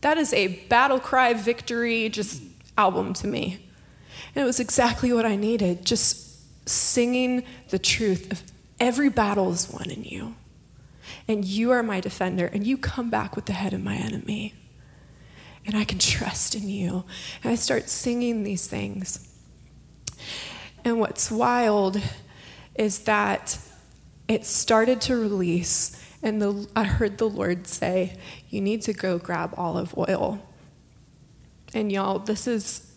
that 0.00 0.16
is 0.16 0.32
a 0.32 0.46
battle 0.68 0.98
cry 0.98 1.34
victory 1.34 2.08
just 2.08 2.42
album 2.78 3.12
to 3.12 3.26
me. 3.26 3.68
And 4.34 4.42
it 4.42 4.46
was 4.46 4.60
exactly 4.60 5.12
what 5.12 5.26
I 5.26 5.36
needed, 5.36 5.84
just 5.84 6.66
singing 6.66 7.44
the 7.68 7.78
truth 7.78 8.32
of 8.32 8.42
every 8.78 9.10
battle 9.10 9.52
is 9.52 9.70
won 9.70 9.90
in 9.90 10.04
you. 10.04 10.36
And 11.28 11.44
you 11.44 11.70
are 11.72 11.82
my 11.82 12.00
defender, 12.00 12.46
and 12.46 12.66
you 12.66 12.78
come 12.78 13.10
back 13.10 13.36
with 13.36 13.44
the 13.44 13.52
head 13.52 13.74
of 13.74 13.82
my 13.82 13.96
enemy. 13.96 14.54
And 15.66 15.76
I 15.76 15.84
can 15.84 15.98
trust 15.98 16.54
in 16.54 16.66
you. 16.70 17.04
And 17.42 17.52
I 17.52 17.56
start 17.56 17.90
singing 17.90 18.42
these 18.42 18.66
things. 18.66 19.29
And 20.90 20.98
what's 20.98 21.30
wild 21.30 22.02
is 22.74 23.04
that 23.04 23.56
it 24.26 24.44
started 24.44 25.00
to 25.02 25.14
release, 25.14 26.04
and 26.20 26.42
the, 26.42 26.68
I 26.74 26.82
heard 26.82 27.16
the 27.16 27.28
Lord 27.28 27.68
say, 27.68 28.18
You 28.48 28.60
need 28.60 28.82
to 28.82 28.92
go 28.92 29.16
grab 29.16 29.54
olive 29.56 29.96
oil. 29.96 30.44
And 31.74 31.92
y'all, 31.92 32.18
this 32.18 32.48
is 32.48 32.92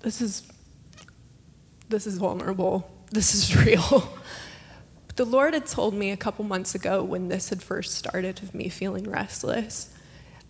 this 0.00 0.20
is 0.20 0.42
this 1.88 2.04
is 2.04 2.18
vulnerable. 2.18 2.90
This 3.12 3.32
is 3.32 3.54
real. 3.64 4.12
the 5.14 5.24
Lord 5.24 5.54
had 5.54 5.66
told 5.66 5.94
me 5.94 6.10
a 6.10 6.16
couple 6.16 6.44
months 6.44 6.74
ago 6.74 7.04
when 7.04 7.28
this 7.28 7.50
had 7.50 7.62
first 7.62 7.94
started 7.94 8.42
of 8.42 8.56
me 8.56 8.68
feeling 8.68 9.08
restless. 9.08 9.94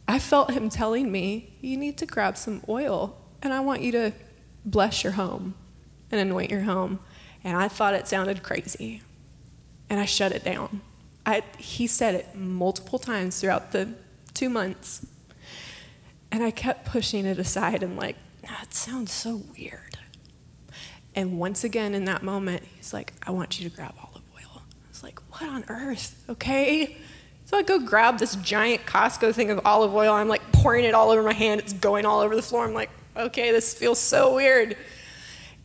I 0.08 0.18
felt 0.18 0.50
him 0.50 0.70
telling 0.70 1.12
me, 1.12 1.58
You 1.60 1.76
need 1.76 1.98
to 1.98 2.06
grab 2.06 2.38
some 2.38 2.62
oil, 2.70 3.18
and 3.42 3.52
I 3.52 3.60
want 3.60 3.82
you 3.82 3.92
to 3.92 4.12
bless 4.64 5.04
your 5.04 5.12
home 5.12 5.56
and 6.14 6.30
anoint 6.30 6.50
your 6.50 6.62
home. 6.62 7.00
And 7.42 7.56
I 7.56 7.68
thought 7.68 7.94
it 7.94 8.08
sounded 8.08 8.42
crazy. 8.42 9.02
And 9.90 10.00
I 10.00 10.04
shut 10.06 10.32
it 10.32 10.44
down. 10.44 10.80
I, 11.26 11.42
he 11.58 11.86
said 11.86 12.14
it 12.14 12.34
multiple 12.34 12.98
times 12.98 13.40
throughout 13.40 13.72
the 13.72 13.92
two 14.32 14.48
months. 14.48 15.06
And 16.30 16.42
I 16.42 16.50
kept 16.50 16.86
pushing 16.86 17.26
it 17.26 17.38
aside 17.38 17.82
and, 17.82 17.96
like, 17.96 18.16
ah, 18.46 18.58
that 18.60 18.74
sounds 18.74 19.12
so 19.12 19.42
weird. 19.56 19.98
And 21.14 21.38
once 21.38 21.64
again, 21.64 21.94
in 21.94 22.04
that 22.06 22.22
moment, 22.22 22.62
he's 22.76 22.92
like, 22.92 23.12
I 23.22 23.30
want 23.30 23.60
you 23.60 23.68
to 23.68 23.74
grab 23.74 23.94
olive 24.00 24.22
oil. 24.34 24.62
I 24.62 24.88
was 24.88 25.02
like, 25.02 25.20
what 25.30 25.42
on 25.42 25.64
earth? 25.68 26.24
Okay. 26.28 26.96
So 27.44 27.58
I 27.58 27.62
go 27.62 27.78
grab 27.78 28.18
this 28.18 28.36
giant 28.36 28.86
Costco 28.86 29.34
thing 29.34 29.50
of 29.50 29.60
olive 29.64 29.94
oil. 29.94 30.12
I'm 30.12 30.28
like 30.28 30.42
pouring 30.52 30.84
it 30.84 30.94
all 30.94 31.10
over 31.10 31.22
my 31.22 31.32
hand. 31.32 31.60
It's 31.60 31.72
going 31.72 32.06
all 32.06 32.20
over 32.20 32.34
the 32.34 32.42
floor. 32.42 32.64
I'm 32.64 32.74
like, 32.74 32.90
okay, 33.16 33.52
this 33.52 33.74
feels 33.74 33.98
so 33.98 34.34
weird. 34.34 34.76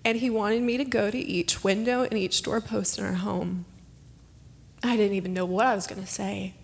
And 0.09 0.17
he 0.17 0.31
wanted 0.31 0.63
me 0.63 0.75
to 0.77 0.85
go 0.85 1.11
to 1.11 1.17
each 1.19 1.63
window 1.63 2.01
and 2.01 2.17
each 2.17 2.41
doorpost 2.41 2.97
in 2.97 3.05
our 3.05 3.13
home. 3.13 3.65
I 4.83 4.97
didn't 4.97 5.15
even 5.15 5.35
know 5.35 5.45
what 5.45 5.67
I 5.67 5.75
was 5.75 5.85
going 5.85 6.01
to 6.01 6.07
say. 6.07 6.55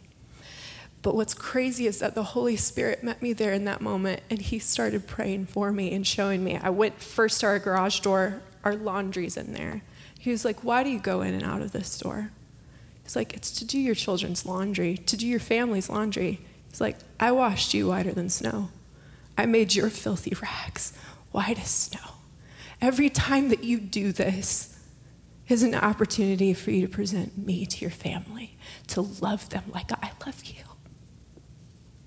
But 1.03 1.13
what's 1.13 1.35
crazy 1.35 1.85
is 1.85 1.99
that 1.99 2.15
the 2.15 2.23
Holy 2.23 2.55
Spirit 2.55 3.03
met 3.03 3.21
me 3.21 3.33
there 3.33 3.53
in 3.53 3.65
that 3.65 3.81
moment 3.81 4.21
and 4.31 4.41
he 4.41 4.57
started 4.57 5.05
praying 5.05 5.45
for 5.45 5.71
me 5.71 5.93
and 5.93 6.07
showing 6.07 6.43
me. 6.43 6.57
I 6.57 6.71
went 6.71 6.99
first 6.99 7.41
to 7.41 7.45
our 7.45 7.59
garage 7.59 7.99
door, 7.99 8.41
our 8.63 8.75
laundry's 8.75 9.37
in 9.37 9.53
there. 9.53 9.83
He 10.17 10.31
was 10.31 10.43
like, 10.43 10.63
Why 10.63 10.83
do 10.83 10.89
you 10.89 10.97
go 10.97 11.21
in 11.21 11.35
and 11.35 11.43
out 11.43 11.61
of 11.61 11.71
this 11.71 11.99
door? 11.99 12.31
He's 13.03 13.15
like, 13.15 13.35
It's 13.35 13.51
to 13.59 13.63
do 13.63 13.77
your 13.77 13.93
children's 13.93 14.47
laundry, 14.47 14.97
to 14.97 15.15
do 15.15 15.27
your 15.27 15.39
family's 15.39 15.87
laundry. 15.87 16.41
He's 16.71 16.81
like, 16.81 16.97
I 17.19 17.31
washed 17.31 17.75
you 17.75 17.89
whiter 17.89 18.11
than 18.11 18.29
snow. 18.29 18.69
I 19.37 19.45
made 19.45 19.75
your 19.75 19.91
filthy 19.91 20.35
rags 20.41 20.93
white 21.31 21.59
as 21.59 21.69
snow. 21.69 22.14
Every 22.85 23.09
time 23.09 23.49
that 23.49 23.63
you 23.63 23.79
do 23.79 24.11
this 24.11 24.77
is 25.47 25.63
an 25.63 25.73
opportunity 25.73 26.53
for 26.53 26.69
you 26.69 26.81
to 26.81 26.87
present 26.87 27.35
me 27.35 27.65
to 27.65 27.81
your 27.81 27.89
family, 27.89 28.59
to 28.89 29.01
love 29.01 29.49
them 29.49 29.63
like 29.73 29.91
I 29.91 30.11
love 30.23 30.43
you. 30.45 30.61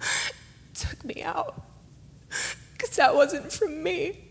It 0.01 0.75
took 0.75 1.05
me 1.05 1.25
out 1.25 1.61
because 2.75 2.95
that 2.95 3.13
wasn't 3.13 3.51
from 3.51 3.83
me. 3.83 4.29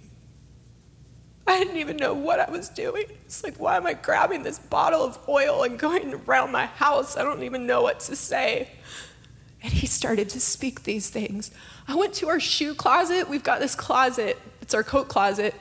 I 1.46 1.60
didn't 1.60 1.80
even 1.80 1.98
know 1.98 2.14
what 2.14 2.40
I 2.40 2.50
was 2.50 2.70
doing. 2.70 3.08
It's 3.26 3.44
like, 3.44 3.58
why 3.58 3.76
am 3.76 3.86
I 3.86 3.96
grabbing 3.96 4.44
this 4.44 4.58
bottle 4.58 5.04
of 5.04 5.20
oil 5.28 5.64
and 5.64 5.78
going 5.78 6.14
around 6.14 6.54
my 6.54 6.68
house? 6.68 7.18
I 7.18 7.24
don't 7.24 7.44
even 7.44 7.68
know 7.68 7.82
what 7.82 8.00
to 8.02 8.16
say. 8.16 8.70
And 9.62 9.74
he 9.74 9.86
started 9.86 10.30
to 10.30 10.40
speak 10.40 10.84
these 10.84 11.10
things. 11.10 11.52
I 11.90 11.96
went 11.96 12.14
to 12.16 12.30
our 12.30 12.40
shoe 12.40 12.74
closet. 12.74 13.28
We've 13.28 13.44
got 13.44 13.60
this 13.60 13.76
closet, 13.76 14.40
it's 14.62 14.74
our 14.74 14.84
coat 14.84 15.10
closet 15.10 15.54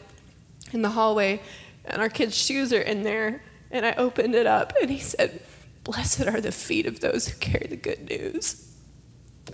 in 0.73 0.83
the 0.83 0.91
hallway, 0.91 1.41
and 1.85 2.01
our 2.01 2.09
kids' 2.09 2.37
shoes 2.37 2.73
are 2.73 2.81
in 2.81 3.03
there. 3.03 3.43
And 3.71 3.85
I 3.85 3.93
opened 3.95 4.35
it 4.35 4.47
up, 4.47 4.73
and 4.81 4.91
he 4.91 4.99
said, 4.99 5.41
Blessed 5.85 6.23
are 6.27 6.41
the 6.41 6.53
feet 6.53 6.87
of 6.87 7.01
those 7.01 7.29
who 7.29 7.39
carry 7.39 7.67
the 7.69 7.77
good 7.77 8.09
news. 8.09 8.75
I 9.49 9.53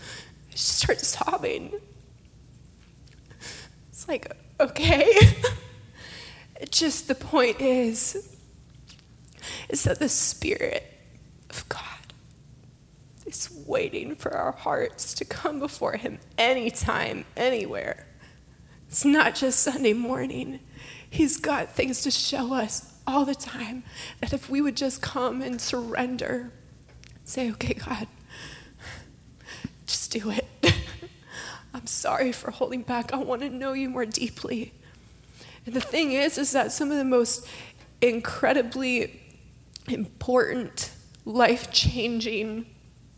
just 0.51 0.79
started 0.79 1.05
sobbing. 1.05 1.73
It's 3.91 4.09
like, 4.09 4.35
okay. 4.59 5.05
it 6.61 6.71
just 6.71 7.09
the 7.09 7.15
point 7.15 7.61
is, 7.61 8.37
is 9.69 9.85
that 9.85 9.99
the 9.99 10.09
Spirit 10.09 10.85
of 11.51 11.69
God 11.69 11.81
is 13.27 13.51
waiting 13.67 14.15
for 14.15 14.35
our 14.37 14.53
hearts 14.53 15.15
to 15.15 15.25
come 15.25 15.59
before 15.59 15.97
Him 15.97 16.19
anytime, 16.39 17.25
anywhere. 17.37 18.07
It's 18.89 19.05
not 19.05 19.35
just 19.35 19.61
Sunday 19.61 19.93
morning. 19.93 20.61
He's 21.13 21.37
got 21.37 21.71
things 21.71 22.01
to 22.05 22.11
show 22.11 22.55
us 22.55 22.91
all 23.07 23.27
the 23.27 23.35
time 23.35 23.85
that 24.23 24.33
if 24.33 24.49
we 24.49 24.63
would 24.63 24.79
just 24.79 25.03
come 25.03 25.43
and 25.43 25.61
surrender, 25.61 26.51
say, 27.23 27.51
okay, 27.51 27.75
God, 27.75 28.07
just 29.87 30.11
do 30.11 30.31
it. 30.31 30.47
I'm 31.75 31.87
sorry 31.87 32.33
for 32.33 32.51
holding 32.51 32.81
back. 32.81 33.13
I 33.13 33.19
want 33.19 33.43
to 33.43 33.51
know 33.51 33.75
you 33.75 33.91
more 33.91 34.07
deeply. 34.07 34.73
And 35.67 35.75
the 35.75 35.83
thing 35.83 36.13
is, 36.13 36.39
is 36.39 36.53
that 36.53 36.73
some 36.73 36.91
of 36.91 36.97
the 36.97 37.05
most 37.05 37.47
incredibly 38.01 39.21
important, 39.89 40.93
life 41.27 41.71
changing 41.71 42.65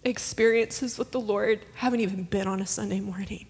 experiences 0.03 0.99
with 0.99 1.13
the 1.13 1.21
Lord 1.21 1.65
haven't 1.77 2.01
even 2.01 2.25
been 2.25 2.49
on 2.49 2.61
a 2.61 2.67
Sunday 2.67 2.99
morning. 2.99 3.47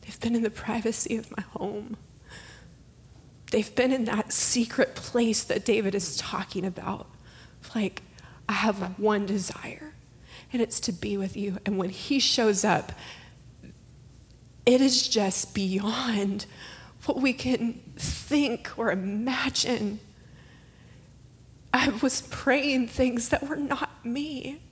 They've 0.00 0.20
been 0.20 0.34
in 0.34 0.42
the 0.42 0.48
privacy 0.48 1.18
of 1.18 1.30
my 1.36 1.42
home. 1.42 1.98
They've 3.52 3.74
been 3.74 3.92
in 3.92 4.06
that 4.06 4.32
secret 4.32 4.94
place 4.94 5.44
that 5.44 5.62
David 5.62 5.94
is 5.94 6.16
talking 6.16 6.64
about. 6.64 7.06
Like, 7.74 8.00
I 8.48 8.54
have 8.54 8.98
one 8.98 9.26
desire, 9.26 9.92
and 10.52 10.62
it's 10.62 10.80
to 10.80 10.92
be 10.92 11.18
with 11.18 11.36
you. 11.36 11.58
And 11.66 11.76
when 11.76 11.90
he 11.90 12.18
shows 12.18 12.64
up, 12.64 12.92
it 14.64 14.80
is 14.80 15.06
just 15.06 15.54
beyond 15.54 16.46
what 17.04 17.18
we 17.18 17.34
can 17.34 17.74
think 17.96 18.70
or 18.78 18.90
imagine. 18.90 20.00
I 21.74 21.90
was 22.00 22.22
praying 22.22 22.88
things 22.88 23.28
that 23.28 23.46
were 23.46 23.56
not 23.56 24.02
me. 24.02 24.62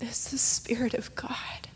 It's 0.00 0.28
the 0.32 0.38
Spirit 0.38 0.94
of 0.94 1.14
God. 1.14 1.68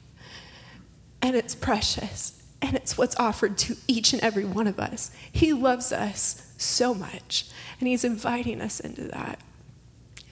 And 1.22 1.36
it's 1.36 1.54
precious. 1.54 2.39
And 2.62 2.76
it's 2.76 2.98
what's 2.98 3.16
offered 3.16 3.56
to 3.58 3.76
each 3.88 4.12
and 4.12 4.22
every 4.22 4.44
one 4.44 4.66
of 4.66 4.78
us. 4.78 5.10
He 5.32 5.52
loves 5.52 5.92
us 5.92 6.52
so 6.58 6.94
much. 6.94 7.46
And 7.78 7.88
He's 7.88 8.04
inviting 8.04 8.60
us 8.60 8.80
into 8.80 9.02
that. 9.08 9.40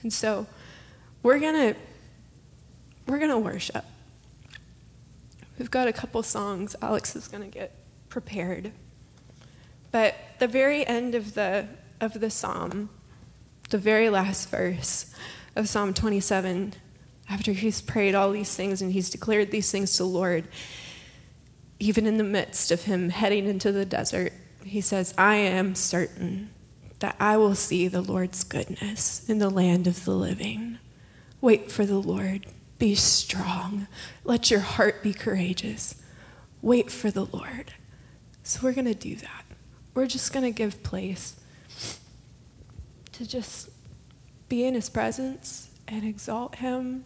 And 0.02 0.12
so 0.12 0.46
we're 1.22 1.40
going 1.40 1.74
to 1.74 1.80
we're 3.06 3.18
going 3.18 3.30
to 3.30 3.38
worship. 3.38 3.84
We've 5.58 5.70
got 5.70 5.88
a 5.88 5.92
couple 5.92 6.22
songs. 6.22 6.76
Alex 6.82 7.16
is 7.16 7.26
going 7.26 7.42
to 7.42 7.48
get 7.48 7.74
prepared. 8.10 8.70
But 9.90 10.14
the 10.38 10.46
very 10.46 10.86
end 10.86 11.14
of 11.14 11.34
the 11.34 11.66
of 12.00 12.20
the 12.20 12.30
psalm, 12.30 12.90
the 13.70 13.78
very 13.78 14.08
last 14.10 14.50
verse 14.50 15.12
of 15.56 15.68
Psalm 15.68 15.92
27, 15.94 16.74
after 17.28 17.52
he's 17.52 17.80
prayed 17.80 18.14
all 18.14 18.30
these 18.30 18.54
things 18.54 18.80
and 18.80 18.92
he's 18.92 19.10
declared 19.10 19.50
these 19.50 19.70
things 19.72 19.96
to 19.96 20.04
the 20.04 20.08
Lord, 20.08 20.46
even 21.78 22.06
in 22.06 22.18
the 22.18 22.24
midst 22.24 22.70
of 22.70 22.82
him 22.82 23.10
heading 23.10 23.46
into 23.46 23.72
the 23.72 23.84
desert, 23.84 24.32
he 24.64 24.80
says, 24.80 25.14
I 25.16 25.36
am 25.36 25.74
certain 25.74 26.50
that 26.98 27.16
I 27.20 27.36
will 27.36 27.54
see 27.54 27.88
the 27.88 28.02
Lord's 28.02 28.42
goodness 28.44 29.28
in 29.28 29.38
the 29.38 29.50
land 29.50 29.86
of 29.86 30.04
the 30.04 30.14
living. 30.14 30.78
Wait 31.40 31.70
for 31.70 31.86
the 31.86 31.98
Lord. 31.98 32.46
Be 32.78 32.94
strong. 32.94 33.86
Let 34.24 34.50
your 34.50 34.60
heart 34.60 35.02
be 35.02 35.12
courageous. 35.12 35.94
Wait 36.62 36.90
for 36.90 37.10
the 37.10 37.26
Lord. 37.26 37.72
So 38.42 38.60
we're 38.62 38.72
going 38.72 38.86
to 38.86 38.94
do 38.94 39.14
that. 39.16 39.44
We're 39.94 40.06
just 40.06 40.32
going 40.32 40.44
to 40.44 40.50
give 40.50 40.82
place 40.82 41.38
to 43.12 43.26
just 43.26 43.70
be 44.48 44.64
in 44.64 44.74
his 44.74 44.88
presence 44.88 45.70
and 45.86 46.04
exalt 46.04 46.56
him. 46.56 47.04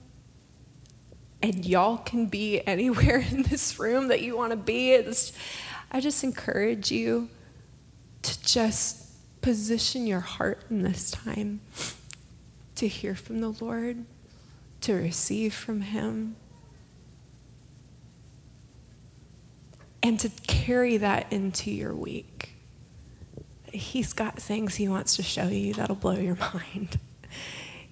And 1.42 1.66
y'all 1.66 1.98
can 1.98 2.26
be 2.26 2.60
anywhere 2.66 3.24
in 3.30 3.42
this 3.42 3.78
room 3.78 4.08
that 4.08 4.22
you 4.22 4.36
want 4.36 4.50
to 4.50 4.56
be. 4.56 4.92
It's, 4.92 5.32
I 5.90 6.00
just 6.00 6.24
encourage 6.24 6.90
you 6.90 7.28
to 8.22 8.42
just 8.42 9.02
position 9.42 10.06
your 10.06 10.20
heart 10.20 10.62
in 10.70 10.82
this 10.82 11.10
time 11.10 11.60
to 12.76 12.88
hear 12.88 13.14
from 13.14 13.40
the 13.40 13.50
Lord, 13.50 14.04
to 14.82 14.94
receive 14.94 15.52
from 15.52 15.82
him, 15.82 16.36
and 20.02 20.18
to 20.20 20.28
carry 20.46 20.96
that 20.96 21.32
into 21.32 21.70
your 21.70 21.94
week. 21.94 22.54
He's 23.72 24.12
got 24.12 24.36
things 24.36 24.74
he 24.76 24.88
wants 24.88 25.16
to 25.16 25.22
show 25.22 25.48
you 25.48 25.74
that'll 25.74 25.96
blow 25.96 26.16
your 26.16 26.36
mind. 26.54 26.98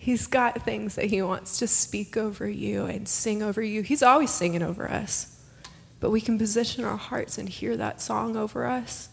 He's 0.03 0.27
got 0.27 0.63
things 0.63 0.95
that 0.95 1.05
he 1.11 1.21
wants 1.21 1.59
to 1.59 1.67
speak 1.67 2.17
over 2.17 2.49
you 2.49 2.87
and 2.87 3.07
sing 3.07 3.43
over 3.43 3.61
you. 3.61 3.83
He's 3.83 4.03
always 4.03 4.31
singing 4.31 4.63
over 4.63 4.91
us. 4.91 5.39
But 6.01 6.09
we 6.09 6.23
can 6.23 6.39
position 6.39 6.85
our 6.87 6.97
hearts 6.97 7.37
and 7.37 7.47
hear 7.47 7.77
that 7.77 8.01
song 8.01 8.35
over 8.35 8.65
us. 8.65 9.11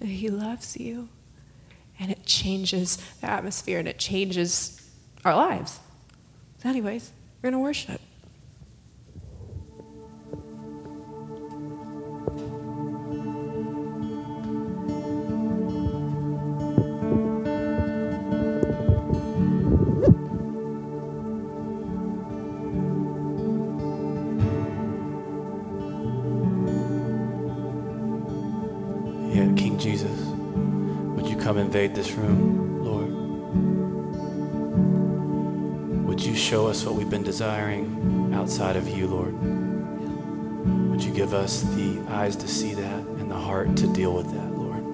And 0.00 0.08
he 0.08 0.30
loves 0.30 0.78
you. 0.78 1.10
And 2.00 2.10
it 2.10 2.24
changes 2.24 2.96
the 3.20 3.28
atmosphere 3.28 3.78
and 3.78 3.86
it 3.86 3.98
changes 3.98 4.90
our 5.22 5.36
lives. 5.36 5.80
So 6.62 6.70
anyways, 6.70 7.12
we're 7.42 7.50
going 7.50 7.60
to 7.60 7.62
worship. 7.62 8.00
This 31.96 32.12
room, 32.12 32.84
Lord. 32.84 33.08
Would 36.06 36.22
you 36.22 36.36
show 36.36 36.66
us 36.66 36.84
what 36.84 36.94
we've 36.94 37.08
been 37.08 37.22
desiring 37.22 38.34
outside 38.34 38.76
of 38.76 38.86
you, 38.86 39.06
Lord? 39.06 39.32
Would 40.90 41.02
you 41.02 41.10
give 41.14 41.32
us 41.32 41.62
the 41.62 41.98
eyes 42.08 42.36
to 42.36 42.46
see 42.48 42.74
that 42.74 43.00
and 43.18 43.30
the 43.30 43.36
heart 43.36 43.78
to 43.78 43.86
deal 43.86 44.12
with 44.12 44.26
that, 44.26 44.52
Lord? 44.58 44.84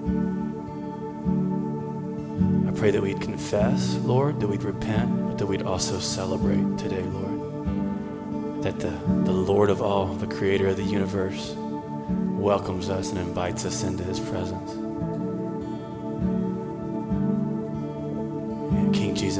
I 2.69 2.71
pray 2.79 2.91
that 2.91 3.01
we'd 3.01 3.19
confess, 3.19 3.95
Lord, 3.95 4.39
that 4.39 4.47
we'd 4.47 4.63
repent, 4.63 5.27
but 5.27 5.37
that 5.39 5.45
we'd 5.45 5.63
also 5.63 5.99
celebrate 5.99 6.77
today, 6.77 7.03
Lord. 7.03 8.63
That 8.63 8.79
the, 8.79 8.91
the 9.25 9.33
Lord 9.33 9.69
of 9.69 9.81
all, 9.81 10.05
the 10.05 10.33
creator 10.33 10.69
of 10.69 10.77
the 10.77 10.83
universe, 10.83 11.53
welcomes 11.57 12.89
us 12.89 13.09
and 13.09 13.19
invites 13.19 13.65
us 13.65 13.83
into 13.83 14.05
his 14.05 14.21
presence. 14.21 14.82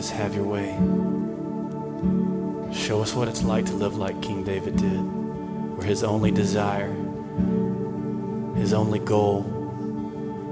Jesus, 0.04 0.18
have 0.18 0.36
your 0.36 0.44
way. 0.44 0.74
Show 2.74 3.02
us 3.02 3.16
what 3.16 3.30
it's 3.30 3.44
like 3.44 3.66
to 3.68 3.74
live 3.74 3.96
like 3.96 4.22
King 4.22 4.44
David 4.44 4.76
did, 4.76 5.00
where 5.78 5.88
his 5.88 6.04
only 6.04 6.30
desire, 6.30 6.92
his 8.56 8.74
only 8.74 9.00
goal 9.00 9.44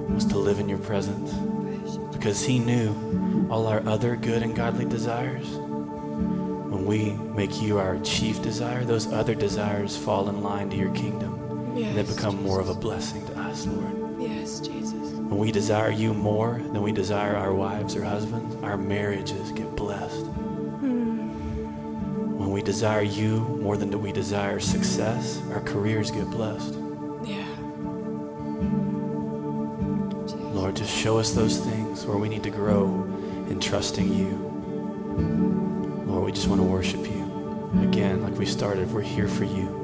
was 0.09 0.23
to 0.25 0.37
live 0.37 0.59
in 0.59 0.69
your 0.69 0.77
presence. 0.77 1.33
Because 2.13 2.45
he 2.45 2.59
knew 2.59 3.47
all 3.49 3.67
our 3.67 3.85
other 3.85 4.15
good 4.15 4.41
and 4.41 4.55
godly 4.55 4.85
desires. 4.85 5.49
When 5.49 6.85
we 6.85 7.11
make 7.35 7.61
you 7.61 7.77
our 7.77 7.99
chief 7.99 8.41
desire, 8.41 8.85
those 8.85 9.11
other 9.11 9.35
desires 9.35 9.97
fall 9.97 10.29
in 10.29 10.41
line 10.43 10.69
to 10.69 10.77
your 10.77 10.93
kingdom. 10.93 11.75
Yes, 11.75 11.87
and 11.89 11.97
they 11.97 12.03
become 12.03 12.35
Jesus. 12.37 12.47
more 12.47 12.61
of 12.61 12.69
a 12.69 12.75
blessing 12.75 13.25
to 13.27 13.37
us, 13.37 13.65
Lord. 13.65 14.00
When 15.31 15.39
we 15.39 15.51
desire 15.53 15.89
you 15.89 16.13
more 16.13 16.59
than 16.61 16.81
we 16.81 16.91
desire 16.91 17.37
our 17.37 17.53
wives 17.53 17.95
or 17.95 18.03
husbands, 18.03 18.53
our 18.65 18.75
marriages 18.75 19.53
get 19.53 19.77
blessed. 19.77 20.25
Mm. 20.25 22.35
When 22.35 22.51
we 22.51 22.61
desire 22.61 23.01
you 23.01 23.39
more 23.61 23.77
than 23.77 24.01
we 24.01 24.11
desire 24.11 24.59
success, 24.59 25.41
our 25.53 25.61
careers 25.61 26.11
get 26.11 26.29
blessed. 26.29 26.73
Yeah. 27.23 27.47
Lord, 30.51 30.75
just 30.75 30.93
show 30.93 31.17
us 31.17 31.31
those 31.31 31.61
things 31.61 32.05
where 32.05 32.17
we 32.17 32.27
need 32.27 32.43
to 32.43 32.49
grow 32.49 32.87
in 33.49 33.61
trusting 33.61 34.13
you. 34.13 34.31
Lord, 36.07 36.25
we 36.25 36.33
just 36.33 36.49
want 36.49 36.59
to 36.59 36.67
worship 36.67 37.09
you. 37.09 37.71
Again, 37.83 38.21
like 38.21 38.37
we 38.37 38.45
started, 38.45 38.91
we're 38.91 38.99
here 38.99 39.29
for 39.29 39.45
you. 39.45 39.80